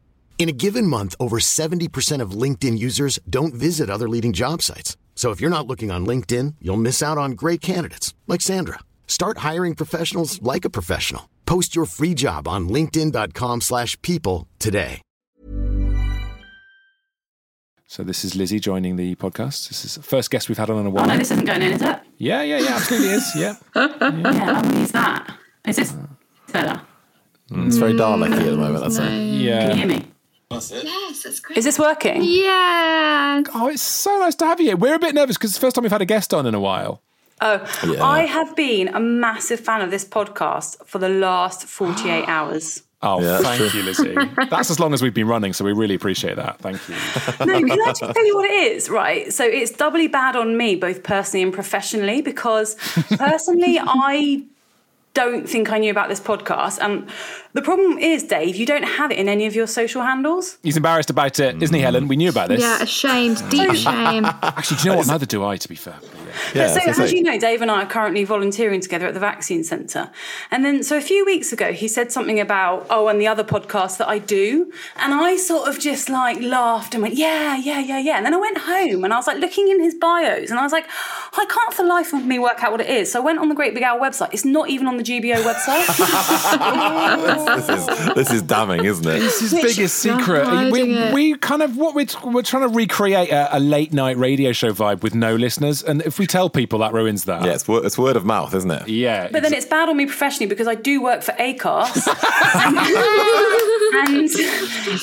In 0.41 0.49
a 0.49 0.53
given 0.53 0.87
month, 0.87 1.13
over 1.19 1.37
70% 1.37 2.19
of 2.19 2.31
LinkedIn 2.31 2.79
users 2.79 3.19
don't 3.29 3.53
visit 3.53 3.91
other 3.91 4.09
leading 4.09 4.33
job 4.33 4.63
sites. 4.63 4.97
So 5.13 5.29
if 5.29 5.39
you're 5.39 5.51
not 5.51 5.67
looking 5.67 5.91
on 5.91 6.03
LinkedIn, 6.03 6.55
you'll 6.59 6.77
miss 6.81 7.03
out 7.03 7.19
on 7.19 7.33
great 7.33 7.61
candidates 7.61 8.15
like 8.25 8.41
Sandra. 8.41 8.79
Start 9.05 9.37
hiring 9.49 9.75
professionals 9.75 10.41
like 10.41 10.65
a 10.65 10.69
professional. 10.71 11.29
Post 11.45 11.75
your 11.75 11.85
free 11.85 12.15
job 12.15 12.47
on 12.47 12.67
linkedin.com/people 12.69 13.59
slash 13.61 14.01
people 14.01 14.47
today. 14.57 15.01
So 17.85 18.03
this 18.03 18.25
is 18.25 18.35
Lizzie 18.35 18.59
joining 18.59 18.95
the 18.95 19.13
podcast. 19.17 19.69
This 19.69 19.85
is 19.85 19.93
the 19.93 20.01
first 20.01 20.31
guest 20.31 20.49
we've 20.49 20.57
had 20.57 20.71
on 20.71 20.79
in 20.79 20.87
a 20.87 20.89
while. 20.89 21.05
Oh 21.05 21.09
no, 21.13 21.17
this 21.19 21.29
isn't 21.29 21.45
going 21.45 21.61
in, 21.61 21.73
is 21.73 21.83
it? 21.83 21.99
Yeah, 22.17 22.41
yeah, 22.41 22.57
yeah, 22.57 22.75
absolutely 22.77 23.09
is. 23.09 23.31
Yeah. 23.35 23.55
Yeah, 23.75 24.57
I 24.57 24.61
will 24.63 24.79
use 24.79 24.91
that. 24.93 25.37
Is 25.67 25.75
this 25.75 25.93
better? 26.51 26.81
It's 27.51 27.77
very 27.77 27.93
Dalek 27.93 28.31
at 28.31 28.43
the 28.43 28.57
moment. 28.57 28.81
That's 28.81 28.97
mm, 28.97 29.05
it. 29.05 29.09
Can 29.09 29.33
you 29.33 29.49
Yeah. 29.49 29.73
hear 29.75 29.87
me? 29.87 30.10
Yes, 30.51 31.23
that's 31.23 31.39
great. 31.39 31.57
Is 31.57 31.65
this 31.65 31.79
working? 31.79 32.21
Yeah. 32.23 33.43
Oh, 33.53 33.69
it's 33.69 33.81
so 33.81 34.17
nice 34.19 34.35
to 34.35 34.45
have 34.45 34.59
you. 34.59 34.75
We're 34.77 34.95
a 34.95 34.99
bit 34.99 35.15
nervous 35.15 35.37
because 35.37 35.51
it's 35.51 35.57
the 35.59 35.65
first 35.65 35.75
time 35.75 35.83
we've 35.83 35.91
had 35.91 36.01
a 36.01 36.05
guest 36.05 36.33
on 36.33 36.45
in 36.45 36.53
a 36.53 36.59
while. 36.59 37.01
Oh, 37.41 37.65
Yeah. 37.85 38.03
I 38.03 38.25
have 38.25 38.55
been 38.55 38.89
a 38.89 38.99
massive 38.99 39.59
fan 39.59 39.81
of 39.81 39.89
this 39.91 40.05
podcast 40.05 40.85
for 40.85 40.99
the 40.99 41.09
last 41.09 41.65
48 41.67 42.25
hours. 42.27 42.83
Oh, 43.03 43.19
Yeah, 43.19 43.39
thank 43.39 43.57
true. 43.71 43.79
you, 43.79 43.83
Lizzie. 43.85 44.15
That's 44.51 44.69
as 44.69 44.79
long 44.79 44.93
as 44.93 45.01
we've 45.01 45.13
been 45.13 45.27
running, 45.27 45.53
so 45.53 45.65
we 45.65 45.73
really 45.73 45.95
appreciate 45.95 46.35
that. 46.35 46.59
Thank 46.59 46.77
you. 46.87 46.93
No, 47.47 47.59
can 47.59 47.71
I 47.71 47.85
just 47.87 47.99
tell 47.99 48.25
you 48.27 48.35
what 48.35 48.45
it 48.47 48.53
is, 48.73 48.89
right? 48.91 49.33
So 49.33 49.43
it's 49.43 49.71
doubly 49.71 50.07
bad 50.07 50.35
on 50.35 50.55
me, 50.55 50.75
both 50.75 51.01
personally 51.01 51.41
and 51.41 51.51
professionally, 51.51 52.21
because 52.21 52.75
personally, 53.17 53.79
I 53.81 54.43
don't 55.13 55.47
think 55.47 55.71
I 55.71 55.77
knew 55.77 55.91
about 55.91 56.09
this 56.09 56.19
podcast. 56.19 56.79
And 56.81 57.09
the 57.53 57.61
problem 57.61 57.97
is, 57.97 58.23
Dave, 58.23 58.55
you 58.55 58.65
don't 58.65 58.83
have 58.83 59.11
it 59.11 59.17
in 59.17 59.27
any 59.27 59.45
of 59.45 59.55
your 59.55 59.67
social 59.67 60.01
handles. 60.01 60.57
He's 60.63 60.77
embarrassed 60.77 61.09
about 61.09 61.39
it, 61.39 61.61
isn't 61.61 61.75
he, 61.75 61.81
Helen? 61.81 62.07
We 62.07 62.15
knew 62.15 62.29
about 62.29 62.49
this. 62.49 62.61
Yeah, 62.61 62.81
ashamed. 62.81 63.43
Deep 63.49 63.73
shame. 63.75 64.25
Actually, 64.25 64.77
do 64.77 64.83
you 64.83 64.91
know 64.91 64.97
what? 64.97 65.07
Neither 65.07 65.25
do 65.25 65.43
I, 65.43 65.57
to 65.57 65.67
be 65.67 65.75
fair. 65.75 65.97
Yeah, 66.53 66.67
so, 66.67 66.81
I 66.81 66.87
was 66.87 66.97
gonna 66.97 67.05
as 67.05 67.09
say. 67.11 67.17
you 67.17 67.23
know, 67.23 67.39
Dave 67.39 67.61
and 67.61 67.71
I 67.71 67.83
are 67.83 67.87
currently 67.87 68.23
volunteering 68.23 68.81
together 68.81 69.07
at 69.07 69.13
the 69.13 69.19
vaccine 69.19 69.63
centre. 69.63 70.09
And 70.49 70.65
then, 70.65 70.83
so 70.83 70.97
a 70.97 71.01
few 71.01 71.25
weeks 71.25 71.51
ago, 71.51 71.71
he 71.73 71.87
said 71.87 72.11
something 72.11 72.39
about, 72.39 72.87
oh, 72.89 73.07
and 73.07 73.19
the 73.19 73.27
other 73.27 73.43
podcast 73.43 73.97
that 73.97 74.07
I 74.07 74.19
do. 74.19 74.71
And 74.97 75.13
I 75.13 75.37
sort 75.37 75.67
of 75.67 75.79
just 75.79 76.09
like 76.09 76.41
laughed 76.41 76.93
and 76.93 77.01
went, 77.03 77.15
yeah, 77.15 77.55
yeah, 77.55 77.79
yeah, 77.79 77.99
yeah. 77.99 78.17
And 78.17 78.25
then 78.25 78.33
I 78.33 78.37
went 78.37 78.57
home 78.59 79.03
and 79.03 79.13
I 79.13 79.17
was 79.17 79.27
like 79.27 79.37
looking 79.37 79.69
in 79.69 79.81
his 79.81 79.95
bios 79.95 80.49
and 80.49 80.59
I 80.59 80.63
was 80.63 80.71
like, 80.71 80.85
I 81.33 81.45
can't 81.45 81.73
for 81.73 81.83
the 81.83 81.89
life 81.89 82.13
of 82.13 82.25
me 82.25 82.39
work 82.39 82.63
out 82.63 82.71
what 82.71 82.81
it 82.81 82.89
is. 82.89 83.11
So 83.11 83.21
I 83.21 83.23
went 83.23 83.39
on 83.39 83.49
the 83.49 83.55
Great 83.55 83.73
Big 83.73 83.83
Owl 83.83 83.99
website. 83.99 84.33
It's 84.33 84.45
not 84.45 84.69
even 84.69 84.87
on 84.87 84.97
the 84.97 85.03
GBO 85.03 85.41
website. 85.43 85.87
this 87.55 87.69
is 87.69 88.15
this 88.15 88.31
is 88.31 88.41
damning, 88.41 88.85
isn't 88.85 89.05
it? 89.05 89.21
It's 89.23 89.39
his 89.39 89.53
biggest 89.53 89.97
secret. 89.97 90.71
We, 90.71 90.97
it. 90.97 91.13
we 91.13 91.35
kind 91.37 91.61
of 91.61 91.77
what 91.77 91.95
we're, 91.95 92.07
we're 92.23 92.41
trying 92.41 92.69
to 92.69 92.75
recreate 92.75 93.29
a, 93.29 93.57
a 93.57 93.59
late 93.59 93.93
night 93.93 94.17
radio 94.17 94.51
show 94.51 94.71
vibe 94.71 95.03
with 95.03 95.15
no 95.15 95.35
listeners, 95.35 95.83
and 95.83 96.01
if 96.03 96.19
we 96.21 96.27
tell 96.27 96.49
people 96.51 96.79
that 96.79 96.93
ruins 96.93 97.25
that. 97.25 97.43
Yeah, 97.43 97.53
it's, 97.53 97.67
wor- 97.67 97.83
it's 97.83 97.97
word 97.97 98.15
of 98.15 98.23
mouth, 98.23 98.53
isn't 98.53 98.69
it? 98.69 98.87
yeah. 98.87 99.27
But 99.31 99.41
then 99.41 99.53
it's 99.53 99.65
bad 99.65 99.89
on 99.89 99.97
me 99.97 100.05
professionally 100.05 100.45
because 100.47 100.67
I 100.67 100.75
do 100.75 101.01
work 101.01 101.23
for 101.23 101.31
Acast. 101.33 102.07
and 103.93 104.29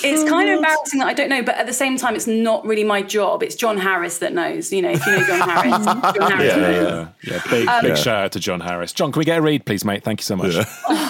it's 0.05 0.29
kind 0.31 0.49
of 0.49 0.57
embarrassing 0.57 1.01
that 1.01 1.09
I 1.09 1.15
don't 1.15 1.29
know, 1.29 1.43
but 1.43 1.57
at 1.57 1.67
the 1.67 1.73
same 1.73 1.97
time, 1.99 2.15
it's 2.15 2.27
not 2.27 2.65
really 2.65 2.85
my 2.85 3.03
job. 3.03 3.43
It's 3.43 3.55
John 3.55 3.77
Harris 3.79 4.19
that 4.19 4.33
knows. 4.33 4.73
You 4.73 4.83
know, 4.83 4.91
if 4.91 5.05
you 5.07 5.13
know 5.13 5.25
John 5.27 5.49
Harris, 5.49 5.85
John 6.17 6.31
Harris 6.33 6.55
Yeah, 6.55 6.57
knows. 6.57 7.09
yeah. 7.25 7.33
yeah, 7.35 7.43
big 7.51 7.69
big 7.83 7.97
shout 7.97 8.25
out 8.25 8.33
to 8.33 8.41
John 8.41 8.61
Harris. 8.61 8.93
John, 8.93 9.13
can 9.13 9.19
we 9.21 9.25
get 9.25 9.39
a 9.39 9.43
read, 9.43 9.65
please, 9.67 9.85
mate? 9.85 10.05
Thank 10.05 10.21
you 10.21 10.25
so 10.25 10.37
much. 10.37 10.55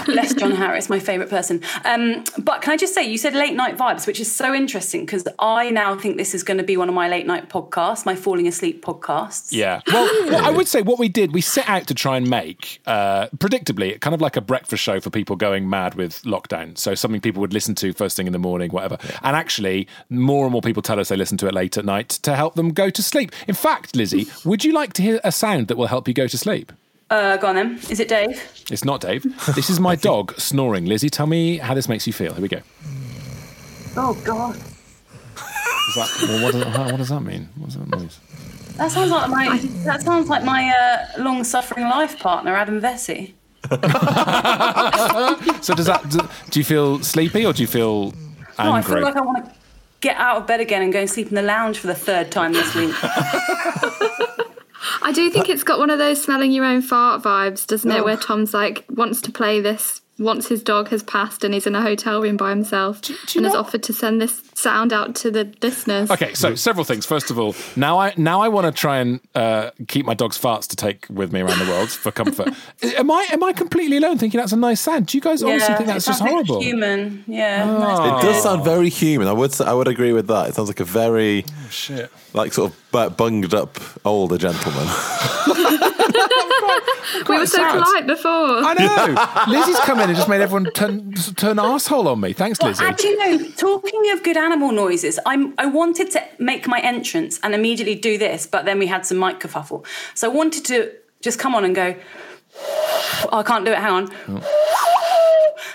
Bless 0.06 0.32
John 0.34 0.52
Harris, 0.52 0.88
my 0.88 0.98
favourite 0.98 1.28
person. 1.30 1.62
Um, 1.84 2.24
but 2.38 2.62
can 2.62 2.72
I 2.72 2.76
just 2.76 2.94
say, 2.94 3.04
you 3.04 3.18
said 3.18 3.34
late 3.34 3.54
night 3.54 3.76
vibes, 3.76 4.06
which 4.06 4.20
is 4.20 4.34
so 4.34 4.54
interesting 4.54 5.04
because 5.04 5.26
I 5.38 5.70
now 5.70 5.96
think 5.98 6.16
this 6.16 6.34
is 6.34 6.42
going 6.42 6.58
to 6.58 6.64
be 6.64 6.76
one 6.76 6.88
of 6.88 6.94
my 6.94 7.08
late 7.08 7.26
night 7.26 7.48
podcasts, 7.50 8.06
my 8.06 8.14
falling 8.16 8.48
asleep 8.48 8.82
podcasts. 8.84 9.52
Yeah. 9.52 9.80
Well, 10.04 10.30
Well, 10.30 10.44
I 10.44 10.50
would 10.50 10.68
say 10.68 10.82
what 10.82 10.98
we 10.98 11.08
did, 11.08 11.32
we 11.32 11.40
set 11.40 11.68
out 11.68 11.86
to 11.88 11.94
try 11.94 12.16
and 12.16 12.28
make, 12.28 12.80
uh, 12.86 13.26
predictably, 13.36 13.98
kind 14.00 14.14
of 14.14 14.20
like 14.20 14.36
a 14.36 14.40
breakfast 14.40 14.82
show 14.82 15.00
for 15.00 15.10
people 15.10 15.36
going 15.36 15.68
mad 15.68 15.94
with 15.94 16.22
lockdown. 16.22 16.76
So 16.78 16.94
something 16.94 17.20
people 17.20 17.40
would 17.40 17.52
listen 17.52 17.74
to 17.76 17.92
first 17.92 18.16
thing 18.16 18.26
in 18.26 18.32
the 18.32 18.38
morning, 18.38 18.70
whatever. 18.70 18.98
And 19.22 19.34
actually, 19.36 19.88
more 20.10 20.44
and 20.44 20.52
more 20.52 20.62
people 20.62 20.82
tell 20.82 21.00
us 21.00 21.08
they 21.08 21.16
listen 21.16 21.38
to 21.38 21.46
it 21.48 21.54
late 21.54 21.76
at 21.76 21.84
night 21.84 22.08
to 22.10 22.36
help 22.36 22.54
them 22.54 22.70
go 22.72 22.90
to 22.90 23.02
sleep. 23.02 23.32
In 23.46 23.54
fact, 23.54 23.96
Lizzie, 23.96 24.26
would 24.44 24.64
you 24.64 24.72
like 24.72 24.92
to 24.94 25.02
hear 25.02 25.20
a 25.24 25.32
sound 25.32 25.68
that 25.68 25.76
will 25.76 25.86
help 25.88 26.06
you 26.08 26.14
go 26.14 26.26
to 26.26 26.38
sleep? 26.38 26.72
Uh, 27.10 27.38
go 27.38 27.46
on 27.48 27.54
then. 27.54 27.78
Is 27.88 28.00
it 28.00 28.08
Dave? 28.08 28.42
It's 28.70 28.84
not 28.84 29.00
Dave. 29.00 29.22
This 29.54 29.70
is 29.70 29.80
my 29.80 29.94
dog 30.10 30.34
snoring. 30.38 30.84
Lizzie, 30.84 31.08
tell 31.08 31.26
me 31.26 31.56
how 31.56 31.72
this 31.74 31.88
makes 31.88 32.06
you 32.06 32.12
feel. 32.12 32.34
Here 32.34 32.42
we 32.42 32.48
go. 32.48 32.60
Oh 33.96 34.14
God. 34.24 34.54
Is 34.56 35.94
that, 35.94 36.28
well, 36.28 36.42
what, 36.44 36.52
does, 36.52 36.64
what 36.92 36.96
does 36.98 37.08
that 37.08 37.20
mean? 37.22 37.48
What's 37.56 37.76
that 37.76 37.88
noise? 37.88 38.18
That 38.78 38.92
sounds 38.92 39.10
like 39.10 39.28
my. 39.28 39.58
That 39.84 40.02
sounds 40.02 40.28
like 40.28 40.44
my 40.44 40.68
uh, 40.70 41.22
long-suffering 41.22 41.84
life 41.84 42.18
partner, 42.18 42.54
Adam 42.54 42.80
Vesey. 42.80 43.34
So 45.60 45.74
does 45.74 45.86
that? 45.86 46.08
Do, 46.08 46.20
do 46.50 46.60
you 46.60 46.64
feel 46.64 47.02
sleepy 47.02 47.44
or 47.44 47.52
do 47.52 47.62
you 47.62 47.66
feel 47.66 48.12
No, 48.58 48.72
I 48.72 48.80
feel 48.80 49.02
like 49.02 49.16
I 49.16 49.20
want 49.20 49.44
to 49.44 49.52
get 50.00 50.16
out 50.16 50.36
of 50.36 50.46
bed 50.46 50.60
again 50.60 50.82
and 50.82 50.92
go 50.92 51.00
and 51.00 51.10
sleep 51.10 51.28
in 51.28 51.34
the 51.34 51.42
lounge 51.42 51.78
for 51.78 51.88
the 51.88 51.94
third 51.94 52.30
time 52.30 52.52
this 52.52 52.74
week. 52.74 52.94
I 55.02 55.10
do 55.12 55.28
think 55.30 55.48
it's 55.48 55.64
got 55.64 55.80
one 55.80 55.90
of 55.90 55.98
those 55.98 56.22
smelling 56.22 56.52
your 56.52 56.64
own 56.64 56.80
fart 56.82 57.22
vibes, 57.22 57.66
doesn't 57.66 57.90
it? 57.90 58.04
Where 58.04 58.16
Tom's 58.16 58.54
like 58.54 58.84
wants 58.88 59.20
to 59.22 59.32
play 59.32 59.60
this 59.60 60.00
once 60.18 60.48
his 60.48 60.62
dog 60.62 60.88
has 60.88 61.02
passed 61.02 61.44
and 61.44 61.54
he's 61.54 61.66
in 61.66 61.74
a 61.74 61.82
hotel 61.82 62.20
room 62.20 62.36
by 62.36 62.50
himself 62.50 63.00
and 63.36 63.44
has 63.44 63.54
offered 63.54 63.82
to 63.84 63.92
send 63.92 64.20
this 64.20 64.42
sound 64.54 64.92
out 64.92 65.14
to 65.14 65.30
the 65.30 65.52
listeners. 65.62 66.10
Okay, 66.10 66.34
so 66.34 66.54
several 66.54 66.84
things. 66.84 67.06
First 67.06 67.30
of 67.30 67.38
all, 67.38 67.54
now 67.76 67.98
I 67.98 68.12
now 68.16 68.40
I 68.40 68.48
want 68.48 68.66
to 68.66 68.72
try 68.72 68.98
and 68.98 69.20
uh, 69.34 69.70
keep 69.86 70.04
my 70.04 70.14
dog's 70.14 70.38
farts 70.38 70.66
to 70.68 70.76
take 70.76 71.06
with 71.08 71.32
me 71.32 71.40
around 71.40 71.58
the 71.58 71.70
world 71.70 71.90
for 71.90 72.10
comfort. 72.10 72.48
am 72.82 73.10
I 73.10 73.26
am 73.30 73.44
I 73.44 73.52
completely 73.52 73.98
alone 73.98 74.18
thinking 74.18 74.38
that's 74.38 74.52
a 74.52 74.56
nice 74.56 74.80
sound? 74.80 75.06
Do 75.06 75.16
you 75.16 75.22
guys 75.22 75.42
honestly 75.42 75.74
think 75.74 75.86
that's 75.86 76.06
just 76.06 76.20
horrible? 76.20 76.60
Human, 76.60 77.24
yeah. 77.26 77.64
Oh. 77.66 78.18
It 78.18 78.22
does 78.22 78.42
sound 78.42 78.64
very 78.64 78.88
human. 78.88 79.28
I 79.28 79.32
would 79.32 79.58
I 79.60 79.74
would 79.74 79.88
agree 79.88 80.12
with 80.12 80.26
that. 80.28 80.48
It 80.48 80.54
sounds 80.54 80.68
like 80.68 80.80
a 80.80 80.84
very 80.84 81.44
Shit. 81.70 82.10
like 82.34 82.52
sort 82.52 82.72
of 82.72 83.16
bunged 83.16 83.54
up 83.54 83.78
older 84.04 84.38
gentleman. 84.38 84.88
we 87.28 87.38
were 87.38 87.46
so 87.46 87.70
polite 87.70 88.06
before. 88.06 88.30
I 88.30 88.74
know. 88.74 89.52
Lizzie's 89.52 89.78
come 89.80 90.00
in 90.00 90.08
and 90.08 90.16
just 90.16 90.28
made 90.28 90.40
everyone 90.40 90.70
turn 90.72 91.12
turn 91.36 91.58
asshole 91.58 92.08
on 92.08 92.20
me. 92.20 92.32
Thanks, 92.32 92.58
Well, 92.60 92.70
Lizzie. 92.70 92.84
actually, 92.84 93.16
no. 93.16 93.50
Talking 93.56 94.10
of 94.12 94.22
good 94.22 94.36
animal 94.36 94.72
noises, 94.72 95.18
I'm, 95.26 95.54
I 95.58 95.66
wanted 95.66 96.10
to 96.12 96.22
make 96.38 96.66
my 96.66 96.80
entrance 96.80 97.38
and 97.42 97.54
immediately 97.54 97.94
do 97.94 98.18
this, 98.18 98.46
but 98.46 98.64
then 98.64 98.78
we 98.78 98.86
had 98.86 99.06
some 99.06 99.18
mic 99.18 99.40
kerfuffle. 99.40 99.84
So 100.14 100.30
I 100.30 100.34
wanted 100.34 100.64
to 100.66 100.92
just 101.20 101.38
come 101.38 101.54
on 101.54 101.64
and 101.64 101.74
go. 101.74 101.94
Oh, 103.30 103.38
I 103.38 103.42
can't 103.42 103.64
do 103.64 103.72
it. 103.72 103.78
Hang 103.78 103.92
on. 103.92 104.08
Oh. 104.28 104.64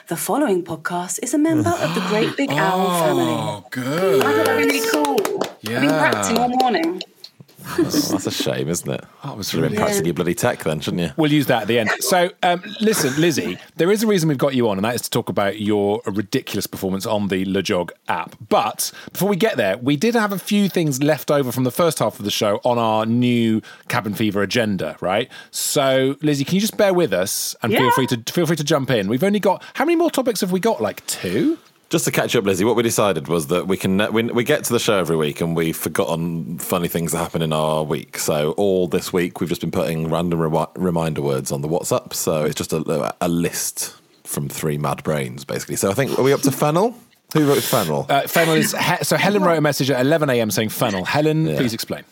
The 0.08 0.17
following 0.17 0.63
podcast 0.63 1.19
is 1.23 1.34
a 1.34 1.38
member 1.38 1.69
of 1.69 1.95
the 1.95 2.01
Great 2.10 2.36
Big 2.36 2.51
Owl 2.51 2.88
oh, 2.88 2.99
family. 2.99 3.23
Oh, 3.25 3.65
good. 3.71 4.21
I 4.23 4.34
thought 4.34 4.45
that 4.45 4.56
would 4.58 4.67
be 4.67 4.73
really 4.73 4.89
cool. 4.91 5.43
I've 5.75 5.82
been 5.82 5.89
practicing 5.89 6.38
all 6.38 6.49
morning. 6.49 7.01
That's 7.78 8.28
a 8.28 8.32
shame, 8.32 8.69
isn't 8.69 8.89
it? 8.89 9.04
That 9.23 9.38
was 9.38 9.49
Should 9.49 9.62
have 9.62 9.69
been 9.69 9.71
really- 9.73 9.78
practicing 9.84 10.06
your 10.06 10.13
bloody 10.13 10.36
tech 10.36 10.63
then, 10.63 10.80
shouldn't 10.80 11.02
you? 11.04 11.12
We'll 11.17 11.32
use 11.32 11.47
that 11.47 11.63
at 11.63 11.67
the 11.67 11.80
end. 11.80 11.89
So, 11.99 12.30
um, 12.43 12.62
listen, 12.82 13.19
Lizzie, 13.19 13.58
there 13.78 13.91
is 13.91 14.04
a 14.04 14.08
reason 14.08 14.30
we've 14.30 14.38
got 14.38 14.54
you 14.56 14.69
on, 14.69 14.78
and 14.78 14.86
that 14.86 14.95
is 14.95 15.02
to 15.04 15.10
talk 15.10 15.30
about 15.30 15.60
your 15.60 16.02
ridiculous 16.06 16.67
performance 16.67 17.06
on 17.06 17.28
the 17.30 17.45
LeJog 17.45 17.91
app. 18.08 18.36
But 18.49 18.91
before 19.12 19.30
we 19.30 19.36
get 19.36 19.58
there, 19.58 19.78
we 19.78 19.95
did 19.95 20.13
have 20.15 20.32
a 20.32 20.39
few 20.39 20.69
things 20.69 21.02
left 21.02 21.32
over 21.32 21.52
from 21.52 21.63
the 21.63 21.71
first 21.71 21.99
half 21.99 22.19
of 22.19 22.26
the 22.26 22.32
show 22.32 22.60
on 22.63 22.78
our 22.78 23.06
new 23.06 23.62
Cabin 23.88 24.13
Fever 24.13 24.41
agenda, 24.41 24.97
right? 25.02 25.30
So, 25.52 26.17
Lizzie, 26.21 26.43
can 26.43 26.56
you 26.56 26.62
just 26.62 26.78
bear 26.78 26.93
with 26.93 27.13
us 27.13 27.56
and 27.63 27.73
feel 27.73 27.91
free 27.91 28.08
to 28.08 28.17
feel 28.32 28.45
free 28.45 28.56
to 28.58 28.63
jump 28.63 28.91
in? 28.91 29.08
We've 29.08 29.23
only 29.23 29.39
got 29.39 29.63
how 29.76 29.86
many 29.86 29.95
more 29.95 30.12
topics 30.12 30.41
have 30.41 30.52
we 30.52 30.60
got? 30.60 30.82
Like 30.82 31.06
two. 31.08 31.58
Just 31.93 32.06
to 32.06 32.12
catch 32.12 32.36
up, 32.36 32.43
Lizzie, 32.43 32.65
what 32.65 32.75
we 32.75 32.82
decided 32.82 33.27
was 33.27 33.45
that 33.49 33.67
we 33.67 33.77
can 33.77 34.12
we, 34.12 34.23
we 34.23 34.43
get 34.43 34.63
to 34.63 34.73
the 34.73 34.79
show 34.79 34.97
every 34.97 35.15
week 35.15 35.41
and 35.41 35.56
we've 35.56 35.77
forgotten 35.77 36.58
funny 36.58 36.88
things 36.88 37.12
that 37.12 37.19
happen 37.19 37.43
in 37.43 37.53
our 37.53 37.84
week. 37.84 38.17
So 38.17 38.53
all 38.53 38.88
this 38.88 39.13
week 39.13 39.39
we've 39.39 39.47
just 39.47 39.62
been 39.62 39.69
putting 39.69 40.10
random 40.10 40.39
remi- 40.39 40.65
reminder 40.75 41.21
words 41.21 41.51
on 41.51 41.62
the 41.62 41.67
WhatsApp. 41.67 42.12
So 42.15 42.45
it's 42.45 42.56
just 42.56 42.73
a, 42.73 43.15
a 43.21 43.27
list 43.27 43.95
from 44.23 44.49
three 44.49 44.79
mad 44.79 45.03
brains, 45.03 45.45
basically. 45.45 45.75
So 45.75 45.91
I 45.91 45.93
think 45.93 46.17
are 46.17 46.23
we 46.23 46.34
up 46.34 46.41
to 46.41 46.51
Fennel? 46.51 46.95
Who 47.34 47.47
wrote 47.47 47.62
Fennel? 47.62 48.08
Uh, 48.10 48.21
Fennel 48.27 48.56
is 48.56 48.73
he- 48.73 49.03
so 49.03 49.15
Helen 49.15 49.43
wrote 49.43 49.60
a 49.60 49.62
message 49.62 49.91
at 49.91 50.01
11 50.01 50.32
a.m. 50.32 50.49
saying 50.49 50.69
Fennel. 50.69 51.06
Helen, 51.06 51.45
please 51.58 51.75
explain. 51.75 52.06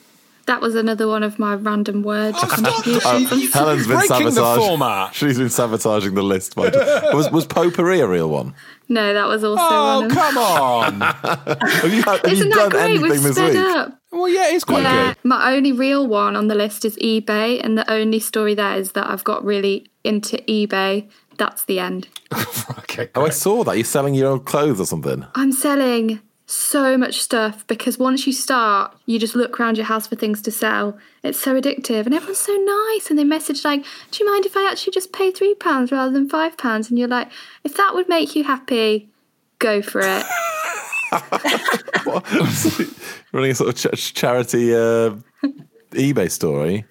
That 0.48 0.60
was 0.62 0.76
another 0.76 1.08
one 1.08 1.24
of 1.24 1.38
my 1.40 1.54
random 1.56 2.02
word 2.04 2.34
Oh, 2.38 2.48
contributions. 2.48 3.54
Helen's 3.54 3.88
been 3.88 3.98
breaking 3.98 4.26
the 4.34 4.56
format. 4.58 5.14
She's 5.14 5.38
been 5.38 5.50
sabotaging 5.50 6.16
the 6.16 6.24
list. 6.24 6.56
By 6.56 6.70
was 7.14 7.32
was 7.32 7.46
potpourri 7.46 8.00
a 8.02 8.08
real 8.08 8.30
one? 8.30 8.54
no, 8.90 9.14
that 9.14 9.28
was 9.28 9.44
also 9.44 9.64
Oh, 9.64 9.96
one 10.02 10.06
of 10.06 10.12
come 10.12 10.38
on. 10.38 11.02
Have 11.02 11.94
you, 11.94 12.02
have 12.04 12.26
Isn't 12.26 12.50
done 12.50 12.60
that 12.70 12.72
great? 12.72 12.84
anything 12.84 13.02
We've 13.10 13.24
this 13.24 13.36
sped 13.36 13.54
week? 13.54 13.64
up. 13.64 14.00
well, 14.12 14.28
yeah, 14.28 14.50
it's 14.50 14.64
quite 14.66 14.84
Yeah, 14.84 15.14
good. 15.14 15.18
my 15.24 15.54
only 15.54 15.72
real 15.72 16.08
one 16.08 16.36
on 16.36 16.48
the 16.48 16.56
list 16.56 16.84
is 16.86 16.98
eBay, 16.98 17.64
and 17.64 17.78
the 17.78 17.90
only 17.90 18.20
story 18.20 18.54
there 18.56 18.76
is 18.78 18.92
that 18.94 19.08
I've 19.10 19.24
got 19.24 19.46
really 19.46 19.88
into 20.04 20.38
eBay. 20.50 21.08
That's 21.38 21.66
the 21.66 21.80
end. 21.80 22.08
Okay, 22.80 23.10
Oh, 23.16 23.26
I 23.26 23.30
saw 23.30 23.64
that. 23.64 23.78
You're 23.78 23.86
selling 23.86 24.14
your 24.16 24.32
old 24.32 24.46
clothes 24.46 24.82
or 24.82 24.86
something. 24.86 25.26
I'm 25.36 25.54
selling 25.54 26.20
so 26.52 26.98
much 26.98 27.22
stuff 27.22 27.66
because 27.68 27.98
once 27.98 28.28
you 28.28 28.34
start, 28.34 28.96
you 29.06 29.20
just 29.20 29.36
look 29.36 29.60
around 29.60 29.78
your 29.78 29.86
house 29.86 30.08
for 30.08 30.16
things 30.16 30.42
to 30.44 30.52
sell. 30.52 30.98
It's 31.24 31.40
so 31.40 31.60
addictive, 31.60 32.06
and 32.06 32.14
everyone's 32.14 32.40
so 32.40 32.56
nice. 32.56 33.10
And 33.10 33.18
they 33.18 33.24
message 33.24 33.64
like, 33.64 33.84
"Do 34.12 34.24
you 34.24 34.32
mind 34.32 34.46
if 34.46 34.58
I 34.58 34.70
actually 34.70 34.94
just 34.94 35.14
pay 35.14 35.32
three 35.32 35.56
pounds 35.56 35.92
rather 35.92 36.12
than 36.12 36.30
five 36.30 36.58
pounds?" 36.58 36.90
And 36.90 37.00
you're 37.00 37.08
like, 37.08 37.32
"If 37.64 37.78
that 37.78 37.94
would 37.94 38.10
make 38.10 38.36
you 38.36 38.44
happy, 38.44 39.10
go 39.60 39.82
for 39.82 40.02
it." 40.02 40.26
Running 43.32 43.52
a 43.52 43.56
sort 43.56 43.86
of 43.86 44.00
ch- 44.00 44.14
charity 44.14 44.74
uh, 44.74 45.16
eBay 45.92 46.32
story. 46.32 46.86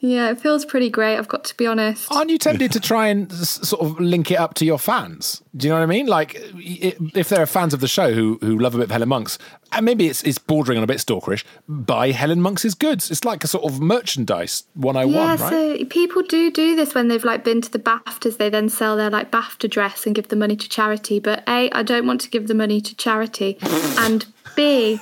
Yeah, 0.00 0.30
it 0.30 0.40
feels 0.40 0.64
pretty 0.64 0.88
great. 0.90 1.16
I've 1.16 1.28
got 1.28 1.44
to 1.44 1.56
be 1.56 1.66
honest. 1.66 2.10
Aren't 2.10 2.30
you 2.30 2.38
tempted 2.38 2.72
to 2.72 2.80
try 2.80 3.08
and 3.08 3.30
s- 3.32 3.66
sort 3.68 3.82
of 3.82 4.00
link 4.00 4.30
it 4.30 4.36
up 4.38 4.54
to 4.54 4.64
your 4.64 4.78
fans? 4.78 5.42
Do 5.56 5.66
you 5.66 5.72
know 5.72 5.78
what 5.78 5.84
I 5.84 5.86
mean? 5.86 6.06
Like, 6.06 6.36
if 6.56 7.28
there 7.28 7.42
are 7.42 7.46
fans 7.46 7.74
of 7.74 7.80
the 7.80 7.88
show 7.88 8.12
who, 8.12 8.38
who 8.40 8.58
love 8.58 8.74
a 8.74 8.78
bit 8.78 8.84
of 8.84 8.90
Helen 8.90 9.08
Monks, 9.08 9.38
and 9.72 9.84
maybe 9.84 10.06
it's, 10.08 10.22
it's 10.22 10.38
bordering 10.38 10.78
on 10.78 10.84
a 10.84 10.86
bit 10.86 10.98
stalkerish, 10.98 11.44
buy 11.68 12.10
Helen 12.12 12.40
Monks' 12.40 12.74
goods. 12.74 13.10
It's 13.10 13.24
like 13.24 13.44
a 13.44 13.46
sort 13.46 13.64
of 13.70 13.80
merchandise 13.80 14.64
101, 14.74 15.14
Yeah, 15.14 15.30
right? 15.44 15.78
so 15.78 15.84
people 15.86 16.22
do 16.22 16.50
do 16.50 16.74
this 16.76 16.94
when 16.94 17.08
they've 17.08 17.24
like 17.24 17.44
been 17.44 17.60
to 17.60 17.70
the 17.70 17.78
BAFTAs. 17.78 18.36
They 18.38 18.48
then 18.48 18.68
sell 18.68 18.96
their 18.96 19.10
like 19.10 19.30
BAFTA 19.30 19.68
dress 19.70 20.06
and 20.06 20.14
give 20.14 20.28
the 20.28 20.36
money 20.36 20.56
to 20.56 20.68
charity. 20.68 21.20
But 21.20 21.42
A, 21.48 21.70
I 21.72 21.82
don't 21.82 22.06
want 22.06 22.20
to 22.22 22.30
give 22.30 22.48
the 22.48 22.54
money 22.54 22.80
to 22.80 22.94
charity, 22.96 23.58
and 23.98 24.26
B, 24.56 24.98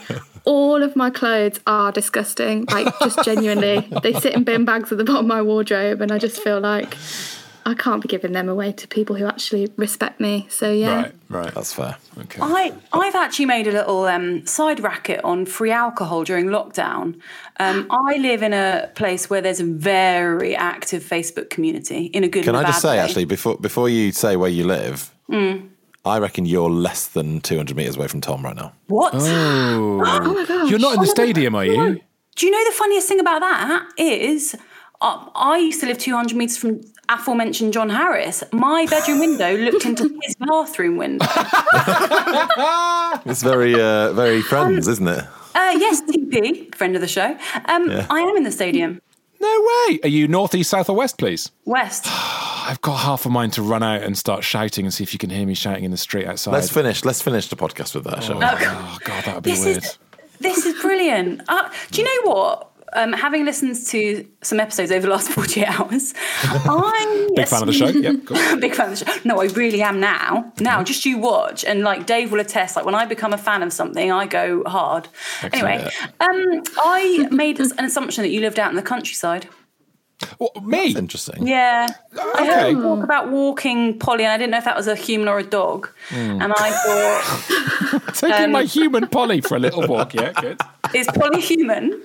all 0.49 0.83
of 0.83 0.97
my 0.97 1.11
clothes 1.11 1.61
are 1.67 1.93
disgusting. 1.93 2.65
Like 2.71 2.87
just 3.01 3.23
genuinely, 3.23 3.87
they 4.03 4.15
sit 4.15 4.33
in 4.35 4.45
bin 4.45 4.65
bags 4.65 4.91
at 4.91 4.97
the 4.99 5.05
bottom 5.05 5.27
of 5.27 5.29
my 5.37 5.43
wardrobe, 5.43 6.01
and 6.01 6.11
I 6.11 6.19
just 6.19 6.43
feel 6.43 6.59
like 6.59 6.97
I 7.67 7.75
can't 7.75 8.01
be 8.01 8.09
giving 8.09 8.33
them 8.33 8.49
away 8.49 8.73
to 8.73 8.89
people 8.89 9.15
who 9.17 9.27
actually 9.27 9.71
respect 9.77 10.21
me. 10.21 10.47
So 10.49 10.73
yeah, 10.73 11.03
Right, 11.03 11.15
right. 11.29 11.55
That's 11.55 11.75
fair. 11.75 11.97
Okay. 12.23 12.41
I, 12.43 12.73
I've 12.95 13.15
actually 13.15 13.45
made 13.45 13.67
a 13.67 13.73
little 13.73 14.05
um, 14.07 14.47
side 14.47 14.81
racket 14.81 15.23
on 15.23 15.45
free 15.45 15.71
alcohol 15.71 16.25
during 16.25 16.47
lockdown. 16.47 17.21
Um, 17.61 17.87
I 18.09 18.17
live 18.17 18.43
in 18.43 18.55
a 18.55 18.91
place 18.95 19.29
where 19.29 19.43
there's 19.43 19.61
a 19.61 19.65
very 19.67 20.57
active 20.57 21.03
Facebook 21.05 21.51
community 21.51 22.07
in 22.07 22.25
a 22.25 22.29
good 22.29 22.45
Can 22.45 22.55
and 22.55 22.65
I 22.65 22.71
a 22.71 22.73
just 22.73 22.81
say, 22.81 22.97
way. 22.97 23.01
actually, 23.01 23.27
before 23.27 23.59
before 23.59 23.91
you 23.91 24.13
say 24.13 24.37
where 24.37 24.51
you 24.51 24.65
live, 24.65 25.11
Mm. 25.31 25.69
I 26.05 26.19
reckon 26.19 26.47
you're 26.47 26.71
less 26.71 27.09
than 27.09 27.41
200 27.41 27.77
meters 27.77 27.97
away 27.97 28.09
from 28.09 28.21
Tom 28.21 28.43
right 28.43 28.57
now. 28.57 28.73
What? 28.87 29.15
Oh. 29.71 30.03
Oh 30.05 30.35
my 30.35 30.45
gosh. 30.47 30.71
You're 30.71 30.79
not 30.79 30.95
in 30.95 31.01
the 31.01 31.07
stadium, 31.07 31.55
are 31.55 31.65
you? 31.65 32.01
Do 32.37 32.47
you 32.47 32.53
know 32.53 32.65
the 32.71 32.77
funniest 32.77 33.09
thing 33.09 33.21
about 33.21 33.41
that 33.41 33.89
is 33.97 34.55
uh, 35.01 35.27
I 35.35 35.59
used 35.59 35.81
to 35.81 35.87
live 35.87 35.99
200 35.99 36.37
metres 36.37 36.57
from 36.57 36.81
aforementioned 37.09 37.73
John 37.73 37.91
Harris. 37.91 38.43
My 38.53 38.87
bedroom 38.87 39.19
window 39.21 39.57
looked 39.57 39.85
into 39.85 40.05
his 40.23 40.35
bathroom 40.37 40.97
window. 40.97 41.27
It's 43.27 43.43
very 43.43 43.75
uh, 43.75 44.13
very 44.13 44.41
friends, 44.43 44.89
isn't 44.89 45.09
it? 45.09 45.25
Uh, 45.55 45.75
yes, 45.79 46.01
TP, 46.03 46.75
friend 46.75 46.95
of 46.95 47.01
the 47.01 47.09
show. 47.09 47.37
Um, 47.67 47.91
Yeah. 47.91 48.07
I 48.11 48.21
am 48.21 48.37
in 48.37 48.45
the 48.45 48.53
stadium. 48.53 49.01
No 49.41 49.49
way. 49.89 49.99
Are 50.03 50.09
you 50.09 50.29
north, 50.29 50.55
east, 50.55 50.71
south, 50.71 50.89
or 50.91 50.97
west, 50.97 51.19
please? 51.19 51.51
West. 51.65 52.07
I've 52.69 52.81
got 52.83 52.99
half 52.99 53.25
of 53.25 53.33
mine 53.33 53.51
to 53.53 53.63
run 53.63 53.83
out 53.83 54.03
and 54.03 54.17
start 54.17 54.45
shouting 54.45 54.85
and 54.85 54.93
see 54.93 55.03
if 55.03 55.13
you 55.15 55.19
can 55.19 55.31
hear 55.31 55.47
me 55.47 55.55
shouting 55.55 55.85
in 55.85 55.91
the 55.91 55.97
street 55.97 56.27
outside. 56.27 56.53
Let's 56.53 56.71
finish. 56.71 57.05
Let's 57.05 57.23
finish 57.23 57.49
the 57.49 57.57
podcast 57.57 57.95
with 57.95 58.05
that, 58.05 58.23
shall 58.23 58.39
we? 58.39 58.45
Oh, 58.45 58.99
God, 59.05 59.25
that 59.25 59.35
would 59.37 59.45
be 59.45 59.53
This 59.53 59.65
weird. 59.65 59.79
is 59.85 59.99
this 60.41 60.67
is 60.67 60.81
brilliant. 60.83 61.43
Uh, 61.49 61.69
do 61.91 62.03
you 62.03 62.05
know 62.25 62.31
what? 62.31 62.69
um, 62.95 63.13
having 63.13 63.45
listened 63.45 63.77
to 63.87 64.27
some 64.43 64.61
episodes 64.61 64.91
over 64.91 65.07
the 65.07 65.13
last 65.13 65.29
48 65.33 65.67
hours, 65.67 66.15
I'm 66.43 67.35
Big 67.35 67.49
fan 67.49 67.63
of 67.63 67.67
the 67.67 67.73
show. 67.73 67.89
Yep. 67.89 68.27
Cool. 68.27 68.37
big 68.61 68.75
fan 68.75 68.93
of 68.93 68.99
the 68.99 69.05
show. 69.05 69.19
No, 69.25 69.41
I 69.41 69.47
really 69.47 69.83
am 69.83 70.01
now. 70.01 70.53
Now, 70.61 70.83
just 70.83 71.05
you 71.05 71.19
watch, 71.19 71.65
and 71.65 71.83
like 71.83 72.07
Dave 72.07 72.33
will 72.33 72.41
attest. 72.41 72.77
Like 72.77 72.85
when 72.85 72.95
I 72.95 73.05
become 73.05 73.33
a 73.33 73.39
fan 73.39 73.63
of 73.63 73.73
something, 73.73 74.11
I 74.11 74.27
go 74.27 74.63
hard. 74.65 75.09
Anyway, 75.43 75.89
um, 76.21 76.63
I 76.79 77.29
made 77.31 77.61
an 77.61 77.85
assumption 77.85 78.23
that 78.23 78.31
you 78.31 78.41
lived 78.41 78.59
out 78.59 78.71
in 78.71 78.77
the 78.77 78.83
countryside. 78.83 79.49
What, 80.39 80.65
me? 80.65 80.95
Interesting. 80.97 81.47
Yeah, 81.47 81.87
I 82.35 82.45
heard 82.45 82.59
Okay. 82.59 82.71
you 82.71 82.83
talk 82.83 83.05
about 83.05 83.29
walking 83.31 83.99
Polly, 83.99 84.25
and 84.25 84.33
I 84.33 84.37
didn't 84.37 84.51
know 84.51 84.59
if 84.59 84.65
that 84.65 84.77
was 84.77 84.89
a 84.89 84.97
human 84.97 85.29
or 85.29 85.39
a 85.39 85.45
dog. 85.45 85.89
Hmm. 86.09 86.43
And 86.43 86.53
I 86.57 86.71
thought, 86.71 88.15
Taking 88.15 88.45
Um, 88.47 88.53
my 88.53 88.65
human 88.65 89.07
Polly 89.09 89.41
for 89.41 89.57
a 89.57 89.61
little 89.61 89.87
walk. 89.87 90.15
Yeah, 90.15 90.33
good. 90.33 90.61
is 90.95 91.07
Polly 91.15 91.41
human? 91.41 92.03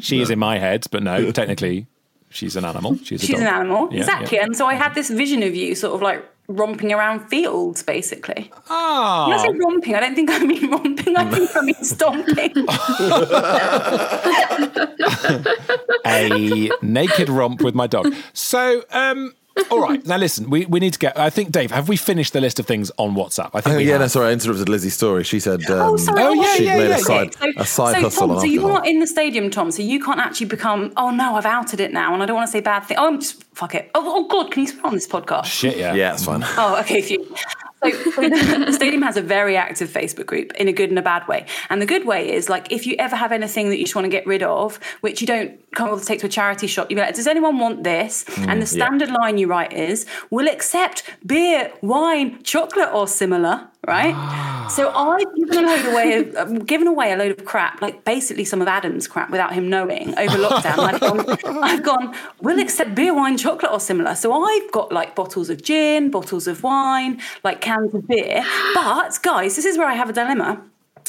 She 0.00 0.20
is 0.20 0.30
in 0.30 0.38
my 0.40 0.58
head, 0.58 0.86
but 0.90 1.02
no, 1.04 1.30
technically, 1.30 1.86
she's 2.30 2.56
an 2.56 2.64
animal. 2.64 2.96
She's 3.04 3.22
a 3.22 3.26
She's 3.26 3.36
dog. 3.36 3.46
an 3.46 3.54
animal, 3.54 3.88
Yeah, 3.92 3.98
exactly. 4.00 4.38
yeah. 4.38 4.44
And 4.44 4.56
so 4.56 4.66
I 4.66 4.74
had 4.74 4.94
this 4.94 5.08
vision 5.08 5.42
of 5.44 5.54
you, 5.54 5.74
sort 5.76 5.94
of 5.94 6.02
like 6.02 6.24
romping 6.48 6.92
around 6.92 7.28
fields, 7.28 7.82
basically. 7.82 8.50
Ah. 8.68 9.28
When 9.28 9.38
I 9.38 9.42
say 9.42 9.50
romping, 9.50 9.94
I 9.94 10.00
don't 10.00 10.14
think 10.14 10.30
I 10.30 10.38
mean 10.40 10.70
romping. 10.70 11.16
I 11.16 11.30
think 11.30 11.56
I 11.56 11.60
mean 11.60 11.74
stomping. 11.82 12.52
a 16.06 16.70
naked 16.82 17.28
romp 17.28 17.62
with 17.62 17.74
my 17.74 17.86
dog. 17.86 18.12
So, 18.32 18.84
um, 18.90 19.34
all 19.70 19.80
right. 19.80 20.04
Now, 20.06 20.16
listen, 20.16 20.48
we, 20.50 20.66
we 20.66 20.80
need 20.80 20.92
to 20.94 20.98
get. 20.98 21.18
I 21.18 21.30
think, 21.30 21.50
Dave, 21.52 21.70
have 21.70 21.88
we 21.88 21.96
finished 21.96 22.32
the 22.32 22.40
list 22.40 22.58
of 22.58 22.66
things 22.66 22.90
on 22.96 23.14
WhatsApp? 23.14 23.50
I 23.54 23.60
think 23.60 23.74
Oh, 23.74 23.76
we 23.78 23.84
yeah, 23.84 23.92
have. 23.92 24.00
no, 24.02 24.06
sorry, 24.08 24.28
I 24.28 24.32
interrupted 24.32 24.68
Lizzie's 24.68 24.94
story. 24.94 25.24
She 25.24 25.40
said 25.40 25.62
um, 25.70 25.80
Oh, 25.80 25.96
sorry. 25.96 26.22
Oh, 26.22 26.32
yeah, 26.32 26.54
she'd 26.54 26.64
yeah, 26.64 26.76
made 26.76 26.88
yeah, 26.88 26.96
a 26.96 26.98
side, 27.00 27.34
So, 27.34 27.52
a 27.56 27.66
side 27.66 27.94
so 27.96 28.00
hustle 28.02 28.28
Tom, 28.28 28.38
so 28.40 28.44
you're 28.46 28.68
not 28.68 28.86
in 28.86 29.00
the 29.00 29.06
stadium, 29.06 29.50
Tom. 29.50 29.70
So 29.70 29.82
you 29.82 30.02
can't 30.02 30.20
actually 30.20 30.46
become. 30.46 30.92
Oh 30.96 31.10
no, 31.10 31.34
I've 31.36 31.46
outed 31.46 31.80
it 31.80 31.92
now, 31.92 32.14
and 32.14 32.22
I 32.22 32.26
don't 32.26 32.36
want 32.36 32.48
to 32.48 32.52
say 32.52 32.60
bad 32.60 32.80
things. 32.80 32.98
Oh, 33.00 33.06
I'm 33.08 33.20
just 33.20 33.42
fuck 33.54 33.74
it. 33.74 33.90
Oh, 33.94 34.02
oh 34.04 34.28
God, 34.28 34.50
can 34.50 34.62
you 34.62 34.68
swear 34.68 34.86
on 34.86 34.94
this 34.94 35.06
podcast? 35.06 35.44
Shit, 35.46 35.76
yeah. 35.76 35.94
Yeah, 35.94 36.14
it's 36.14 36.24
fine. 36.24 36.42
Oh, 36.44 36.78
okay, 36.80 37.02
phew. 37.02 37.26
So, 37.82 37.90
the, 37.90 38.72
stadium 38.72 39.02
has 39.02 39.16
a 39.16 39.22
very 39.22 39.56
active 39.56 39.88
Facebook 39.90 40.26
group 40.26 40.52
in 40.54 40.68
a 40.68 40.72
good 40.72 40.90
and 40.90 40.98
a 40.98 41.02
bad 41.02 41.26
way. 41.26 41.46
And 41.70 41.82
the 41.82 41.86
good 41.86 42.06
way 42.06 42.32
is 42.32 42.48
like 42.48 42.70
if 42.70 42.86
you 42.86 42.96
ever 42.98 43.16
have 43.16 43.32
anything 43.32 43.70
that 43.70 43.78
you 43.78 43.84
just 43.84 43.94
want 43.94 44.04
to 44.04 44.10
get 44.10 44.26
rid 44.26 44.42
of, 44.42 44.78
which 45.00 45.20
you 45.20 45.26
don't 45.26 45.50
can't 45.74 45.90
bother 45.90 46.00
to 46.00 46.06
take 46.06 46.20
to 46.20 46.26
a 46.26 46.28
charity 46.28 46.66
shop, 46.66 46.90
you 46.90 46.96
be 46.96 47.02
like, 47.02 47.14
does 47.14 47.26
anyone 47.26 47.58
want 47.58 47.82
this? 47.82 48.24
Mm, 48.24 48.48
and 48.48 48.62
the 48.62 48.66
standard 48.66 49.10
line 49.10 49.38
you 49.38 49.46
write 49.46 49.72
is, 49.72 50.06
"We'll 50.30 50.48
accept 50.48 51.04
beer, 51.26 51.72
wine, 51.80 52.42
chocolate, 52.42 52.90
or 52.92 53.08
similar." 53.08 53.68
Right. 53.86 54.14
so 54.72 54.90
I've 54.90 55.34
given 55.34 55.58
a 55.58 55.66
load 55.66 55.84
away, 55.86 56.18
of, 56.18 56.36
um, 56.36 56.58
given 56.60 56.86
away 56.86 57.12
a 57.12 57.16
load 57.16 57.38
of 57.38 57.44
crap, 57.44 57.82
like 57.82 58.04
basically 58.04 58.44
some 58.44 58.62
of 58.62 58.68
Adam's 58.68 59.06
crap, 59.06 59.30
without 59.30 59.52
him 59.52 59.68
knowing 59.68 60.18
over 60.18 60.36
lockdown. 60.38 60.78
I've 60.78 61.00
gone, 61.00 61.38
I've 61.62 61.82
gone. 61.82 62.14
We'll 62.40 62.60
accept 62.60 62.94
beer, 62.94 63.14
wine, 63.14 63.36
chocolate, 63.36 63.70
or 63.70 63.80
similar. 63.80 64.14
So 64.14 64.32
I've 64.32 64.70
got 64.72 64.92
like 64.92 65.14
bottles 65.14 65.50
of 65.50 65.62
gin, 65.62 66.10
bottles 66.10 66.46
of 66.46 66.62
wine, 66.62 67.20
like 67.44 67.60
cans 67.60 67.94
of 67.94 68.06
beer. 68.08 68.44
But 68.74 69.18
guys, 69.22 69.56
this 69.56 69.64
is 69.64 69.76
where 69.76 69.86
I 69.86 69.94
have 69.94 70.08
a 70.08 70.12
dilemma. 70.12 70.62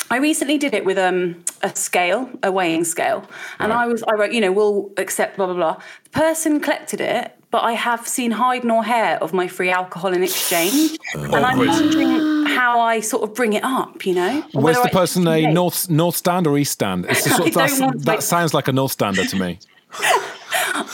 I 0.09 0.18
recently 0.18 0.57
did 0.57 0.74
it 0.74 0.86
with 0.86 0.97
um, 0.97 1.43
a 1.61 1.76
scale, 1.76 2.30
a 2.41 2.51
weighing 2.51 2.84
scale, 2.84 3.28
and 3.59 3.72
I 3.72 3.86
was 3.88 4.03
I 4.03 4.16
wrote, 4.16 4.34
you 4.34 4.41
know, 4.41 4.51
we'll 4.51 4.91
accept 4.97 5.38
blah 5.38 5.45
blah 5.45 5.55
blah. 5.55 5.82
The 6.03 6.09
person 6.09 6.59
collected 6.59 6.99
it, 6.99 7.36
but 7.53 7.63
I 7.63 7.73
have 7.73 8.07
seen 8.07 8.31
hide 8.31 8.63
nor 8.63 8.83
hair 8.83 9.17
of 9.21 9.31
my 9.31 9.47
free 9.47 9.69
alcohol 9.69 10.11
in 10.11 10.23
exchange, 10.23 10.97
and 11.13 11.35
I'm 11.35 11.59
wondering 11.59 12.45
how 12.47 12.79
I 12.81 12.99
sort 12.99 13.21
of 13.23 13.35
bring 13.35 13.53
it 13.53 13.63
up. 13.63 14.05
You 14.07 14.15
know, 14.15 14.43
Where's 14.53 14.77
the 14.77 14.89
I- 14.89 14.89
person 14.89 15.27
a 15.27 15.37
Yeah. 15.37 15.51
north 15.53 15.87
north 15.89 16.15
stand 16.17 16.47
or 16.47 16.57
east 16.57 16.71
stand? 16.73 17.05
It's 17.07 17.23
sort 17.35 17.47
of, 17.49 17.53
that's, 17.53 17.79
want 17.79 17.99
to- 17.99 18.05
that 18.05 18.23
sounds 18.23 18.53
like 18.55 18.67
a 18.67 18.73
north 18.73 18.91
stander 18.93 19.23
to 19.23 19.35
me. 19.37 19.59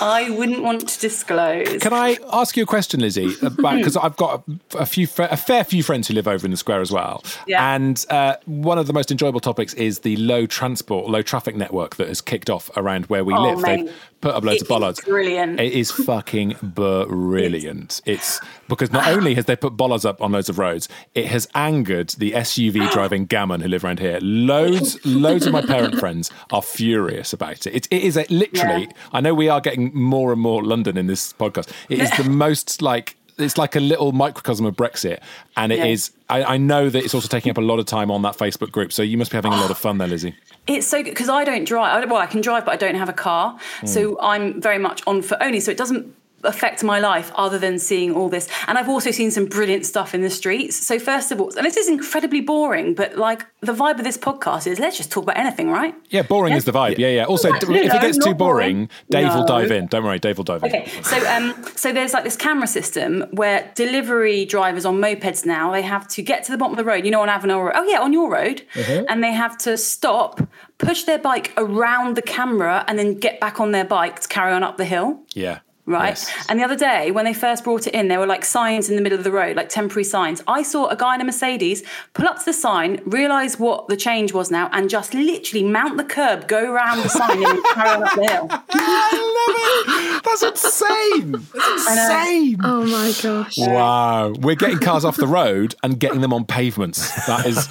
I 0.01 0.29
wouldn't 0.29 0.61
want 0.61 0.87
to 0.87 0.99
disclose. 0.99 1.81
Can 1.81 1.93
I 1.93 2.17
ask 2.31 2.55
you 2.57 2.63
a 2.63 2.65
question, 2.65 2.99
Lizzie? 2.99 3.33
Because 3.41 3.95
I've 3.97 4.15
got 4.17 4.43
a, 4.75 4.77
a 4.79 4.85
few, 4.85 5.07
fr- 5.07 5.23
a 5.23 5.37
fair 5.37 5.63
few 5.63 5.83
friends 5.83 6.07
who 6.07 6.13
live 6.13 6.27
over 6.27 6.45
in 6.45 6.51
the 6.51 6.57
square 6.57 6.81
as 6.81 6.91
well. 6.91 7.23
Yeah. 7.47 7.75
And 7.75 8.05
uh, 8.09 8.35
one 8.45 8.77
of 8.77 8.87
the 8.87 8.93
most 8.93 9.11
enjoyable 9.11 9.39
topics 9.39 9.73
is 9.75 9.99
the 9.99 10.15
low 10.17 10.45
transport, 10.45 11.09
low 11.09 11.21
traffic 11.21 11.55
network 11.55 11.95
that 11.97 12.07
has 12.07 12.21
kicked 12.21 12.49
off 12.49 12.69
around 12.77 13.05
where 13.07 13.23
we 13.23 13.33
Oh, 13.33 13.41
live. 13.41 13.61
mate. 13.61 13.85
They've 13.85 13.93
put 14.21 14.35
up 14.35 14.43
loads 14.43 14.57
It 14.57 14.61
of 14.63 14.67
bollards. 14.67 14.99
is 14.99 15.05
brilliant. 15.05 15.59
It 15.59 15.73
is 15.73 15.91
fucking 15.91 16.55
brilliant. 16.61 18.01
It's 18.05 18.39
because 18.67 18.91
not 18.91 19.07
only 19.07 19.33
has 19.35 19.45
they 19.45 19.55
put 19.55 19.75
bollards 19.77 20.05
up 20.05 20.21
on 20.21 20.31
loads 20.31 20.49
of 20.49 20.57
roads, 20.59 20.87
it 21.15 21.25
has 21.27 21.47
angered 21.55 22.09
the 22.17 22.31
SUV 22.33 22.91
driving 22.93 23.25
gammon 23.25 23.61
who 23.61 23.67
live 23.67 23.83
around 23.83 23.99
here. 23.99 24.19
Loads, 24.21 25.03
loads 25.05 25.45
of 25.45 25.53
my 25.53 25.61
parent 25.61 25.95
friends 25.99 26.31
are 26.51 26.61
furious 26.61 27.33
about 27.33 27.65
it. 27.67 27.75
It, 27.75 27.87
it 27.91 28.03
is 28.03 28.17
a, 28.17 28.25
literally. 28.29 28.83
Yeah. 28.83 28.91
I 29.13 29.21
know 29.21 29.33
we 29.33 29.49
are 29.49 29.61
getting 29.61 29.93
more 29.95 30.31
and 30.31 30.41
more 30.41 30.63
London 30.63 30.97
in 30.97 31.07
this 31.07 31.33
podcast. 31.33 31.69
It 31.89 31.99
is 31.99 32.11
the 32.17 32.23
most 32.29 32.81
like. 32.81 33.15
It's 33.37 33.57
like 33.57 33.77
a 33.77 33.79
little 33.79 34.11
microcosm 34.11 34.65
of 34.65 34.75
Brexit, 34.75 35.19
and 35.55 35.71
it 35.71 35.79
is. 35.79 36.11
Yeah. 36.29 36.35
I, 36.35 36.55
I 36.55 36.57
know 36.57 36.89
that 36.89 37.05
it's 37.05 37.13
also 37.15 37.29
taking 37.29 37.49
up 37.51 37.57
a 37.57 37.61
lot 37.61 37.79
of 37.79 37.85
time 37.85 38.11
on 38.11 38.21
that 38.23 38.37
Facebook 38.37 38.69
group. 38.69 38.91
So 38.91 39.01
you 39.01 39.17
must 39.17 39.31
be 39.31 39.37
having 39.37 39.53
a 39.53 39.55
lot 39.55 39.71
of 39.71 39.77
fun 39.77 39.97
there, 39.97 40.09
Lizzie. 40.09 40.35
It's 40.67 40.85
so 40.87 41.01
good 41.01 41.11
because 41.11 41.29
I 41.29 41.43
don't 41.43 41.65
drive. 41.65 41.95
I 41.95 42.01
don't- 42.01 42.09
Well, 42.09 42.21
I 42.21 42.27
can 42.27 42.41
drive, 42.41 42.65
but 42.65 42.73
I 42.73 42.77
don't 42.77 42.95
have 42.95 43.09
a 43.09 43.13
car. 43.13 43.57
So 43.85 44.11
hmm. 44.11 44.21
I'm 44.21 44.61
very 44.61 44.77
much 44.77 45.01
on 45.07 45.21
foot 45.21 45.39
only. 45.41 45.59
So 45.59 45.71
it 45.71 45.77
doesn't 45.77 46.13
affect 46.43 46.83
my 46.83 46.99
life 46.99 47.31
other 47.35 47.57
than 47.57 47.79
seeing 47.79 48.13
all 48.13 48.29
this. 48.29 48.47
And 48.67 48.77
I've 48.77 48.89
also 48.89 49.11
seen 49.11 49.31
some 49.31 49.45
brilliant 49.45 49.85
stuff 49.85 50.13
in 50.13 50.21
the 50.21 50.29
streets. 50.29 50.75
So 50.75 50.99
first 50.99 51.31
of 51.31 51.39
all, 51.41 51.55
and 51.55 51.65
this 51.65 51.77
is 51.77 51.87
incredibly 51.89 52.41
boring, 52.41 52.93
but 52.95 53.17
like 53.17 53.45
the 53.61 53.73
vibe 53.73 53.97
of 53.97 54.03
this 54.03 54.17
podcast 54.17 54.67
is 54.67 54.79
let's 54.79 54.97
just 54.97 55.11
talk 55.11 55.23
about 55.23 55.37
anything, 55.37 55.69
right? 55.69 55.93
Yeah, 56.09 56.21
boring 56.23 56.53
is 56.53 56.65
the 56.65 56.71
vibe. 56.71 56.97
Yeah, 56.97 57.07
yeah. 57.09 57.25
Also, 57.25 57.49
No, 57.49 57.57
if 57.57 57.93
it 57.93 58.01
gets 58.01 58.17
too 58.17 58.33
boring, 58.33 58.85
boring. 58.85 58.89
Dave 59.09 59.33
will 59.35 59.45
dive 59.45 59.71
in. 59.71 59.87
Don't 59.87 60.03
worry, 60.03 60.19
Dave 60.19 60.37
will 60.37 60.43
dive 60.45 60.63
in. 60.63 60.69
Okay, 60.69 60.89
so 61.03 61.17
um, 61.29 61.53
so 61.75 61.91
there's 61.91 62.13
like 62.13 62.23
this 62.23 62.35
camera 62.35 62.67
system 62.67 63.25
where 63.31 63.71
delivery 63.75 64.45
drivers 64.45 64.85
on 64.85 64.97
mopeds 64.99 65.45
now 65.45 65.71
they 65.71 65.81
have 65.81 66.07
to 66.09 66.21
get 66.21 66.43
to 66.45 66.51
the 66.51 66.57
bottom 66.57 66.73
of 66.73 66.77
the 66.77 66.83
road. 66.83 67.05
You 67.05 67.11
know, 67.11 67.21
on 67.21 67.27
Avenell 67.29 67.63
Road. 67.65 67.73
Oh 67.75 67.83
yeah, 67.83 67.99
on 67.99 68.13
your 68.13 68.29
road, 68.31 68.61
Mm-hmm. 68.73 69.05
and 69.09 69.23
they 69.23 69.31
have 69.31 69.57
to 69.59 69.77
stop, 69.77 70.41
push 70.77 71.03
their 71.03 71.19
bike 71.19 71.51
around 71.57 72.15
the 72.15 72.21
camera, 72.21 72.83
and 72.87 72.97
then 72.97 73.15
get 73.15 73.39
back 73.39 73.59
on 73.59 73.71
their 73.71 73.83
bike 73.85 74.19
to 74.21 74.27
carry 74.27 74.53
on 74.53 74.63
up 74.63 74.77
the 74.77 74.85
hill. 74.85 75.19
Yeah. 75.33 75.59
Right. 75.89 76.09
Yes. 76.09 76.45
And 76.47 76.59
the 76.59 76.63
other 76.63 76.75
day, 76.75 77.09
when 77.09 77.25
they 77.25 77.33
first 77.33 77.63
brought 77.63 77.87
it 77.87 77.95
in, 77.95 78.09
there 78.09 78.19
were 78.19 78.27
like 78.27 78.45
signs 78.45 78.91
in 78.91 78.95
the 78.95 79.01
middle 79.01 79.17
of 79.17 79.23
the 79.23 79.31
road, 79.31 79.55
like 79.55 79.69
temporary 79.69 80.03
signs. 80.03 80.43
I 80.47 80.61
saw 80.61 80.87
a 80.87 80.95
guy 80.95 81.15
in 81.15 81.21
a 81.21 81.23
Mercedes 81.23 81.81
pull 82.13 82.27
up 82.27 82.37
to 82.37 82.45
the 82.45 82.53
sign, 82.53 83.01
realise 83.05 83.57
what 83.57 83.87
the 83.87 83.97
change 83.97 84.31
was 84.31 84.51
now, 84.51 84.69
and 84.71 84.87
just 84.87 85.15
literally 85.15 85.65
mount 85.65 85.97
the 85.97 86.03
curb, 86.03 86.47
go 86.47 86.71
around 86.71 86.99
the 86.99 87.09
sign, 87.09 87.43
and 87.43 87.63
carry 87.73 87.89
on 87.89 88.03
up 88.03 88.13
the 88.13 88.21
hill. 88.21 88.47
I 88.69 89.45
love 89.47 90.17
it. 90.17 90.23
That's 90.23 90.43
insane. 90.43 91.31
That's 91.55 91.89
insane. 91.89 92.57
Oh 92.63 92.85
my 92.85 93.11
gosh. 93.23 93.57
Wow, 93.57 94.33
we're 94.39 94.53
getting 94.53 94.77
cars 94.77 95.03
off 95.03 95.17
the 95.17 95.25
road 95.25 95.73
and 95.81 95.99
getting 95.99 96.21
them 96.21 96.33
on 96.33 96.45
pavements. 96.45 97.25
That 97.25 97.47
is 97.47 97.67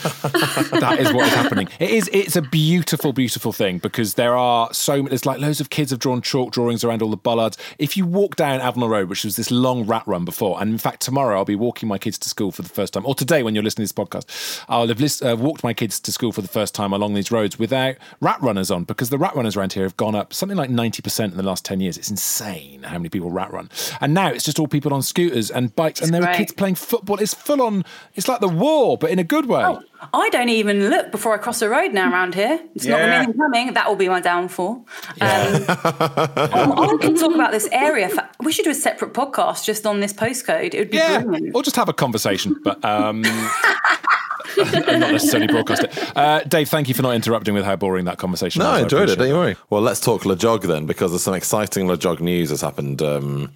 that 0.72 0.96
is 0.98 1.12
what 1.12 1.28
is 1.28 1.34
happening. 1.34 1.68
It 1.78 1.90
is. 1.90 2.10
It's 2.12 2.34
a 2.34 2.42
beautiful, 2.42 3.12
beautiful 3.12 3.52
thing 3.52 3.78
because 3.78 4.14
there 4.14 4.36
are 4.36 4.74
so 4.74 4.96
many 4.96 5.10
there's 5.10 5.24
like 5.24 5.40
loads 5.40 5.60
of 5.60 5.70
kids 5.70 5.92
have 5.92 6.00
drawn 6.00 6.20
chalk 6.20 6.50
drawings 6.50 6.82
around 6.82 7.00
all 7.00 7.10
the 7.10 7.16
bollards. 7.16 7.56
If 7.78 7.96
you 7.96 8.07
walk 8.08 8.36
down 8.36 8.60
Avenell 8.60 8.88
Road, 8.88 9.08
which 9.08 9.24
was 9.24 9.36
this 9.36 9.50
long 9.50 9.84
rat 9.86 10.02
run 10.06 10.24
before, 10.24 10.60
and 10.60 10.70
in 10.70 10.78
fact 10.78 11.00
tomorrow 11.00 11.36
I'll 11.36 11.44
be 11.44 11.54
walking 11.54 11.88
my 11.88 11.98
kids 11.98 12.18
to 12.18 12.28
school 12.28 12.50
for 12.50 12.62
the 12.62 12.68
first 12.68 12.94
time, 12.94 13.06
or 13.06 13.14
today 13.14 13.42
when 13.42 13.54
you're 13.54 13.64
listening 13.64 13.86
to 13.86 13.94
this 13.94 14.06
podcast, 14.06 14.64
I'll 14.68 14.88
have 14.88 15.00
list, 15.00 15.22
uh, 15.22 15.36
walked 15.38 15.62
my 15.62 15.74
kids 15.74 16.00
to 16.00 16.12
school 16.12 16.32
for 16.32 16.42
the 16.42 16.48
first 16.48 16.74
time 16.74 16.92
along 16.92 17.14
these 17.14 17.30
roads 17.30 17.58
without 17.58 17.96
rat 18.20 18.40
runners 18.40 18.70
on 18.70 18.84
because 18.84 19.10
the 19.10 19.18
rat 19.18 19.34
runners 19.36 19.56
around 19.56 19.72
here 19.72 19.84
have 19.84 19.96
gone 19.96 20.14
up 20.14 20.32
something 20.32 20.56
like 20.56 20.70
ninety 20.70 21.02
percent 21.02 21.32
in 21.32 21.36
the 21.36 21.42
last 21.42 21.64
ten 21.64 21.80
years. 21.80 21.96
It's 21.96 22.10
insane 22.10 22.82
how 22.82 22.98
many 22.98 23.08
people 23.08 23.30
rat 23.30 23.52
run, 23.52 23.70
and 24.00 24.14
now 24.14 24.28
it's 24.28 24.44
just 24.44 24.58
all 24.58 24.68
people 24.68 24.92
on 24.92 25.02
scooters 25.02 25.50
and 25.50 25.74
bikes, 25.76 26.00
and 26.00 26.12
there 26.12 26.22
are 26.22 26.34
kids 26.34 26.52
playing 26.52 26.76
football. 26.76 27.18
It's 27.18 27.34
full 27.34 27.62
on. 27.62 27.84
It's 28.14 28.28
like 28.28 28.40
the 28.40 28.48
war, 28.48 28.96
but 28.98 29.10
in 29.10 29.18
a 29.18 29.24
good 29.24 29.46
way. 29.46 29.64
Oh, 29.64 29.82
I 30.12 30.28
don't 30.30 30.48
even 30.48 30.90
look 30.90 31.10
before 31.10 31.34
I 31.34 31.38
cross 31.38 31.58
the 31.60 31.68
road 31.68 31.92
now 31.92 32.10
around 32.12 32.34
here. 32.34 32.60
It's 32.74 32.86
not 32.86 32.98
the 32.98 33.06
Yeah. 33.06 33.20
minute 33.22 33.36
coming. 33.36 33.74
That 33.74 33.88
will 33.88 33.96
be 33.96 34.08
my 34.08 34.20
downfall. 34.20 34.86
Um, 35.20 35.64
I 35.68 36.96
can 37.00 37.16
talk 37.16 37.34
about 37.34 37.50
this 37.50 37.68
area. 37.72 38.08
For, 38.08 38.28
we 38.42 38.52
should 38.52 38.64
do 38.64 38.70
a 38.70 38.74
separate 38.74 39.12
podcast 39.12 39.64
just 39.64 39.86
on 39.86 40.00
this 40.00 40.12
postcode. 40.12 40.74
It 40.74 40.78
would 40.78 40.90
be 40.90 40.98
Yeah, 40.98 41.22
brilliant. 41.22 41.54
or 41.56 41.62
just 41.62 41.76
have 41.76 41.88
a 41.88 41.92
conversation, 41.92 42.56
but 42.62 42.82
um, 42.84 43.22
not 44.56 44.86
necessarily 45.12 45.46
broadcast 45.48 45.84
it. 45.84 46.16
Uh, 46.16 46.40
Dave, 46.44 46.68
thank 46.68 46.88
you 46.88 46.94
for 46.94 47.02
not 47.02 47.14
interrupting 47.14 47.54
with 47.54 47.64
how 47.64 47.76
boring 47.76 48.04
that 48.06 48.18
conversation 48.18 48.60
No, 48.60 48.70
was. 48.70 48.78
I 48.78 48.82
enjoyed 48.82 49.00
it. 49.00 49.12
appreciate 49.12 49.18
Don't 49.18 49.28
you 49.28 49.34
worry. 49.40 49.56
Well, 49.70 49.82
let's 49.82 50.00
talk 50.00 50.24
Le 50.24 50.36
Jog 50.36 50.62
then, 50.62 50.86
because 50.86 51.10
there's 51.10 51.22
some 51.22 51.34
exciting 51.34 51.86
Le 51.88 51.96
Jog 51.96 52.20
news 52.20 52.50
that's 52.50 52.62
happened 52.62 53.02
um, 53.02 53.50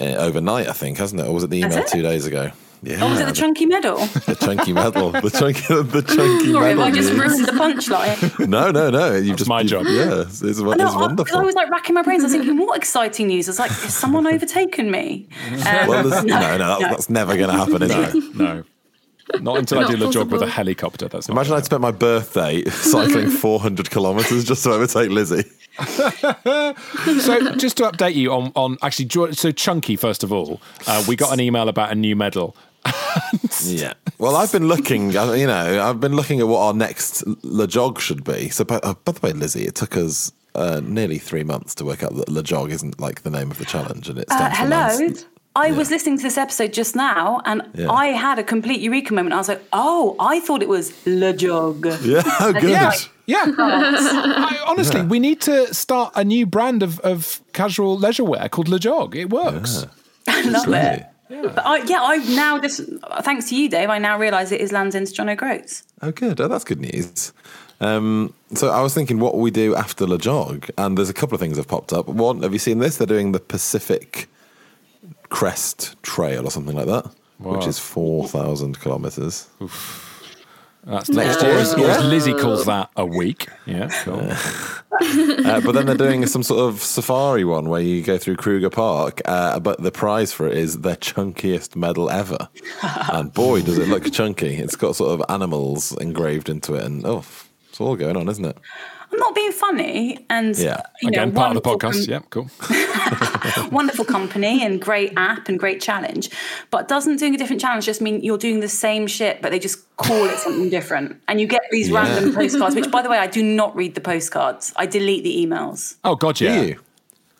uh, 0.00 0.04
overnight. 0.04 0.68
I 0.68 0.72
think, 0.72 0.98
hasn't 0.98 1.20
it? 1.20 1.26
Or 1.26 1.32
was 1.32 1.44
it 1.44 1.50
the 1.50 1.58
email 1.60 1.78
it? 1.78 1.86
two 1.88 2.02
days 2.02 2.26
ago? 2.26 2.50
Yeah, 2.86 3.02
Oh, 3.04 3.10
was 3.10 3.20
it 3.20 3.26
the 3.26 3.32
chunky 3.32 3.66
medal? 3.66 3.96
the 4.26 4.36
chunky 4.40 4.72
medal, 4.72 5.10
the 5.10 5.30
chunky, 5.30 5.60
the 5.62 6.02
chunky 6.06 6.52
Sorry, 6.52 6.68
have 6.68 6.76
medal. 6.78 6.82
I 6.82 6.90
just 6.90 7.10
news. 7.12 7.18
ruined 7.20 7.44
the 7.46 7.52
punchline? 7.52 8.48
No, 8.54 8.70
no, 8.70 8.90
no. 8.90 9.14
You've 9.14 9.36
just 9.38 9.48
my 9.48 9.62
you- 9.62 9.68
job. 9.68 9.86
Yeah, 9.86 10.22
it's, 10.22 10.42
it's, 10.42 10.58
it's 10.58 10.60
No, 10.60 10.74
wonderful. 10.96 11.38
I 11.38 11.42
was 11.42 11.54
like 11.54 11.70
racking 11.70 11.94
my 11.94 12.02
brains. 12.02 12.22
I 12.22 12.26
was 12.26 12.32
thinking, 12.34 12.56
what 12.58 12.76
exciting 12.76 13.28
news? 13.28 13.48
I 13.48 13.50
was 13.50 13.58
like, 13.58 13.70
has 13.70 13.94
someone 13.94 14.26
overtaken 14.26 14.90
me? 14.90 15.28
Um, 15.50 15.88
well, 15.88 16.02
there's, 16.08 16.24
no, 16.24 16.38
no, 16.38 16.58
that's, 16.58 16.80
no. 16.82 16.88
that's 16.90 17.10
never 17.10 17.36
going 17.36 17.48
to 17.50 17.56
happen, 17.56 17.82
is 17.82 17.90
it? 17.90 18.34
No. 18.36 18.64
Not 19.40 19.58
until 19.58 19.78
I 19.78 19.82
Not 19.82 19.96
do 19.96 20.08
a 20.08 20.12
job 20.12 20.30
with 20.30 20.42
a 20.42 20.46
helicopter. 20.46 21.08
That's 21.08 21.28
Imagine 21.30 21.54
I'd 21.54 21.64
spent 21.64 21.80
my 21.80 21.90
birthday 21.90 22.62
cycling 22.66 23.30
400 23.30 23.90
kilometres 23.90 24.44
just 24.44 24.62
to 24.64 24.72
overtake 24.72 25.10
Lizzie. 25.10 25.44
so 27.20 27.54
just 27.56 27.78
to 27.78 27.82
update 27.84 28.14
you 28.14 28.32
on 28.32 28.52
on 28.54 28.76
actually 28.82 29.08
so 29.34 29.50
chunky 29.50 29.96
first 29.96 30.22
of 30.22 30.32
all 30.32 30.60
uh, 30.86 31.02
we 31.08 31.16
got 31.16 31.32
an 31.32 31.40
email 31.40 31.68
about 31.68 31.90
a 31.90 31.96
new 31.96 32.14
medal 32.14 32.54
Yeah. 33.62 33.94
Well, 34.18 34.36
I've 34.36 34.52
been 34.52 34.68
looking, 34.68 35.14
uh, 35.16 35.32
you 35.32 35.46
know, 35.46 35.82
I've 35.86 35.98
been 36.00 36.14
looking 36.14 36.38
at 36.40 36.46
what 36.46 36.60
our 36.60 36.72
next 36.72 37.24
Le 37.42 37.66
Jog 37.66 38.00
should 38.00 38.22
be. 38.22 38.48
So, 38.48 38.64
by, 38.64 38.76
uh, 38.76 38.94
by 39.04 39.12
the 39.12 39.20
way, 39.20 39.32
Lizzie, 39.32 39.64
it 39.66 39.74
took 39.74 39.96
us 39.96 40.30
uh, 40.54 40.80
nearly 40.84 41.18
three 41.18 41.42
months 41.42 41.74
to 41.76 41.84
work 41.84 42.02
out 42.04 42.14
that 42.16 42.28
Le 42.28 42.42
Jog 42.42 42.70
isn't 42.70 43.00
like 43.00 43.22
the 43.22 43.30
name 43.30 43.50
of 43.50 43.58
the 43.58 43.64
challenge, 43.64 44.08
and 44.08 44.18
it 44.18 44.26
Uh, 44.30 44.36
stands 44.36 44.56
for 44.58 44.64
hello. 44.64 44.76
Lance- 45.06 45.26
I 45.56 45.72
was 45.72 45.90
listening 45.90 46.16
to 46.18 46.22
this 46.22 46.38
episode 46.38 46.72
just 46.72 46.94
now, 46.96 47.40
and 47.44 47.62
Yeah. 47.74 47.90
I 47.90 48.06
had 48.12 48.38
a 48.38 48.44
complete 48.44 48.80
eureka 48.80 49.12
moment. 49.12 49.34
I 49.34 49.38
was 49.38 49.48
like, 49.48 49.62
"Oh, 49.72 50.14
I 50.20 50.38
thought 50.40 50.62
it 50.62 50.68
was 50.68 50.92
Le 51.06 51.32
Jog." 51.32 51.84
Yeah, 52.04 52.22
oh, 52.40 52.52
good. 52.52 52.70
yeah 52.70 52.92
yeah 53.26 53.44
I, 53.58 54.58
honestly 54.66 55.00
we 55.02 55.18
need 55.18 55.40
to 55.42 55.72
start 55.74 56.12
a 56.14 56.22
new 56.24 56.44
brand 56.46 56.82
of, 56.82 57.00
of 57.00 57.40
casual 57.54 57.96
leisure 57.98 58.22
wear 58.24 58.48
called 58.50 58.68
Le 58.68 58.78
Jog 58.78 59.16
it 59.16 59.30
works 59.30 59.86
I 60.28 60.42
love 60.42 60.66
Great. 60.66 60.82
it. 61.00 61.06
But 61.42 61.66
I, 61.66 61.78
yeah, 61.84 62.02
I've 62.02 62.28
now 62.28 62.58
just 62.58 62.80
thanks 63.22 63.48
to 63.50 63.56
you, 63.56 63.68
Dave. 63.68 63.90
I 63.90 63.98
now 63.98 64.18
realise 64.18 64.52
it 64.52 64.60
is 64.60 64.72
Land's 64.72 64.94
End 64.94 65.12
John 65.12 65.28
O'Groats. 65.28 65.82
Oh, 66.02 66.10
good. 66.12 66.40
Oh, 66.40 66.48
that's 66.48 66.64
good 66.64 66.80
news. 66.80 67.32
Um, 67.80 68.32
so 68.54 68.70
I 68.70 68.80
was 68.80 68.94
thinking, 68.94 69.18
what 69.18 69.36
we 69.36 69.50
do 69.50 69.74
after 69.74 70.06
Le 70.06 70.18
Jog? 70.18 70.68
And 70.78 70.96
there's 70.96 71.10
a 71.10 71.14
couple 71.14 71.34
of 71.34 71.40
things 71.40 71.56
have 71.56 71.68
popped 71.68 71.92
up. 71.92 72.06
One, 72.08 72.42
have 72.42 72.52
you 72.52 72.58
seen 72.58 72.78
this? 72.78 72.96
They're 72.96 73.06
doing 73.06 73.32
the 73.32 73.40
Pacific 73.40 74.28
Crest 75.28 76.00
Trail 76.02 76.46
or 76.46 76.50
something 76.50 76.76
like 76.76 76.86
that, 76.86 77.10
which 77.38 77.66
is 77.66 77.78
4,000 77.78 78.80
kilometres. 78.80 79.48
That's 80.84 81.08
next 81.08 81.42
year 81.42 81.52
as, 81.52 81.74
or 81.74 81.86
as 81.86 82.04
Lizzie 82.04 82.34
calls 82.34 82.66
that 82.66 82.90
a 82.96 83.06
week 83.06 83.48
yeah 83.66 83.88
cool. 84.04 84.30
uh, 85.02 85.60
but 85.60 85.72
then 85.72 85.86
they're 85.86 85.96
doing 85.96 86.24
some 86.26 86.42
sort 86.42 86.60
of 86.60 86.80
safari 86.80 87.44
one 87.44 87.68
where 87.68 87.80
you 87.80 88.02
go 88.02 88.16
through 88.16 88.36
Kruger 88.36 88.70
Park, 88.70 89.20
uh, 89.24 89.58
but 89.58 89.82
the 89.82 89.90
prize 89.90 90.32
for 90.32 90.46
it 90.46 90.56
is 90.56 90.82
the 90.82 90.96
chunkiest 90.96 91.74
medal 91.74 92.10
ever. 92.10 92.48
and 93.12 93.32
boy, 93.32 93.62
does 93.62 93.78
it 93.78 93.88
look 93.88 94.10
chunky! 94.12 94.54
It's 94.54 94.76
got 94.76 94.94
sort 94.94 95.18
of 95.18 95.26
animals 95.28 95.92
engraved 95.96 96.48
into 96.48 96.74
it, 96.74 96.84
and 96.84 97.04
oh, 97.04 97.24
it's 97.68 97.80
all 97.80 97.96
going 97.96 98.16
on, 98.16 98.28
isn't 98.28 98.44
it? 98.44 98.56
I'm 99.14 99.20
not 99.20 99.34
being 99.34 99.52
funny, 99.52 100.26
and 100.28 100.56
Yeah. 100.56 100.80
you 101.02 101.10
know, 101.10 101.22
again 101.22 101.32
part 101.32 101.56
of 101.56 101.62
the 101.62 101.68
podcast 101.70 102.06
com- 102.06 102.10
yeah 102.14 102.20
cool 102.30 102.48
wonderful 103.70 104.04
company 104.04 104.64
and 104.64 104.80
great 104.80 105.12
app 105.16 105.48
and 105.48 105.58
great 105.58 105.80
challenge. 105.80 106.30
But 106.70 106.88
doesn't 106.88 107.16
doing 107.18 107.34
a 107.34 107.38
different 107.38 107.60
challenge 107.60 107.84
just 107.86 108.00
mean 108.00 108.22
you're 108.22 108.38
doing 108.38 108.60
the 108.60 108.68
same 108.68 109.06
shit, 109.06 109.40
but 109.42 109.50
they 109.52 109.58
just 109.58 109.78
call 109.96 110.24
it 110.26 110.38
something 110.38 110.68
different, 110.70 111.20
and 111.28 111.40
you 111.40 111.46
get 111.46 111.62
these 111.70 111.88
Yeah. 111.88 112.02
random 112.02 112.34
postcards. 112.34 112.74
Which, 112.74 112.90
by 112.90 113.02
the 113.02 113.08
way, 113.10 113.18
I 113.18 113.26
do 113.26 113.42
not 113.42 113.76
read 113.76 113.94
the 113.94 114.00
postcards. 114.00 114.72
I 114.76 114.86
delete 114.86 115.22
the 115.24 115.34
emails. 115.46 115.96
oh 116.04 116.16
god 116.16 116.36
Do 116.36 116.44
yeah 116.44 116.62
you? 116.62 116.80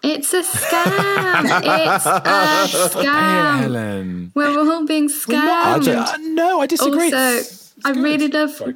It's 0.03 0.35
a 0.35 0.43
scam. 0.43 1.45
it's 1.65 2.07
a 2.07 2.89
scam. 2.91 3.59
Helen 3.61 4.33
We're 4.35 4.59
all 4.59 4.85
being 4.87 5.09
I 5.09 5.13
scammed. 5.13 5.85
don't- 5.87 5.99
Uh, 5.99 6.17
no 6.43 6.61
I 6.61 6.67
disagree 6.67 7.11
Also, 7.13 7.65
I 7.87 7.91
really 7.93 8.29
love. 8.29 8.51
Sorry. 8.51 8.75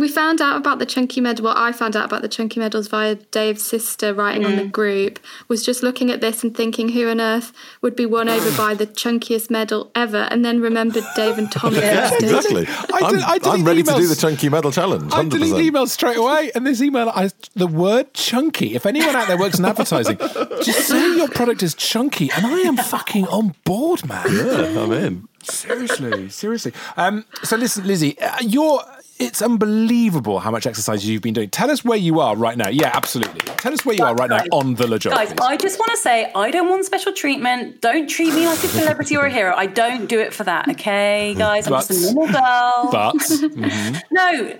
We 0.00 0.08
found 0.08 0.40
out 0.40 0.56
about 0.56 0.78
the 0.78 0.86
chunky 0.86 1.20
medal. 1.20 1.46
Well, 1.46 1.54
I 1.56 1.72
found 1.72 1.96
out 1.96 2.04
about 2.04 2.22
the 2.22 2.28
chunky 2.28 2.60
medals 2.60 2.88
via 2.88 3.14
Dave's 3.14 3.64
sister 3.64 4.12
writing 4.12 4.44
on 4.44 4.56
the 4.56 4.64
group. 4.64 5.18
Was 5.48 5.64
just 5.64 5.82
looking 5.82 6.10
at 6.10 6.20
this 6.20 6.42
and 6.42 6.56
thinking, 6.56 6.90
who 6.90 7.08
on 7.08 7.20
earth 7.20 7.52
would 7.82 7.96
be 7.96 8.06
won 8.06 8.28
over 8.28 8.56
by 8.56 8.74
the 8.74 8.86
chunkiest 8.86 9.50
medal 9.50 9.90
ever? 9.94 10.28
And 10.30 10.44
then 10.44 10.60
remembered 10.60 11.04
Dave 11.14 11.38
and 11.38 11.50
Tom 11.50 11.74
existed. 11.76 12.24
Exactly. 12.24 12.66
I 12.68 12.98
I'm, 13.02 13.14
I 13.24 13.38
delete 13.38 13.46
I'm 13.46 13.64
ready 13.64 13.82
to 13.82 13.94
do 13.94 14.06
the 14.06 14.16
chunky 14.16 14.48
medal 14.48 14.70
challenge. 14.72 15.12
I 15.12 15.22
100%. 15.24 15.30
delete 15.30 15.54
the 15.54 15.60
email 15.60 15.86
straight 15.86 16.16
away, 16.18 16.50
and 16.54 16.66
this 16.66 16.82
email, 16.82 17.10
I, 17.10 17.30
the 17.54 17.66
word 17.66 18.12
chunky. 18.14 18.74
If 18.74 18.86
anyone 18.86 19.14
out 19.16 19.28
there 19.28 19.38
works 19.38 19.58
in 19.58 19.64
advertising, 19.66 20.18
just 20.62 20.88
say 20.88 21.16
your 21.16 21.28
product 21.28 21.62
is 21.62 21.74
chunky, 21.74 22.30
and 22.36 22.46
I 22.46 22.60
am 22.60 22.76
fucking 22.76 23.26
on 23.28 23.54
board, 23.64 24.06
man. 24.06 24.26
Yeah, 24.30 24.82
I'm 24.82 24.92
in. 24.92 25.28
Seriously, 25.42 26.28
seriously. 26.28 26.72
Um, 26.96 27.24
so 27.42 27.56
listen, 27.56 27.86
Lizzie, 27.86 28.18
uh, 28.20 28.38
you're. 28.42 28.82
It's 29.18 29.40
unbelievable 29.40 30.40
how 30.40 30.50
much 30.50 30.66
exercise 30.66 31.06
you've 31.06 31.22
been 31.22 31.32
doing. 31.32 31.48
Tell 31.48 31.70
us 31.70 31.82
where 31.82 31.96
you 31.96 32.20
are 32.20 32.36
right 32.36 32.56
now. 32.56 32.68
Yeah, 32.68 32.90
absolutely. 32.92 33.40
Tell 33.56 33.72
us 33.72 33.84
where 33.86 33.94
you 33.94 34.04
are 34.04 34.14
right 34.14 34.28
now 34.28 34.44
on 34.52 34.74
the 34.74 34.86
Le 34.86 34.98
Jog, 34.98 35.14
please. 35.14 35.32
I 35.40 35.56
just 35.56 35.78
want 35.78 35.90
to 35.92 35.96
say 35.96 36.30
I 36.34 36.50
don't 36.50 36.68
want 36.68 36.84
special 36.84 37.12
treatment. 37.14 37.80
Don't 37.80 38.08
treat 38.08 38.34
me 38.34 38.46
like 38.46 38.62
a 38.62 38.68
celebrity 38.68 39.16
or 39.16 39.24
a 39.24 39.30
hero. 39.30 39.54
I 39.56 39.66
don't 39.66 40.06
do 40.06 40.20
it 40.20 40.34
for 40.34 40.44
that, 40.44 40.68
okay, 40.68 41.34
guys? 41.36 41.66
I'm 41.66 41.72
just 41.72 41.90
a 41.90 42.14
normal 42.14 42.32
girl. 42.32 42.88
But 42.92 43.14
mhm. 43.16 44.02
No, 44.10 44.58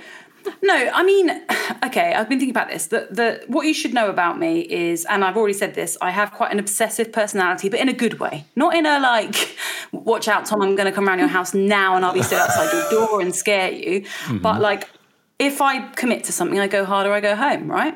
no. 0.62 0.90
I 0.92 1.03
mean, 1.03 1.30
okay. 1.84 2.14
I've 2.14 2.28
been 2.28 2.38
thinking 2.38 2.51
about 2.51 2.68
this. 2.68 2.86
The 2.86 3.09
the 3.11 3.44
what 3.47 3.66
you 3.66 3.74
should 3.74 3.94
know 3.94 4.09
about 4.11 4.38
me 4.38 4.61
is, 4.61 5.05
and 5.07 5.24
I've 5.24 5.36
already 5.36 5.55
said 5.55 5.74
this. 5.74 5.97
I 6.01 6.11
have 6.11 6.32
quite 6.32 6.53
an 6.53 6.59
obsessive 6.59 7.12
personality, 7.12 7.68
but 7.68 7.80
in 7.80 7.88
a 7.88 7.92
good 7.92 8.18
way. 8.20 8.44
Not 8.57 8.74
in 8.74 8.86
a 8.86 8.99
like, 8.99 9.57
watch 9.92 10.28
out, 10.28 10.47
Tom. 10.47 10.62
I'm 10.62 10.76
going 10.76 10.86
to 10.86 10.92
come 10.92 11.09
around 11.09 11.18
your 11.18 11.28
house 11.28 11.55
now, 11.55 11.97
and 11.97 12.05
I'll 12.05 12.14
be 12.14 12.22
stood 12.22 12.38
outside 12.38 12.72
your 12.72 12.90
door 12.90 13.20
and 13.20 13.34
scare 13.34 13.70
you. 13.70 14.03
Mm-hmm. 14.03 14.38
But 14.38 14.61
like, 14.61 14.88
if 15.38 15.61
I 15.61 15.88
commit 15.90 16.24
to 16.24 16.32
something, 16.32 16.59
I 16.59 16.66
go 16.66 16.84
hard 16.84 17.07
or 17.07 17.12
I 17.12 17.20
go 17.20 17.34
home. 17.36 17.70
Right. 17.70 17.94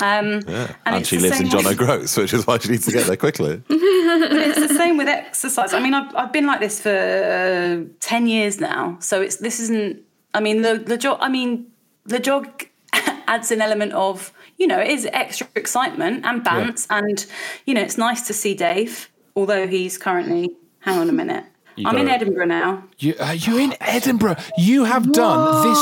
Um, 0.00 0.40
Yeah. 0.46 0.74
And 0.86 0.96
And, 0.96 1.06
she 1.06 1.18
lives 1.18 1.40
in 1.40 1.48
John 1.50 1.66
O'Groats, 1.66 2.16
which 2.16 2.32
is 2.32 2.46
why 2.46 2.58
she 2.58 2.70
needs 2.70 2.86
to 2.86 2.92
get 2.92 3.06
there 3.06 3.16
quickly. 3.16 3.62
it's 3.68 4.68
the 4.68 4.74
same 4.74 4.96
with 4.96 5.08
exercise. 5.08 5.74
I 5.74 5.80
mean, 5.80 5.94
I've, 5.94 6.14
I've 6.14 6.32
been 6.32 6.46
like 6.46 6.60
this 6.60 6.80
for 6.80 6.90
uh, 6.90 7.84
ten 8.00 8.26
years 8.26 8.60
now, 8.60 8.96
so 9.00 9.20
it's 9.20 9.36
this 9.36 9.60
isn't. 9.60 10.02
I 10.34 10.40
mean, 10.40 10.62
the 10.62 10.78
the 10.78 10.96
jog. 10.96 11.18
I 11.20 11.28
mean, 11.28 11.66
the 12.04 12.18
jog 12.18 12.66
adds 13.26 13.50
an 13.50 13.60
element 13.60 13.92
of 13.92 14.32
you 14.58 14.66
know 14.66 14.80
it 14.80 14.88
is 14.90 15.06
extra 15.12 15.46
excitement 15.54 16.24
and 16.24 16.42
bants, 16.44 16.86
and 16.90 17.26
you 17.66 17.74
know 17.74 17.80
it's 17.82 17.98
nice 17.98 18.26
to 18.26 18.32
see 18.32 18.54
Dave, 18.54 19.10
although 19.36 19.66
he's 19.66 19.98
currently. 19.98 20.56
Hang 20.80 20.98
on 20.98 21.08
a 21.10 21.12
minute. 21.12 21.44
You 21.76 21.86
I'm 21.88 21.96
in 21.96 22.06
gotta- 22.06 22.16
Edinburgh 22.24 22.46
now. 22.46 22.84
You, 22.98 23.14
uh, 23.20 23.32
you're 23.32 23.60
in 23.60 23.74
Edinburgh. 23.80 24.36
You 24.58 24.84
have 24.84 25.12
done 25.12 25.68
this 25.68 25.78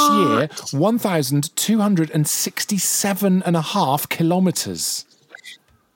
year 0.73 0.81
1,267 0.81 3.43
and 3.45 3.57
a 3.57 3.63
half 3.63 4.09
kilometres. 4.09 5.05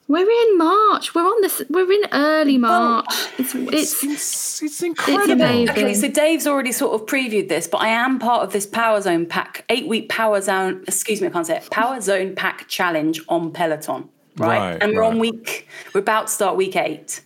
We're 0.08 0.28
in 0.28 0.58
March. 0.58 1.14
We're 1.14 1.22
on 1.22 1.40
this. 1.42 1.62
We're 1.70 1.90
in 1.90 2.02
early 2.12 2.58
March. 2.58 3.06
It's 3.38 3.54
it's 3.54 3.72
It's, 3.72 4.02
it's 4.04 4.62
it's 4.62 4.82
incredible. 4.82 5.32
amazing. 5.32 5.70
Okay, 5.70 5.94
so 5.94 6.08
Dave's 6.08 6.46
already 6.46 6.72
sort 6.72 7.00
of 7.00 7.06
previewed 7.06 7.48
this, 7.48 7.66
but 7.66 7.78
I 7.78 7.88
am 7.88 8.18
part 8.18 8.42
of 8.42 8.52
this 8.52 8.66
Power 8.66 9.00
Zone 9.00 9.26
Pack, 9.26 9.64
eight 9.68 9.86
week 9.88 10.08
Power 10.08 10.40
Zone, 10.40 10.82
excuse 10.86 11.20
me, 11.20 11.28
I 11.28 11.30
can't 11.30 11.46
say 11.46 11.56
it, 11.56 11.70
Power 11.70 12.00
Zone 12.00 12.34
Pack 12.34 12.68
Challenge 12.68 13.20
on 13.28 13.52
Peloton, 13.52 14.08
right? 14.36 14.58
Right, 14.58 14.82
and 14.82 14.92
we're 14.94 15.02
on 15.02 15.18
week, 15.18 15.66
we're 15.94 16.00
about 16.02 16.26
to 16.26 16.32
start 16.32 16.56
week 16.56 16.76
eight, 16.76 17.22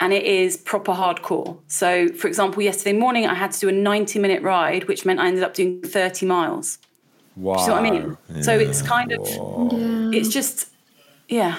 and 0.00 0.12
it 0.12 0.24
is 0.24 0.56
proper 0.56 0.92
hardcore. 0.92 1.58
So, 1.68 2.08
for 2.08 2.28
example, 2.28 2.62
yesterday 2.62 2.96
morning 2.96 3.26
I 3.26 3.34
had 3.34 3.52
to 3.52 3.60
do 3.60 3.68
a 3.68 3.72
90 3.72 4.18
minute 4.18 4.42
ride, 4.42 4.88
which 4.88 5.04
meant 5.04 5.20
I 5.20 5.26
ended 5.28 5.42
up 5.44 5.54
doing 5.54 5.82
30 5.82 6.24
miles. 6.26 6.78
Wow. 7.36 7.56
Do 7.56 7.62
you 7.62 7.68
know 7.68 7.74
what 7.74 7.84
I 7.86 8.34
mean? 8.34 8.42
So 8.42 8.52
it's 8.58 8.80
kind 8.82 9.12
of, 9.12 9.20
it's 10.14 10.28
just, 10.28 10.70
yeah. 11.28 11.56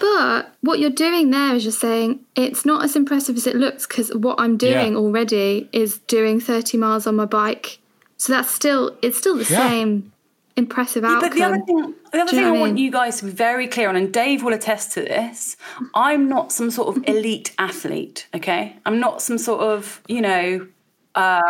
But 0.00 0.54
what 0.60 0.78
you're 0.80 0.90
doing 0.90 1.30
there 1.30 1.54
is 1.54 1.64
you're 1.64 1.72
saying 1.72 2.20
it's 2.34 2.64
not 2.64 2.84
as 2.84 2.96
impressive 2.96 3.36
as 3.36 3.46
it 3.46 3.56
looks 3.56 3.86
because 3.86 4.12
what 4.14 4.38
I'm 4.40 4.56
doing 4.56 4.92
Yeah. 4.92 4.98
already 4.98 5.68
is 5.72 5.98
doing 5.98 6.40
30 6.40 6.76
miles 6.78 7.06
on 7.06 7.16
my 7.16 7.24
bike. 7.24 7.78
So 8.16 8.32
that's 8.32 8.50
still 8.50 8.96
it's 9.02 9.18
still 9.18 9.36
the 9.36 9.44
Yeah. 9.50 9.68
same 9.68 10.12
impressive 10.56 11.04
outcome. 11.04 11.30
But 11.30 11.34
the 11.36 11.42
other 11.44 11.62
thing, 11.66 11.94
the 12.12 12.20
other 12.20 12.30
thing 12.30 12.44
I 12.44 12.50
what 12.50 12.56
I 12.58 12.60
want 12.60 12.78
you 12.78 12.90
guys 12.90 13.18
to 13.18 13.24
be 13.26 13.30
very 13.32 13.66
clear 13.66 13.88
on, 13.88 13.96
and 13.96 14.12
Dave 14.12 14.42
will 14.42 14.52
attest 14.52 14.92
to 14.92 15.00
this. 15.00 15.56
I'm 15.94 16.28
not 16.28 16.52
some 16.52 16.70
sort 16.70 16.96
of 16.96 17.02
elite 17.08 17.52
athlete. 17.58 18.26
Okay, 18.34 18.76
I'm 18.86 19.00
not 19.00 19.22
some 19.22 19.38
sort 19.38 19.60
of 19.62 20.00
you 20.08 20.20
know. 20.20 20.66
Uh, 21.14 21.40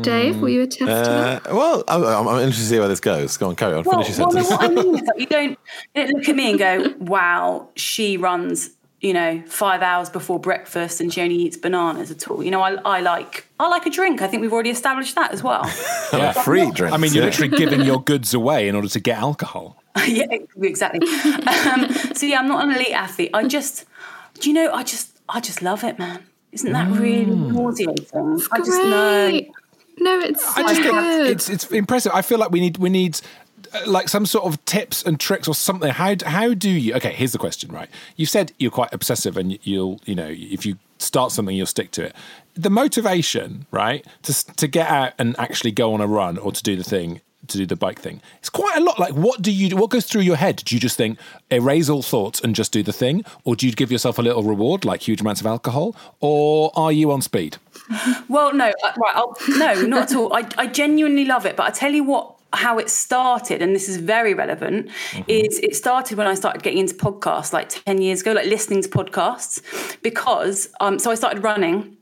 Dave, 0.00 0.40
will 0.40 0.48
you 0.48 0.62
attest 0.62 0.80
to 0.80 0.86
that? 0.86 1.50
Uh, 1.50 1.54
well, 1.54 1.84
I'm, 1.86 2.02
I'm 2.04 2.28
I'm 2.28 2.38
interested 2.38 2.62
to 2.62 2.68
see 2.68 2.78
where 2.78 2.88
this 2.88 3.00
goes. 3.00 3.36
Go 3.36 3.48
on, 3.48 3.56
carry 3.56 3.74
on. 3.74 3.84
Well, 3.84 4.02
Finish 4.02 4.18
your 4.18 4.28
well 4.28 4.44
what 4.44 4.62
I 4.62 4.68
mean 4.68 4.94
is 4.94 5.02
that 5.02 5.20
you 5.20 5.26
don't, 5.26 5.50
you 5.50 6.06
don't 6.06 6.14
look 6.14 6.28
at 6.28 6.36
me 6.36 6.50
and 6.50 6.58
go, 6.58 6.94
"Wow, 6.98 7.68
she 7.76 8.16
runs." 8.16 8.70
You 9.00 9.12
know, 9.14 9.42
five 9.48 9.82
hours 9.82 10.08
before 10.10 10.38
breakfast, 10.38 11.00
and 11.00 11.12
she 11.12 11.20
only 11.20 11.34
eats 11.34 11.56
bananas 11.56 12.12
at 12.12 12.28
all. 12.28 12.40
You 12.40 12.52
know, 12.52 12.62
I, 12.62 12.74
I 12.84 13.00
like 13.00 13.48
I 13.58 13.68
like 13.68 13.84
a 13.84 13.90
drink. 13.90 14.22
I 14.22 14.28
think 14.28 14.42
we've 14.42 14.52
already 14.52 14.70
established 14.70 15.16
that 15.16 15.32
as 15.32 15.42
well. 15.42 15.68
Yeah. 16.12 16.32
Free 16.32 16.70
drinks. 16.70 16.94
I 16.94 16.98
mean, 16.98 17.12
you're 17.14 17.24
yeah. 17.24 17.30
literally 17.30 17.56
giving 17.56 17.80
your 17.80 18.02
goods 18.02 18.34
away 18.34 18.68
in 18.68 18.76
order 18.76 18.88
to 18.88 19.00
get 19.00 19.16
alcohol. 19.16 19.82
yeah, 20.06 20.26
exactly. 20.60 21.00
Um, 21.02 21.90
so 22.14 22.26
yeah, 22.26 22.38
I'm 22.38 22.48
not 22.48 22.64
an 22.64 22.72
elite 22.72 22.92
athlete. 22.92 23.30
I 23.32 23.48
just, 23.48 23.86
do 24.38 24.50
you 24.50 24.54
know? 24.54 24.70
I 24.74 24.82
just, 24.82 25.18
I 25.26 25.40
just 25.40 25.62
love 25.62 25.84
it, 25.84 25.98
man. 25.98 26.22
Isn't 26.52 26.70
that 26.72 26.90
really 26.92 27.24
nauseating? 27.24 28.06
I 28.52 28.58
just 28.58 28.84
know. 28.84 29.40
No, 29.98 30.18
it's 30.20 30.42
so 30.42 30.62
I 30.62 30.74
just 30.74 30.82
think 30.82 30.94
good. 30.94 31.26
it's 31.30 31.48
it's 31.48 31.70
impressive. 31.70 32.12
I 32.14 32.22
feel 32.22 32.38
like 32.38 32.50
we 32.50 32.60
need 32.60 32.78
we 32.78 32.90
need 32.90 33.20
uh, 33.74 33.80
like 33.86 34.08
some 34.08 34.26
sort 34.26 34.44
of 34.44 34.62
tips 34.64 35.02
and 35.02 35.18
tricks 35.20 35.46
or 35.46 35.54
something. 35.54 35.90
How 35.90 36.16
how 36.24 36.54
do 36.54 36.70
you? 36.70 36.94
Okay, 36.94 37.12
here's 37.12 37.32
the 37.32 37.38
question. 37.38 37.70
Right, 37.70 37.88
you 38.16 38.26
said 38.26 38.52
you're 38.58 38.70
quite 38.70 38.92
obsessive, 38.92 39.36
and 39.36 39.58
you'll 39.64 40.00
you 40.04 40.14
know 40.14 40.28
if 40.30 40.64
you 40.66 40.76
start 40.98 41.32
something, 41.32 41.54
you'll 41.56 41.66
stick 41.66 41.90
to 41.92 42.04
it. 42.04 42.16
The 42.54 42.70
motivation, 42.70 43.66
right, 43.70 44.06
to 44.22 44.54
to 44.56 44.66
get 44.66 44.88
out 44.88 45.12
and 45.18 45.38
actually 45.38 45.72
go 45.72 45.92
on 45.94 46.00
a 46.00 46.06
run 46.06 46.38
or 46.38 46.52
to 46.52 46.62
do 46.62 46.76
the 46.76 46.84
thing, 46.84 47.20
to 47.48 47.58
do 47.58 47.66
the 47.66 47.76
bike 47.76 48.00
thing, 48.00 48.20
it's 48.38 48.50
quite 48.50 48.76
a 48.76 48.80
lot. 48.80 48.98
Like, 48.98 49.12
what 49.14 49.42
do 49.42 49.50
you 49.52 49.70
do? 49.70 49.76
What 49.76 49.90
goes 49.90 50.06
through 50.06 50.22
your 50.22 50.36
head? 50.36 50.56
Do 50.64 50.74
you 50.74 50.80
just 50.80 50.96
think 50.96 51.18
erase 51.50 51.88
all 51.88 52.02
thoughts 52.02 52.40
and 52.40 52.54
just 52.54 52.72
do 52.72 52.82
the 52.82 52.92
thing, 52.92 53.24
or 53.44 53.56
do 53.56 53.66
you 53.66 53.72
give 53.72 53.92
yourself 53.92 54.18
a 54.18 54.22
little 54.22 54.42
reward, 54.42 54.84
like 54.84 55.02
huge 55.06 55.20
amounts 55.20 55.40
of 55.40 55.46
alcohol, 55.46 55.94
or 56.20 56.70
are 56.74 56.92
you 56.92 57.10
on 57.10 57.20
speed? 57.22 57.58
Well, 58.28 58.54
no, 58.54 58.66
uh, 58.66 58.92
right, 58.96 59.14
I'll, 59.14 59.36
no, 59.48 59.82
not 59.82 60.10
at 60.10 60.16
all. 60.16 60.32
I, 60.32 60.48
I 60.56 60.66
genuinely 60.66 61.24
love 61.24 61.46
it, 61.46 61.56
but 61.56 61.66
I 61.66 61.70
tell 61.70 61.92
you 61.92 62.04
what, 62.04 62.36
how 62.52 62.78
it 62.78 62.90
started, 62.90 63.62
and 63.62 63.74
this 63.74 63.88
is 63.88 63.96
very 63.96 64.34
relevant, 64.34 64.90
is 65.26 65.58
it 65.58 65.74
started 65.74 66.18
when 66.18 66.26
I 66.26 66.34
started 66.34 66.62
getting 66.62 66.80
into 66.80 66.94
podcasts 66.94 67.52
like 67.52 67.68
ten 67.68 68.00
years 68.00 68.20
ago, 68.20 68.32
like 68.32 68.46
listening 68.46 68.82
to 68.82 68.88
podcasts, 68.88 69.62
because 70.02 70.68
um, 70.80 70.98
so 70.98 71.10
I 71.10 71.14
started 71.14 71.42
running. 71.42 71.96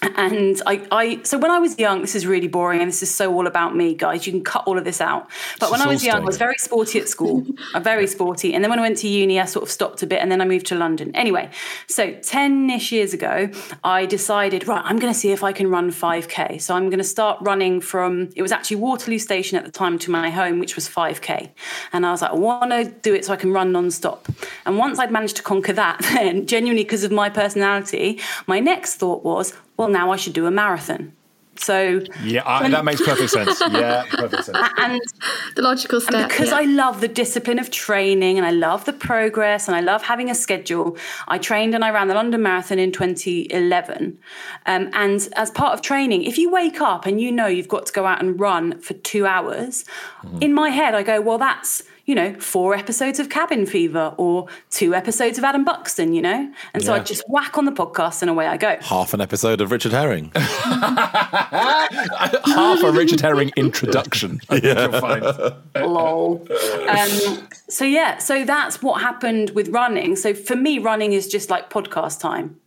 And 0.00 0.60
I, 0.66 0.86
I, 0.90 1.22
so 1.22 1.38
when 1.38 1.50
I 1.50 1.58
was 1.58 1.78
young, 1.78 2.00
this 2.00 2.14
is 2.14 2.26
really 2.26 2.48
boring, 2.48 2.80
and 2.80 2.88
this 2.88 3.02
is 3.02 3.14
so 3.14 3.32
all 3.32 3.46
about 3.46 3.76
me, 3.76 3.94
guys. 3.94 4.26
You 4.26 4.32
can 4.32 4.42
cut 4.42 4.64
all 4.66 4.78
of 4.78 4.84
this 4.84 5.00
out. 5.00 5.30
But 5.60 5.70
when 5.70 5.80
I 5.80 5.86
was 5.86 6.04
young, 6.04 6.22
I 6.22 6.24
was 6.24 6.38
very 6.38 6.56
sporty 6.58 6.98
at 6.98 7.08
school, 7.08 7.44
very 7.80 8.06
sporty. 8.06 8.54
And 8.54 8.64
then 8.64 8.70
when 8.70 8.78
I 8.78 8.82
went 8.82 8.98
to 8.98 9.08
uni, 9.08 9.38
I 9.38 9.44
sort 9.44 9.64
of 9.64 9.70
stopped 9.70 10.02
a 10.02 10.06
bit, 10.06 10.20
and 10.20 10.30
then 10.30 10.40
I 10.40 10.44
moved 10.44 10.66
to 10.66 10.74
London. 10.74 11.14
Anyway, 11.14 11.50
so 11.86 12.12
ten-ish 12.14 12.90
years 12.90 13.14
ago, 13.14 13.50
I 13.84 14.06
decided, 14.06 14.66
right, 14.66 14.82
I'm 14.84 14.98
going 14.98 15.12
to 15.12 15.18
see 15.18 15.30
if 15.30 15.44
I 15.44 15.52
can 15.52 15.68
run 15.68 15.90
5k. 15.90 16.60
So 16.60 16.74
I'm 16.74 16.88
going 16.90 16.98
to 16.98 17.04
start 17.04 17.38
running 17.40 17.80
from. 17.80 18.30
It 18.34 18.42
was 18.42 18.52
actually 18.52 18.76
Waterloo 18.78 19.18
Station 19.18 19.56
at 19.56 19.64
the 19.64 19.70
time 19.70 19.98
to 20.00 20.10
my 20.10 20.30
home, 20.30 20.58
which 20.58 20.74
was 20.74 20.88
5k. 20.88 21.50
And 21.92 22.04
I 22.04 22.10
was 22.10 22.22
like, 22.22 22.32
I 22.32 22.34
want 22.34 22.70
to 22.72 22.90
do 23.02 23.14
it 23.14 23.24
so 23.24 23.32
I 23.32 23.36
can 23.36 23.52
run 23.52 23.72
non-stop. 23.72 24.28
And 24.66 24.78
once 24.78 24.98
I'd 24.98 25.12
managed 25.12 25.36
to 25.36 25.42
conquer 25.42 25.72
that, 25.74 25.98
then 26.14 26.46
genuinely 26.46 26.82
because 26.82 27.04
of 27.04 27.12
my 27.12 27.28
personality, 27.28 28.20
my 28.46 28.58
next 28.58 28.96
thought 28.96 29.24
was, 29.24 29.54
well, 29.82 29.90
now 29.90 30.12
I 30.12 30.16
should 30.16 30.32
do 30.32 30.46
a 30.46 30.50
marathon. 30.50 31.12
So 31.56 32.00
Yeah, 32.24 32.42
I, 32.46 32.68
that 32.70 32.84
makes 32.84 33.02
perfect 33.02 33.30
sense. 33.30 33.60
Yeah, 33.70 34.04
perfect 34.10 34.44
sense. 34.44 34.58
and 34.78 35.00
The 35.54 35.62
logical 35.62 35.98
and 35.98 36.06
step. 36.06 36.28
because 36.30 36.48
yeah. 36.48 36.56
I 36.56 36.62
love 36.62 37.00
the 37.00 37.08
discipline 37.08 37.58
of 37.58 37.70
training 37.70 38.38
and 38.38 38.46
I 38.46 38.52
love 38.52 38.84
the 38.86 38.92
progress 38.92 39.68
and 39.68 39.76
I 39.76 39.80
love 39.80 40.02
having 40.02 40.30
a 40.30 40.34
schedule, 40.34 40.96
I 41.28 41.38
trained 41.38 41.74
and 41.74 41.84
I 41.84 41.90
ran 41.90 42.08
the 42.08 42.14
London 42.14 42.42
Marathon 42.42 42.78
in 42.78 42.90
2011. 42.90 44.18
Um, 44.66 44.90
and 44.94 45.28
as 45.36 45.50
part 45.50 45.74
of 45.74 45.82
training, 45.82 46.24
if 46.24 46.38
you 46.38 46.50
wake 46.50 46.80
up 46.80 47.04
and 47.06 47.20
you 47.20 47.30
know 47.30 47.48
you've 47.48 47.68
got 47.68 47.84
to 47.86 47.92
go 47.92 48.06
out 48.06 48.22
and 48.22 48.40
run 48.40 48.80
for 48.80 48.94
two 48.94 49.26
hours, 49.26 49.84
in 50.40 50.54
my 50.54 50.70
head, 50.70 50.94
I 50.94 51.02
go, 51.02 51.20
well, 51.20 51.38
that's 51.38 51.82
you 52.04 52.14
know, 52.14 52.34
four 52.34 52.74
episodes 52.74 53.20
of 53.20 53.28
Cabin 53.28 53.66
Fever 53.66 54.14
or 54.16 54.48
two 54.70 54.94
episodes 54.94 55.38
of 55.38 55.44
Adam 55.44 55.64
Buxton, 55.64 56.12
you 56.12 56.22
know? 56.22 56.52
And 56.74 56.82
so 56.82 56.92
I 56.92 56.98
just 56.98 57.22
whack 57.28 57.56
on 57.56 57.64
the 57.64 57.72
podcast 57.72 58.22
and 58.22 58.30
away 58.30 58.46
I 58.46 58.56
go. 58.56 58.76
Half 58.80 59.14
an 59.14 59.20
episode 59.20 59.60
of 59.60 59.70
Richard 59.70 59.92
Herring. 59.92 60.32
Half 60.34 61.92
a 62.82 62.92
Richard 62.92 63.20
Herring 63.20 63.52
introduction. 63.56 64.40
I 64.50 64.60
think 64.60 64.78
you'll 64.78 65.00
find. 65.00 65.24
lol. 65.76 66.46
Um, 66.88 67.48
so 67.68 67.84
yeah, 67.84 68.18
so 68.18 68.44
that's 68.44 68.82
what 68.82 69.00
happened 69.00 69.50
with 69.50 69.68
running. 69.68 70.16
So 70.16 70.34
for 70.34 70.56
me, 70.56 70.78
running 70.78 71.12
is 71.12 71.28
just 71.28 71.50
like 71.50 71.70
podcast 71.70 72.20
time 72.20 72.58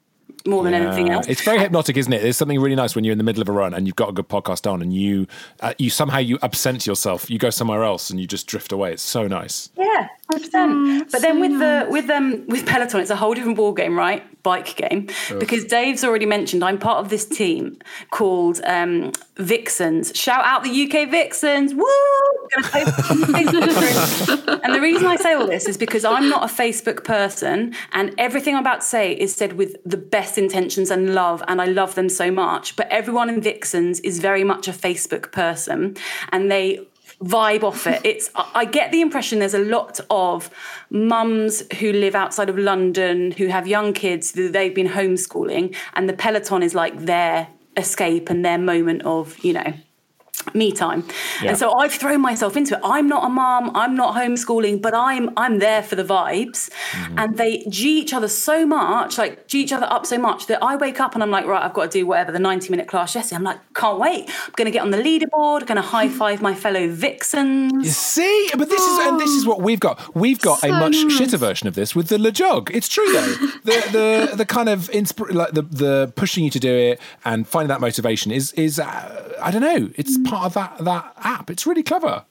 more 0.47 0.63
than 0.63 0.73
anything 0.73 1.09
else. 1.09 1.27
It's 1.27 1.41
very 1.43 1.59
hypnotic, 1.59 1.97
isn't 1.97 2.11
it? 2.11 2.21
There's 2.21 2.37
something 2.37 2.59
really 2.59 2.75
nice 2.75 2.95
when 2.95 3.03
you're 3.03 3.11
in 3.11 3.17
the 3.17 3.23
middle 3.23 3.41
of 3.41 3.49
a 3.49 3.51
run 3.51 3.73
and 3.73 3.87
you've 3.87 3.95
got 3.95 4.09
a 4.09 4.13
good 4.13 4.29
podcast 4.29 4.69
on, 4.71 4.81
and 4.81 4.93
you 4.93 5.27
uh, 5.61 5.73
you 5.77 5.89
somehow 5.89 6.19
you 6.19 6.37
absent 6.41 6.85
yourself. 6.85 7.29
You 7.29 7.39
go 7.39 7.49
somewhere 7.49 7.83
else 7.83 8.09
and 8.09 8.19
you 8.19 8.27
just 8.27 8.47
drift 8.47 8.71
away. 8.71 8.93
It's 8.93 9.03
so 9.03 9.27
nice. 9.27 9.69
Yeah, 9.77 9.84
hundred 10.29 10.45
percent. 10.45 11.11
But 11.11 11.21
then 11.21 11.39
with 11.39 11.59
the 11.59 11.87
with 11.89 12.09
um 12.09 12.45
with 12.47 12.65
Peloton, 12.65 12.99
it's 13.01 13.09
a 13.09 13.15
whole 13.15 13.33
different 13.33 13.57
ball 13.57 13.73
game, 13.73 13.97
right? 13.97 14.23
Bike 14.43 14.75
game. 14.75 15.07
Because 15.39 15.65
Dave's 15.65 16.03
already 16.03 16.25
mentioned 16.25 16.63
I'm 16.63 16.77
part 16.77 17.03
of 17.03 17.09
this 17.09 17.25
team 17.25 17.77
called 18.11 18.61
um, 18.65 19.11
Vixens. 19.37 20.11
Shout 20.15 20.45
out 20.45 20.63
the 20.63 20.69
UK 20.69 21.09
Vixens! 21.09 21.73
Woo! 21.73 21.83
Gonna 22.53 22.67
post 22.67 23.11
on 23.11 23.21
the 23.21 23.27
Facebook 23.27 24.45
group. 24.45 24.61
and 24.63 24.73
the 24.73 24.81
reason 24.81 25.07
I 25.07 25.15
say 25.15 25.33
all 25.33 25.47
this 25.47 25.67
is 25.67 25.77
because 25.77 26.05
I'm 26.05 26.29
not 26.29 26.43
a 26.43 26.53
Facebook 26.53 27.03
person, 27.03 27.73
and 27.91 28.13
everything 28.17 28.55
I'm 28.55 28.61
about 28.61 28.81
to 28.81 28.87
say 28.87 29.13
is 29.13 29.35
said 29.35 29.53
with 29.53 29.77
the 29.85 29.97
best 29.97 30.37
intentions 30.37 30.91
and 30.91 31.15
love, 31.15 31.43
and 31.47 31.61
I 31.61 31.65
love 31.65 31.95
them 31.95 32.09
so 32.09 32.29
much. 32.31 32.75
But 32.75 32.87
everyone 32.89 33.29
in 33.29 33.41
Vixens 33.41 33.99
is 34.01 34.19
very 34.19 34.43
much 34.43 34.67
a 34.67 34.71
Facebook 34.71 35.31
person, 35.31 35.97
and 36.31 36.51
they 36.51 36.85
vibe 37.24 37.63
off 37.63 37.88
it. 37.88 38.01
It's 38.03 38.30
I 38.36 38.66
get 38.66 38.91
the 38.91 39.01
impression 39.01 39.39
there's 39.39 39.53
a 39.53 39.59
lot 39.59 39.99
of 40.09 40.49
mums 40.89 41.63
who 41.80 41.91
live 41.91 42.16
outside 42.16 42.49
of 42.49 42.57
London 42.57 43.32
who 43.32 43.47
have 43.47 43.68
young 43.68 43.93
kids 43.93 44.34
that 44.34 44.53
they've 44.53 44.76
been 44.76 44.89
homeschooling, 44.89 45.76
and 45.93 46.09
the 46.09 46.13
Peloton 46.13 46.63
is 46.63 46.76
like 46.76 47.05
their 47.05 47.47
escape 47.78 48.30
and 48.30 48.45
their 48.45 48.57
moment 48.57 49.03
of 49.03 49.38
you 49.39 49.53
know 49.53 49.74
me 50.53 50.71
time. 50.71 51.07
Yeah. 51.41 51.49
And 51.49 51.57
so 51.57 51.73
I've 51.73 51.93
thrown 51.93 52.21
myself 52.21 52.55
into 52.55 52.75
it. 52.75 52.81
I'm 52.83 53.07
not 53.07 53.25
a 53.25 53.29
mom, 53.29 53.71
I'm 53.75 53.95
not 53.95 54.15
homeschooling, 54.15 54.81
but 54.81 54.93
I'm 54.93 55.29
I'm 55.38 55.59
there 55.59 55.83
for 55.83 55.95
the 55.95 56.03
vibes. 56.03 56.69
And 57.17 57.38
they 57.38 57.65
G 57.69 57.99
each 58.01 58.13
other 58.13 58.27
so 58.27 58.65
much, 58.65 59.17
like 59.17 59.47
G 59.47 59.61
each 59.61 59.73
other 59.73 59.88
up 59.89 60.05
so 60.05 60.17
much 60.17 60.47
that 60.47 60.63
I 60.63 60.75
wake 60.75 60.99
up 60.99 61.13
and 61.13 61.23
I'm 61.23 61.31
like, 61.31 61.45
right, 61.45 61.63
I've 61.63 61.73
got 61.73 61.91
to 61.91 61.99
do 61.99 62.05
whatever, 62.05 62.31
the 62.31 62.39
90 62.39 62.69
minute 62.69 62.88
class 62.88 63.15
yesterday. 63.15 63.38
I'm 63.38 63.43
like, 63.43 63.59
can't 63.73 63.99
wait. 63.99 64.29
I'm 64.29 64.53
gonna 64.55 64.71
get 64.71 64.81
on 64.81 64.91
the 64.91 64.97
leaderboard, 64.97 65.65
gonna 65.65 65.81
high 65.81 66.09
five 66.21 66.41
my 66.41 66.53
fellow 66.53 66.88
vixens. 66.89 67.73
You 67.73 67.91
see, 67.91 68.49
but 68.57 68.69
this 68.69 68.81
is 68.81 69.07
and 69.07 69.19
this 69.19 69.31
is 69.31 69.45
what 69.45 69.61
we've 69.61 69.79
got. 69.79 70.15
We've 70.15 70.39
got 70.39 70.63
a 70.63 70.69
much 70.69 70.93
nice. 70.93 71.19
shitter 71.19 71.38
version 71.38 71.67
of 71.67 71.75
this 71.75 71.95
with 71.95 72.07
the 72.07 72.17
Le 72.17 72.31
Jog. 72.31 72.71
It's 72.73 72.88
true 72.88 73.11
though. 73.11 73.36
the 73.63 74.29
the 74.29 74.36
the 74.38 74.45
kind 74.45 74.69
of 74.69 74.89
inspir- 74.91 75.33
like 75.33 75.51
the 75.53 75.61
the 75.61 76.13
pushing 76.15 76.43
you 76.43 76.49
to 76.51 76.59
do 76.59 76.73
it 76.73 76.99
and 77.23 77.47
finding 77.47 77.69
that 77.69 77.81
motivation 77.81 78.31
is 78.31 78.51
is 78.53 78.79
uh, 78.79 79.36
I 79.41 79.51
don't 79.51 79.61
know. 79.61 79.89
It's 79.95 80.17
part 80.26 80.45
of 80.45 80.53
that 80.53 80.78
that 80.80 81.13
app. 81.17 81.49
It's 81.49 81.65
really 81.65 81.84
clever. 81.84 82.26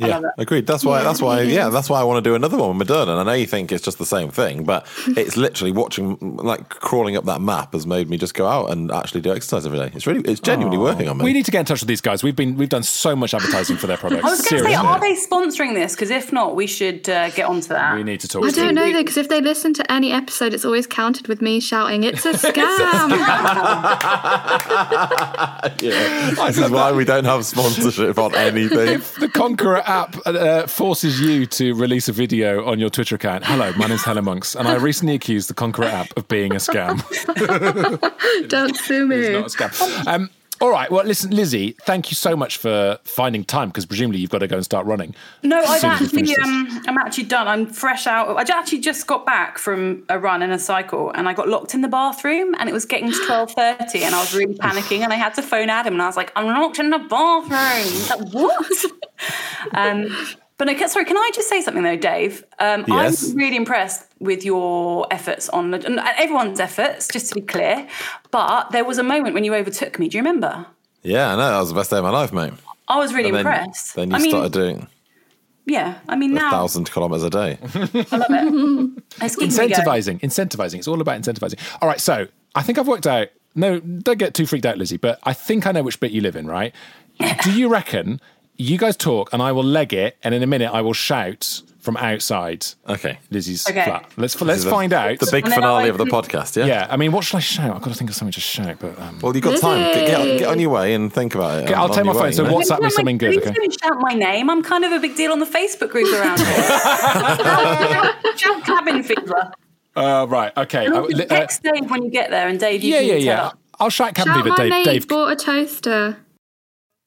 Yeah, 0.00 0.20
agreed. 0.38 0.66
That's 0.66 0.84
why. 0.84 0.98
Yeah, 0.98 1.04
that's 1.04 1.22
why. 1.22 1.40
Yeah, 1.50 1.68
that's 1.68 1.88
why 1.90 2.00
I 2.00 2.04
want 2.04 2.22
to 2.24 2.28
do 2.30 2.34
another 2.34 2.56
one 2.56 2.76
with 2.78 2.88
Moderna. 2.88 3.08
And 3.08 3.20
I 3.20 3.22
know 3.24 3.32
you 3.32 3.46
think 3.46 3.70
it's 3.72 3.84
just 3.84 3.98
the 3.98 4.06
same 4.06 4.30
thing, 4.30 4.64
but 4.64 4.86
it's 5.08 5.36
literally 5.36 5.72
watching, 5.72 6.16
like 6.36 6.68
crawling 6.68 7.16
up 7.16 7.24
that 7.26 7.40
map, 7.40 7.72
has 7.72 7.86
made 7.86 8.08
me 8.08 8.16
just 8.16 8.34
go 8.34 8.46
out 8.46 8.70
and 8.70 8.90
actually 8.90 9.20
do 9.20 9.32
exercise 9.32 9.66
every 9.66 9.78
day. 9.78 9.90
It's 9.94 10.06
really, 10.06 10.20
it's 10.30 10.40
genuinely 10.40 10.78
working 10.78 11.08
on 11.08 11.18
me. 11.18 11.24
We 11.24 11.32
need 11.32 11.44
to 11.46 11.50
get 11.50 11.60
in 11.60 11.66
touch 11.66 11.80
with 11.80 11.88
these 11.88 12.00
guys. 12.00 12.22
We've 12.22 12.36
been 12.36 12.56
we've 12.56 12.68
done 12.68 12.82
so 12.82 13.14
much 13.16 13.34
advertising 13.34 13.76
for 13.76 13.86
their 13.86 13.96
products. 14.02 14.24
I 14.24 14.28
was 14.30 14.38
going 14.40 14.62
to 14.62 14.68
say, 14.68 14.72
Seriously. 14.74 14.74
are 14.86 15.00
they 15.00 15.14
sponsoring 15.14 15.74
this? 15.74 15.94
Because 15.94 16.10
if 16.10 16.32
not, 16.32 16.54
we 16.56 16.66
should 16.66 17.08
uh, 17.08 17.30
get 17.30 17.46
onto 17.46 17.68
that. 17.68 17.94
we 17.96 18.02
need 18.02 18.20
to 18.20 18.28
talk 18.28 18.44
I 18.44 18.50
to 18.50 18.56
don't 18.56 18.66
them. 18.66 18.74
know 18.76 18.92
though, 18.92 19.00
because 19.02 19.16
if 19.16 19.28
they 19.28 19.40
listen 19.40 19.74
to 19.74 19.92
any 19.92 20.12
episode, 20.12 20.54
it's 20.54 20.64
always 20.64 20.86
counted 20.86 21.26
with 21.28 21.42
me 21.42 21.60
shouting, 21.60 22.04
"It's 22.04 22.24
a 22.24 22.32
scam!" 22.46 23.10
yeah. 25.82 26.30
This 26.46 26.58
is 26.58 26.70
why 26.70 26.92
we 26.92 27.04
don't 27.04 27.24
have 27.24 27.44
sponsorship 27.44 28.18
on 28.18 28.34
anything. 28.34 28.88
If 29.00 29.14
the 29.16 29.28
Conqueror 29.28 29.82
app 29.90 30.16
uh, 30.24 30.66
forces 30.68 31.20
you 31.20 31.46
to 31.46 31.74
release 31.74 32.08
a 32.08 32.12
video 32.12 32.64
on 32.64 32.78
your 32.78 32.90
Twitter 32.90 33.16
account, 33.16 33.44
hello, 33.44 33.72
my 33.72 33.88
name's 33.88 34.04
Helen 34.04 34.24
Monks, 34.24 34.54
and 34.54 34.68
I 34.68 34.76
recently 34.76 35.14
accused 35.14 35.50
the 35.50 35.54
Conqueror 35.54 35.86
app 35.86 36.16
of 36.16 36.28
being 36.28 36.52
a 36.52 36.56
scam. 36.56 37.00
Don't 38.48 38.76
sue 38.76 39.06
me. 39.06 39.16
It's 39.16 39.58
not 39.58 39.68
a 39.68 39.68
scam. 39.68 40.06
Um, 40.06 40.30
all 40.60 40.70
right. 40.70 40.90
Well, 40.90 41.04
listen, 41.04 41.30
Lizzie, 41.30 41.72
thank 41.82 42.10
you 42.10 42.14
so 42.14 42.36
much 42.36 42.58
for 42.58 42.98
finding 43.04 43.44
time 43.44 43.68
because 43.68 43.86
presumably 43.86 44.20
you've 44.20 44.30
got 44.30 44.38
to 44.38 44.46
go 44.46 44.56
and 44.56 44.64
start 44.64 44.84
running. 44.84 45.14
No, 45.42 45.58
I've 45.58 45.80
soon 45.80 45.90
as 45.92 46.12
we 46.12 46.20
actually, 46.20 46.36
um, 46.42 46.82
I'm 46.86 46.98
actually 46.98 47.24
done. 47.24 47.48
I'm 47.48 47.66
fresh 47.66 48.06
out. 48.06 48.36
I 48.36 48.58
actually 48.58 48.80
just 48.80 49.06
got 49.06 49.24
back 49.24 49.56
from 49.56 50.04
a 50.10 50.18
run 50.18 50.42
and 50.42 50.52
a 50.52 50.58
cycle, 50.58 51.12
and 51.12 51.28
I 51.28 51.32
got 51.32 51.48
locked 51.48 51.72
in 51.72 51.80
the 51.80 51.88
bathroom, 51.88 52.54
and 52.58 52.68
it 52.68 52.72
was 52.72 52.84
getting 52.84 53.10
to 53.10 53.26
twelve 53.26 53.52
thirty, 53.52 54.02
and 54.04 54.14
I 54.14 54.20
was 54.20 54.34
really 54.34 54.54
panicking, 54.54 55.00
and 55.00 55.12
I 55.12 55.16
had 55.16 55.32
to 55.34 55.42
phone 55.42 55.70
Adam, 55.70 55.94
and 55.94 56.02
I 56.02 56.06
was 56.06 56.16
like, 56.16 56.30
"I'm 56.36 56.46
locked 56.46 56.78
in 56.78 56.90
the 56.90 56.98
bathroom." 56.98 58.20
Like, 58.20 58.32
"What?" 58.34 58.84
um, 59.72 60.14
but 60.60 60.66
no, 60.66 60.86
sorry, 60.88 61.06
can 61.06 61.16
I 61.16 61.30
just 61.34 61.48
say 61.48 61.62
something 61.62 61.82
though, 61.82 61.96
Dave? 61.96 62.44
Um, 62.58 62.84
Yes. 62.86 63.30
I'm 63.30 63.36
really 63.36 63.56
impressed 63.56 64.06
with 64.18 64.44
your 64.44 65.06
efforts 65.10 65.48
on 65.48 65.72
and 65.72 65.98
everyone's 66.18 66.60
efforts, 66.60 67.08
just 67.08 67.30
to 67.30 67.34
be 67.34 67.40
clear. 67.40 67.88
But 68.30 68.70
there 68.70 68.84
was 68.84 68.98
a 68.98 69.02
moment 69.02 69.32
when 69.32 69.42
you 69.42 69.54
overtook 69.54 69.98
me. 69.98 70.10
Do 70.10 70.18
you 70.18 70.22
remember? 70.22 70.66
Yeah, 71.02 71.32
I 71.32 71.36
know. 71.36 71.50
That 71.50 71.60
was 71.60 71.70
the 71.70 71.74
best 71.74 71.88
day 71.90 71.96
of 71.96 72.04
my 72.04 72.10
life, 72.10 72.30
mate. 72.34 72.52
I 72.88 72.98
was 72.98 73.14
really 73.14 73.30
And 73.30 73.38
then, 73.38 73.46
impressed. 73.46 73.94
then 73.96 74.10
you 74.10 74.16
I 74.16 74.18
mean, 74.18 74.30
started 74.32 74.52
doing 74.52 74.86
yeah. 75.64 75.98
I 76.08 76.16
mean, 76.16 76.32
a 76.32 76.34
now 76.34 76.50
thousand 76.50 76.90
kilometers 76.90 77.22
a 77.24 77.30
day. 77.30 77.58
I 78.12 78.16
love 78.16 78.26
it. 78.28 79.02
It's 79.22 79.36
keeping 79.36 79.48
me 79.48 79.56
going. 79.56 79.70
Incentivizing, 79.70 80.20
incentivizing. 80.20 80.74
It's 80.78 80.88
all 80.88 81.00
about 81.00 81.18
incentivizing. 81.22 81.58
All 81.80 81.88
right, 81.88 82.00
so 82.00 82.26
I 82.54 82.62
think 82.62 82.76
I've 82.76 82.88
worked 82.88 83.06
out. 83.06 83.28
No, 83.54 83.80
don't 83.80 84.18
get 84.18 84.34
too 84.34 84.44
freaked 84.44 84.66
out, 84.66 84.76
Lizzie. 84.76 84.98
But 84.98 85.20
I 85.22 85.32
think 85.32 85.66
I 85.66 85.72
know 85.72 85.82
which 85.82 86.00
bit 86.00 86.10
you 86.10 86.20
live 86.20 86.36
in. 86.36 86.46
Right? 86.46 86.74
Do 87.44 87.52
you 87.58 87.68
reckon 87.68 88.20
you 88.60 88.78
guys 88.78 88.96
talk 88.96 89.32
and 89.32 89.40
I 89.42 89.52
will 89.52 89.64
leg 89.64 89.92
it, 89.92 90.16
and 90.22 90.34
in 90.34 90.42
a 90.42 90.46
minute 90.46 90.70
I 90.72 90.80
will 90.82 90.92
shout 90.92 91.62
from 91.80 91.96
outside 91.96 92.66
Okay. 92.86 93.18
Lizzie's 93.30 93.66
Okay. 93.66 93.84
flat? 93.84 94.04
Let's 94.18 94.34
This 94.34 94.42
let's 94.42 94.58
is 94.58 94.64
the- 94.64 94.70
find 94.70 94.92
out. 94.92 95.18
The 95.18 95.30
big 95.32 95.48
finale 95.48 95.88
of 95.88 95.96
the 95.96 96.04
podcast, 96.04 96.56
yeah? 96.56 96.66
yeah, 96.66 96.86
I 96.90 96.98
mean, 96.98 97.10
what 97.10 97.24
should 97.24 97.38
I 97.38 97.40
shout? 97.40 97.74
I've 97.74 97.80
got 97.80 97.90
to 97.92 97.96
think 97.98 98.10
of 98.10 98.16
something 98.16 98.32
to 98.34 98.40
shout. 98.40 98.76
But 98.80 98.98
um, 99.00 99.18
Well, 99.22 99.34
you've 99.34 99.42
got 99.44 99.58
time. 99.58 99.80
Get, 99.94 100.06
get, 100.06 100.20
on, 100.20 100.26
get 100.36 100.48
on 100.48 100.60
your 100.60 100.68
way 100.68 100.92
and 100.92 101.10
think 101.10 101.34
about 101.34 101.60
it. 101.60 101.64
Okay, 101.64 101.72
I'll 101.74 101.88
take 101.88 102.04
my 102.04 102.12
phone. 102.12 102.22
way, 102.24 102.32
So 102.32 102.44
you 102.44 102.50
know? 102.50 102.58
WhatsApp 102.58 102.80
me 102.80 102.82
Don't 102.82 102.90
something 102.92 103.16
good, 103.18 103.38
okay? 103.38 103.50
don't 103.52 103.80
shout 103.82 103.96
my 104.00 104.12
name. 104.12 104.50
I'm 104.50 104.62
kind 104.62 104.84
of 104.84 104.92
a 104.92 105.00
big 105.00 105.16
deal 105.16 105.32
on 105.32 105.38
the 105.40 105.46
Facebook 105.46 105.88
group 105.88 106.12
around 106.12 106.38
here. 106.40 106.46
shout 108.36 108.62
cabin 108.64 109.02
fever. 109.02 109.50
Uh, 109.96 110.26
right. 110.28 110.52
Okay. 110.56 110.86
Uh, 110.86 111.00
also 111.00 111.16
uh, 111.18 111.24
text 111.26 111.62
Dave 111.62 111.90
when 111.90 112.02
you 112.02 112.10
get 112.10 112.30
there, 112.30 112.46
and 112.48 112.60
Dave, 112.60 112.82
you 112.82 112.92
yeah, 112.92 112.98
can 113.00 113.06
yeah, 113.08 113.14
tell 113.14 113.22
yeah. 113.24 113.46
us. 113.46 113.54
I'll 113.80 113.90
shout 113.90 114.14
cabin 114.14 114.34
Shout 114.34 114.44
fever. 114.44 114.48
my 114.50 114.62
Dave. 114.64 114.70
mate 114.70 114.84
Dave. 114.84 115.08
bought 115.08 115.32
a 115.32 115.36
toaster. 115.36 116.18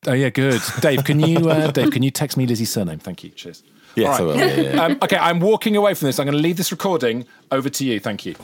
Oh 0.07 0.13
yeah, 0.13 0.29
good. 0.29 0.61
Dave, 0.81 1.03
can 1.03 1.19
you 1.19 1.49
uh, 1.49 1.71
Dave, 1.71 1.91
can 1.91 2.03
you 2.03 2.11
text 2.11 2.37
me 2.37 2.45
Lizzie's 2.45 2.71
surname? 2.71 2.99
Thank 2.99 3.23
you. 3.23 3.29
Cheers. 3.29 3.63
Yes, 3.95 4.19
All 4.19 4.29
I 4.29 4.33
will. 4.33 4.37
Yeah, 4.37 4.61
yeah. 4.61 4.83
Um, 4.83 4.97
okay, 5.03 5.17
I'm 5.17 5.39
walking 5.39 5.75
away 5.75 5.93
from 5.93 6.07
this. 6.07 6.19
I'm 6.19 6.25
going 6.25 6.37
to 6.37 6.41
leave 6.41 6.57
this 6.57 6.71
recording 6.71 7.25
over 7.51 7.69
to 7.69 7.85
you. 7.85 7.99
Thank 7.99 8.25
you. 8.25 8.35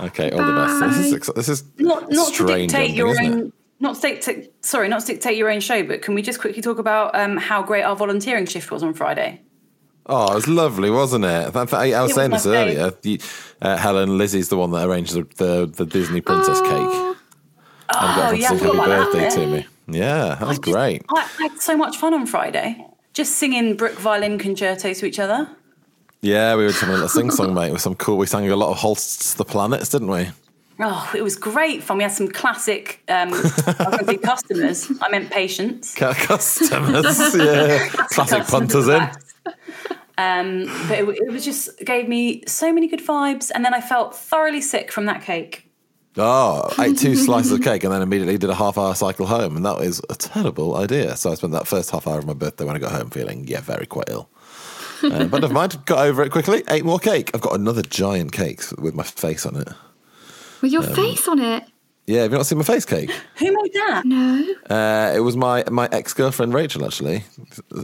Okay, 0.00 0.30
all 0.30 0.44
the 0.44 0.52
best. 0.52 0.96
This 0.98 1.12
is 1.12 1.34
this 1.34 1.48
is 1.48 1.64
Not 1.78 2.10
not 2.10 2.28
to 2.28 2.34
strange 2.34 2.72
dictate 2.72 2.96
your 2.96 3.08
own. 3.20 3.52
Not 3.82 3.94
to 3.96 4.00
dictate, 4.02 4.52
sorry, 4.64 4.88
not 4.88 5.00
to 5.02 5.06
dictate 5.06 5.38
your 5.38 5.50
own 5.50 5.60
show, 5.60 5.82
but 5.82 6.02
can 6.02 6.14
we 6.14 6.20
just 6.20 6.38
quickly 6.38 6.60
talk 6.60 6.78
about 6.78 7.14
um, 7.14 7.38
how 7.38 7.62
great 7.62 7.82
our 7.82 7.96
volunteering 7.96 8.44
shift 8.44 8.70
was 8.70 8.82
on 8.82 8.92
Friday? 8.92 9.40
Oh, 10.04 10.32
it 10.32 10.34
was 10.34 10.48
lovely, 10.48 10.90
wasn't 10.90 11.24
it? 11.24 11.56
I, 11.56 11.66
I, 11.72 11.92
I 11.92 12.02
was 12.02 12.10
It 12.10 12.14
saying 12.14 12.30
was 12.32 12.44
this 12.44 12.52
earlier. 12.52 12.92
You, 13.02 13.18
uh, 13.62 13.76
Helen, 13.76 14.18
Lizzie's 14.18 14.48
the 14.48 14.58
one 14.58 14.70
that 14.72 14.86
arranged 14.86 15.14
the, 15.14 15.22
the, 15.36 15.66
the 15.66 15.86
Disney 15.86 16.20
princess 16.20 16.60
cake. 16.60 16.70
Oh, 16.72 17.16
and 17.88 18.16
got 18.16 18.34
everyone 18.34 18.40
yeah, 18.40 18.48
to 18.48 18.58
sing 18.58 18.74
happy 18.74 18.86
birthday 18.86 19.30
to 19.30 19.46
me. 19.46 19.66
Yeah, 19.92 20.36
that 20.36 20.46
was 20.46 20.58
great. 20.58 21.02
I, 21.08 21.28
I 21.38 21.42
had 21.42 21.60
so 21.60 21.76
much 21.76 21.96
fun 21.96 22.14
on 22.14 22.26
Friday, 22.26 22.86
just 23.12 23.36
singing 23.36 23.76
Bruch 23.76 23.94
violin 23.94 24.38
concertos 24.38 25.00
to 25.00 25.06
each 25.06 25.18
other. 25.18 25.48
Yeah, 26.22 26.54
we 26.54 26.64
were 26.64 26.68
just 26.68 26.80
having 26.80 26.94
a 26.94 26.98
little 26.98 27.08
sing 27.08 27.30
song, 27.30 27.54
mate, 27.54 27.72
with 27.72 27.80
some 27.80 27.94
cool. 27.94 28.18
We 28.18 28.26
sang 28.26 28.48
a 28.50 28.56
lot 28.56 28.70
of 28.70 28.78
Holst's 28.78 29.34
The 29.34 29.44
Planets, 29.44 29.88
didn't 29.88 30.08
we? 30.08 30.28
Oh, 30.82 31.10
it 31.14 31.22
was 31.22 31.36
great 31.36 31.82
fun. 31.82 31.98
We 31.98 32.04
had 32.04 32.12
some 32.12 32.28
classic, 32.28 33.02
um, 33.08 33.28
I 33.28 33.30
was 33.30 33.52
going 33.62 33.98
to 33.98 34.04
say 34.06 34.16
customers. 34.16 34.92
I 35.02 35.10
meant 35.10 35.30
patients. 35.30 35.94
Customers, 35.94 37.34
yeah. 37.36 37.88
Classic 37.88 38.44
punters 38.44 38.88
in. 38.88 39.02
Um, 40.16 40.66
but 40.88 40.98
it, 40.98 41.08
it 41.08 41.32
was 41.32 41.44
just 41.44 41.78
gave 41.84 42.08
me 42.08 42.42
so 42.46 42.72
many 42.72 42.88
good 42.88 43.00
vibes, 43.00 43.50
and 43.54 43.64
then 43.64 43.72
I 43.72 43.80
felt 43.80 44.14
thoroughly 44.14 44.60
sick 44.60 44.92
from 44.92 45.06
that 45.06 45.22
cake. 45.22 45.69
Oh, 46.16 46.68
I 46.76 46.86
ate 46.86 46.98
two 46.98 47.14
slices 47.26 47.52
of 47.52 47.62
cake 47.62 47.84
and 47.84 47.92
then 47.92 48.02
immediately 48.02 48.36
did 48.38 48.50
a 48.50 48.54
half 48.54 48.76
hour 48.76 48.94
cycle 48.94 49.26
home, 49.26 49.56
and 49.56 49.64
that 49.64 49.78
was 49.78 50.00
a 50.10 50.14
terrible 50.14 50.76
idea. 50.76 51.16
So 51.16 51.30
I 51.30 51.34
spent 51.34 51.52
that 51.52 51.66
first 51.68 51.90
half 51.90 52.06
hour 52.06 52.18
of 52.18 52.26
my 52.26 52.32
birthday 52.34 52.64
when 52.64 52.76
I 52.76 52.78
got 52.80 52.92
home 52.92 53.10
feeling, 53.10 53.46
yeah, 53.46 53.60
very 53.60 53.86
quite 53.86 54.08
ill. 54.10 54.28
Uh, 55.02 55.24
but 55.26 55.40
never 55.40 55.54
mind, 55.54 55.82
got 55.86 56.04
over 56.06 56.22
it 56.22 56.30
quickly. 56.30 56.62
Ate 56.68 56.84
more 56.84 56.98
cake. 56.98 57.30
I've 57.32 57.40
got 57.40 57.54
another 57.54 57.82
giant 57.82 58.32
cake 58.32 58.60
with 58.78 58.94
my 58.94 59.02
face 59.04 59.46
on 59.46 59.56
it. 59.56 59.68
With 60.60 60.74
Um, 60.74 60.82
your 60.82 60.82
face 60.82 61.26
on 61.28 61.38
it. 61.38 61.64
Yeah, 62.06 62.22
have 62.22 62.32
you 62.32 62.38
not 62.38 62.46
seen 62.46 62.58
my 62.58 62.64
face 62.64 62.84
cake? 62.84 63.10
Who 63.38 63.46
made 63.46 63.72
that? 63.74 64.02
No. 64.04 64.54
Uh, 64.68 65.12
it 65.14 65.20
was 65.20 65.36
my 65.36 65.64
my 65.70 65.88
ex 65.92 66.12
girlfriend 66.12 66.52
Rachel, 66.52 66.84
actually, 66.84 67.22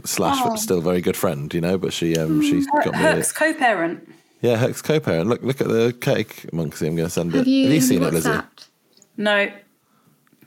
slash 0.03 0.37
Oh. 0.43 0.55
still 0.57 0.81
very 0.81 0.99
good 1.01 1.15
friend, 1.15 1.51
you 1.53 1.61
know. 1.61 1.77
But 1.77 1.93
she 1.93 2.17
um 2.17 2.41
she 2.41 2.59
Her, 2.59 2.83
got 2.83 2.93
me. 2.93 2.99
A, 2.99 3.13
Herc's 3.13 3.31
co-parent. 3.31 4.07
Yeah, 4.41 4.57
Herc's 4.57 4.81
co-parent. 4.81 5.27
Look 5.29 5.41
look 5.43 5.61
at 5.61 5.67
the 5.67 5.95
cake, 5.99 6.45
Monksy. 6.51 6.87
I'm 6.87 6.95
going 6.95 7.07
to 7.07 7.09
send 7.09 7.33
it. 7.33 7.37
Have 7.39 7.47
you, 7.47 7.65
have 7.65 7.73
you 7.73 7.81
seen 7.81 8.01
you 8.01 8.07
it, 8.07 8.13
Lizzie? 8.13 8.29
WhatsApped? 8.29 8.67
No, 9.17 9.51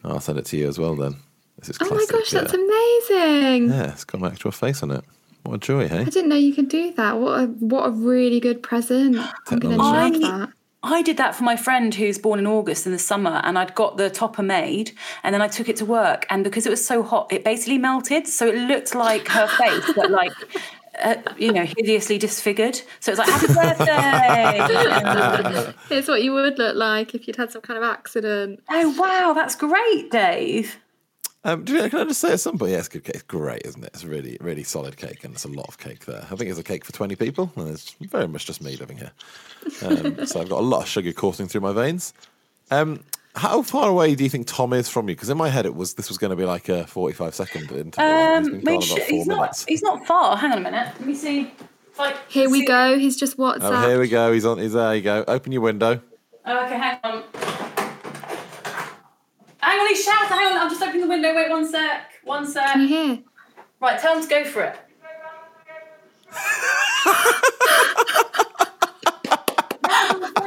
I'll 0.04 0.20
send 0.20 0.38
it 0.38 0.46
to 0.46 0.56
you 0.56 0.68
as 0.68 0.78
well. 0.78 0.94
Then 0.96 1.16
this 1.58 1.70
is 1.70 1.78
Oh 1.80 1.90
my 1.94 2.04
gosh, 2.08 2.30
that's 2.30 2.52
amazing. 2.52 3.68
Yeah, 3.70 3.92
it's 3.92 4.04
got 4.04 4.20
my 4.20 4.28
actual 4.28 4.52
face 4.52 4.82
on 4.82 4.90
it. 4.92 5.04
What 5.42 5.54
a 5.54 5.58
joy, 5.58 5.88
hey? 5.88 6.00
I 6.00 6.04
didn't 6.04 6.28
know 6.28 6.36
you 6.36 6.54
could 6.54 6.68
do 6.68 6.92
that. 6.94 7.18
What 7.18 7.40
a 7.40 7.46
what 7.46 7.86
a 7.86 7.90
really 7.90 8.40
good 8.40 8.62
present. 8.62 9.16
I'm 9.16 9.58
gonna 9.58 9.76
Technology. 9.76 10.18
love 10.20 10.32
I- 10.34 10.38
that. 10.38 10.48
I 10.82 11.02
did 11.02 11.18
that 11.18 11.34
for 11.34 11.44
my 11.44 11.56
friend 11.56 11.94
who's 11.94 12.16
born 12.16 12.38
in 12.38 12.46
August 12.46 12.86
in 12.86 12.92
the 12.92 12.98
summer, 12.98 13.42
and 13.44 13.58
I'd 13.58 13.74
got 13.74 13.98
the 13.98 14.08
topper 14.08 14.42
made, 14.42 14.92
and 15.22 15.34
then 15.34 15.42
I 15.42 15.46
took 15.48 15.68
it 15.68 15.76
to 15.76 15.84
work, 15.84 16.24
and 16.30 16.42
because 16.42 16.64
it 16.64 16.70
was 16.70 16.82
so 16.82 17.02
hot, 17.02 17.30
it 17.30 17.44
basically 17.44 17.76
melted, 17.76 18.26
so 18.26 18.46
it 18.48 18.54
looked 18.66 18.94
like 18.94 19.28
her 19.28 19.46
face, 19.46 19.92
but 19.94 20.10
like. 20.10 20.32
Uh, 21.02 21.16
you 21.38 21.52
know, 21.52 21.64
hideously 21.64 22.18
disfigured. 22.18 22.80
So 23.00 23.12
it's 23.12 23.18
like, 23.18 23.28
happy 23.28 23.46
birthday! 23.52 23.94
It's 25.90 26.08
what 26.08 26.22
you 26.22 26.32
would 26.32 26.58
look 26.58 26.76
like 26.76 27.14
if 27.14 27.26
you'd 27.26 27.36
had 27.36 27.50
some 27.50 27.62
kind 27.62 27.76
of 27.76 27.84
accident. 27.84 28.62
oh, 28.70 28.90
wow, 28.98 29.32
that's 29.34 29.54
great, 29.54 30.10
Dave. 30.10 30.76
Um, 31.42 31.64
do 31.64 31.74
you, 31.74 31.88
can 31.88 32.00
I 32.00 32.04
just 32.04 32.20
say 32.20 32.32
at 32.32 32.40
some 32.40 32.58
point, 32.58 32.72
yeah, 32.72 32.78
it's 32.78 32.88
good 32.88 33.04
cake. 33.04 33.14
It's 33.14 33.24
great, 33.24 33.62
isn't 33.64 33.82
it? 33.82 33.90
It's 33.94 34.04
really, 34.04 34.36
really 34.40 34.62
solid 34.62 34.96
cake, 34.98 35.24
and 35.24 35.32
it's 35.32 35.44
a 35.44 35.48
lot 35.48 35.68
of 35.68 35.78
cake 35.78 36.04
there. 36.04 36.26
I 36.30 36.36
think 36.36 36.50
it's 36.50 36.58
a 36.58 36.62
cake 36.62 36.84
for 36.84 36.92
20 36.92 37.16
people, 37.16 37.50
and 37.56 37.68
it's 37.68 37.92
very 38.00 38.28
much 38.28 38.44
just 38.44 38.62
me 38.62 38.76
living 38.76 38.98
here. 38.98 39.12
Um, 39.82 40.26
so 40.26 40.40
I've 40.40 40.50
got 40.50 40.60
a 40.60 40.66
lot 40.66 40.82
of 40.82 40.88
sugar 40.88 41.12
coursing 41.12 41.48
through 41.48 41.62
my 41.62 41.72
veins. 41.72 42.12
Um, 42.70 43.02
how 43.34 43.62
far 43.62 43.88
away 43.88 44.14
do 44.14 44.24
you 44.24 44.30
think 44.30 44.46
Tom 44.46 44.72
is 44.72 44.88
from 44.88 45.08
you? 45.08 45.14
Because 45.14 45.30
in 45.30 45.38
my 45.38 45.48
head, 45.48 45.66
it 45.66 45.74
was 45.74 45.94
this 45.94 46.08
was 46.08 46.18
going 46.18 46.30
to 46.30 46.36
be 46.36 46.44
like 46.44 46.68
a 46.68 46.86
45 46.86 47.34
second 47.34 47.70
interval. 47.70 48.10
Um, 48.10 48.54
he's 48.54 48.64
make 48.64 48.82
sure 48.82 49.04
he's 49.04 49.26
not. 49.26 49.64
He's 49.68 49.82
not 49.82 50.06
far. 50.06 50.36
Hang 50.36 50.52
on 50.52 50.58
a 50.58 50.60
minute. 50.60 50.88
Let 50.98 51.06
me 51.06 51.14
see. 51.14 51.52
If 51.92 52.00
I 52.00 52.14
Here 52.28 52.50
we 52.50 52.60
see- 52.60 52.66
go. 52.66 52.98
He's 52.98 53.16
just 53.16 53.36
Oh, 53.38 53.88
here 53.88 54.00
we 54.00 54.08
go. 54.08 54.32
He's 54.32 54.44
on. 54.44 54.58
He's 54.58 54.72
there. 54.72 54.94
You 54.94 55.02
go. 55.02 55.24
Open 55.28 55.52
your 55.52 55.62
window. 55.62 56.00
Oh, 56.44 56.64
okay, 56.64 56.76
hang 56.78 56.98
on. 57.04 57.22
Hang 59.58 59.78
on, 59.78 59.86
he's 59.88 60.02
shouting. 60.04 60.28
Hang 60.28 60.52
on, 60.52 60.58
I'm 60.58 60.70
just 60.70 60.82
opening 60.82 61.02
the 61.02 61.06
window. 61.06 61.34
Wait 61.36 61.50
one 61.50 61.68
sec. 61.68 62.10
One 62.24 62.46
sec. 62.46 62.72
Can 62.72 62.80
you 62.82 62.88
hear? 62.88 63.18
Right, 63.80 63.98
tell 64.00 64.16
him 64.16 64.22
to 64.22 64.28
go 64.28 64.44
for 64.44 64.62
it. 64.62 64.76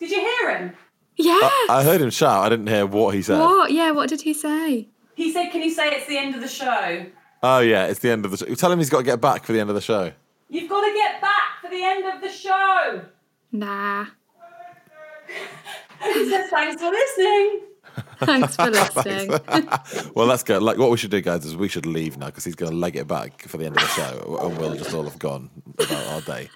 Don't 0.00 0.08
be 0.08 0.10
alarmed. 0.10 0.10
Did 0.10 0.10
you 0.10 0.20
hear 0.20 0.56
him? 0.56 0.72
Yeah. 1.16 1.50
I 1.68 1.82
heard 1.84 2.00
him 2.00 2.10
shout. 2.10 2.44
I 2.46 2.48
didn't 2.48 2.68
hear 2.68 2.86
what 2.86 3.14
he 3.14 3.22
said. 3.22 3.40
what? 3.40 3.72
Yeah. 3.72 3.90
What 3.90 4.08
did 4.08 4.20
he 4.22 4.32
say? 4.32 4.88
He 5.14 5.32
said, 5.32 5.50
"Can 5.50 5.62
you 5.62 5.70
say 5.70 5.88
it's 5.88 6.06
the 6.06 6.16
end 6.16 6.34
of 6.36 6.40
the 6.40 6.48
show?" 6.48 7.06
Oh 7.42 7.58
yeah, 7.60 7.86
it's 7.86 8.00
the 8.00 8.10
end 8.10 8.24
of 8.24 8.30
the 8.30 8.36
show. 8.36 8.54
Tell 8.54 8.70
him 8.70 8.78
he's 8.78 8.90
got 8.90 8.98
to 8.98 9.04
get 9.04 9.20
back 9.20 9.44
for 9.44 9.52
the 9.52 9.60
end 9.60 9.68
of 9.68 9.74
the 9.74 9.80
show. 9.80 10.12
You've 10.48 10.68
got 10.70 10.80
to 10.86 10.92
get 10.94 11.20
back 11.20 11.60
for 11.60 11.68
the 11.70 11.82
end 11.82 12.04
of 12.04 12.20
the 12.20 12.28
show. 12.30 13.02
Nah. 13.52 14.06
He 16.02 16.28
said, 16.30 16.46
"Thanks 16.50 16.80
for 16.80 16.90
listening." 16.90 17.60
Thanks 18.20 18.54
for 18.54 18.70
listening. 18.70 19.30
well, 20.14 20.26
that's 20.28 20.44
good. 20.44 20.62
Like, 20.62 20.78
what 20.78 20.90
we 20.90 20.96
should 20.96 21.10
do, 21.10 21.20
guys, 21.20 21.44
is 21.44 21.56
we 21.56 21.66
should 21.68 21.86
leave 21.86 22.16
now 22.16 22.26
because 22.26 22.44
he's 22.44 22.54
going 22.54 22.70
to 22.70 22.76
leg 22.78 22.94
it 22.94 23.08
back 23.08 23.42
for 23.42 23.56
the 23.58 23.66
end 23.66 23.76
of 23.76 23.82
the 23.82 23.88
show, 23.88 24.38
and 24.42 24.56
we'll 24.58 24.74
just 24.76 24.94
all 24.94 25.02
have 25.02 25.18
gone 25.18 25.50
about 25.78 26.06
our 26.06 26.20
day. 26.20 26.48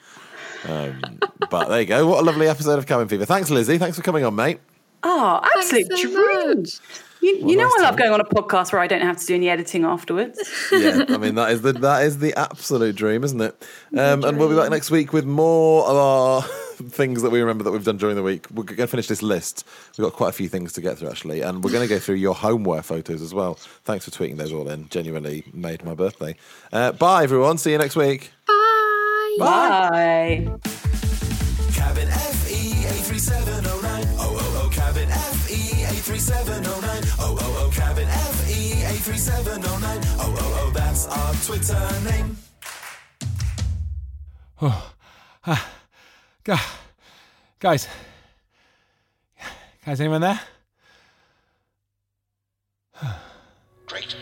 Um, 0.69 1.21
but 1.51 1.69
there 1.69 1.81
you 1.81 1.87
go. 1.87 2.07
What 2.07 2.21
a 2.21 2.23
lovely 2.23 2.49
episode 2.49 2.79
of 2.79 2.87
Cabin 2.87 3.09
Fever. 3.09 3.25
Thanks, 3.25 3.51
Lizzie. 3.51 3.79
Thanks 3.79 3.97
for 3.97 4.03
coming 4.03 4.25
on, 4.25 4.35
mate. 4.35 4.61
Oh, 5.03 5.41
absolute 5.57 5.87
so 5.91 6.03
dream. 6.03 6.59
much. 6.63 6.79
You, 7.21 7.37
you 7.37 7.57
know 7.57 7.69
nice 7.69 7.75
I 7.79 7.83
love 7.83 7.97
going 7.97 8.13
on 8.13 8.21
a 8.21 8.25
podcast 8.25 8.73
where 8.73 8.81
I 8.81 8.89
don't 8.89 9.03
have 9.03 9.17
to 9.17 9.27
do 9.27 9.37
any 9.37 9.49
editing 9.49 9.85
afterwards. 9.85 10.41
Yeah, 10.73 11.05
I 11.09 11.19
mean 11.19 11.37
that 11.37 11.53
is 11.53 11.63
the 11.63 11.73
that 11.75 12.05
is 12.05 12.19
the 12.19 12.35
absolute 12.35 12.97
dream, 12.97 13.23
isn't 13.23 13.41
it? 13.41 13.67
Um, 13.97 14.25
and 14.25 14.39
we'll 14.39 14.49
be 14.49 14.57
back 14.57 14.71
next 14.71 14.91
week 14.91 15.13
with 15.13 15.25
more 15.25 15.87
of 15.87 15.97
our 15.97 16.43
things 16.89 17.23
that 17.23 17.31
we 17.31 17.41
remember 17.41 17.63
that 17.63 17.71
we've 17.71 17.85
done 17.85 17.99
during 17.99 18.17
the 18.17 18.23
week. 18.23 18.47
We're 18.53 18.65
going 18.65 18.79
to 18.79 18.87
finish 18.89 19.07
this 19.07 19.23
list. 19.23 19.65
We've 19.97 20.05
got 20.05 20.15
quite 20.15 20.31
a 20.31 20.33
few 20.33 20.49
things 20.49 20.73
to 20.73 20.81
get 20.81 20.99
through 20.99 21.11
actually, 21.11 21.43
and 21.43 21.63
we're 21.63 21.71
going 21.71 21.87
to 21.87 21.95
go 21.95 22.01
through 22.01 22.17
your 22.17 22.35
homeware 22.35 22.83
photos 22.83 23.23
as 23.23 23.33
well. 23.33 23.55
Thanks 23.85 24.05
for 24.05 24.11
tweeting 24.11 24.39
those 24.39 24.53
all 24.53 24.69
in. 24.69 24.89
Genuinely 24.89 25.45
made 25.53 25.85
my 25.85 25.95
birthday. 25.95 26.35
Uh, 26.73 26.93
bye 26.93 27.23
everyone. 27.23 27.59
See 27.59 27.71
you 27.71 27.79
next 27.79 27.95
week. 27.95 28.33
Bye. 28.47 28.52
Bye. 29.39 30.47
Cabin 31.73 32.09
FE 32.09 32.85
83709. 32.87 34.07
Oh, 34.19 34.37
oh, 34.39 34.63
oh, 34.65 34.69
cabin 34.73 35.09
FE 35.09 35.85
83709. 35.85 37.05
Oh, 37.19 37.37
oh, 37.41 37.65
oh, 37.67 37.71
cabin 37.75 38.09
FE 38.09 38.85
83709. 38.85 40.01
Oh, 40.19 40.35
oh, 40.39 40.61
oh, 40.61 40.71
that's 40.75 41.07
our 41.07 41.35
Twitter 41.45 42.01
name. 42.11 42.37
Oh, 45.45 45.67
Gu- 46.45 46.55
Guys. 47.59 47.89
Guys, 49.85 50.01
anyone 50.01 50.21
there? 50.21 50.41
GreatBigOwl.com. 53.89 54.22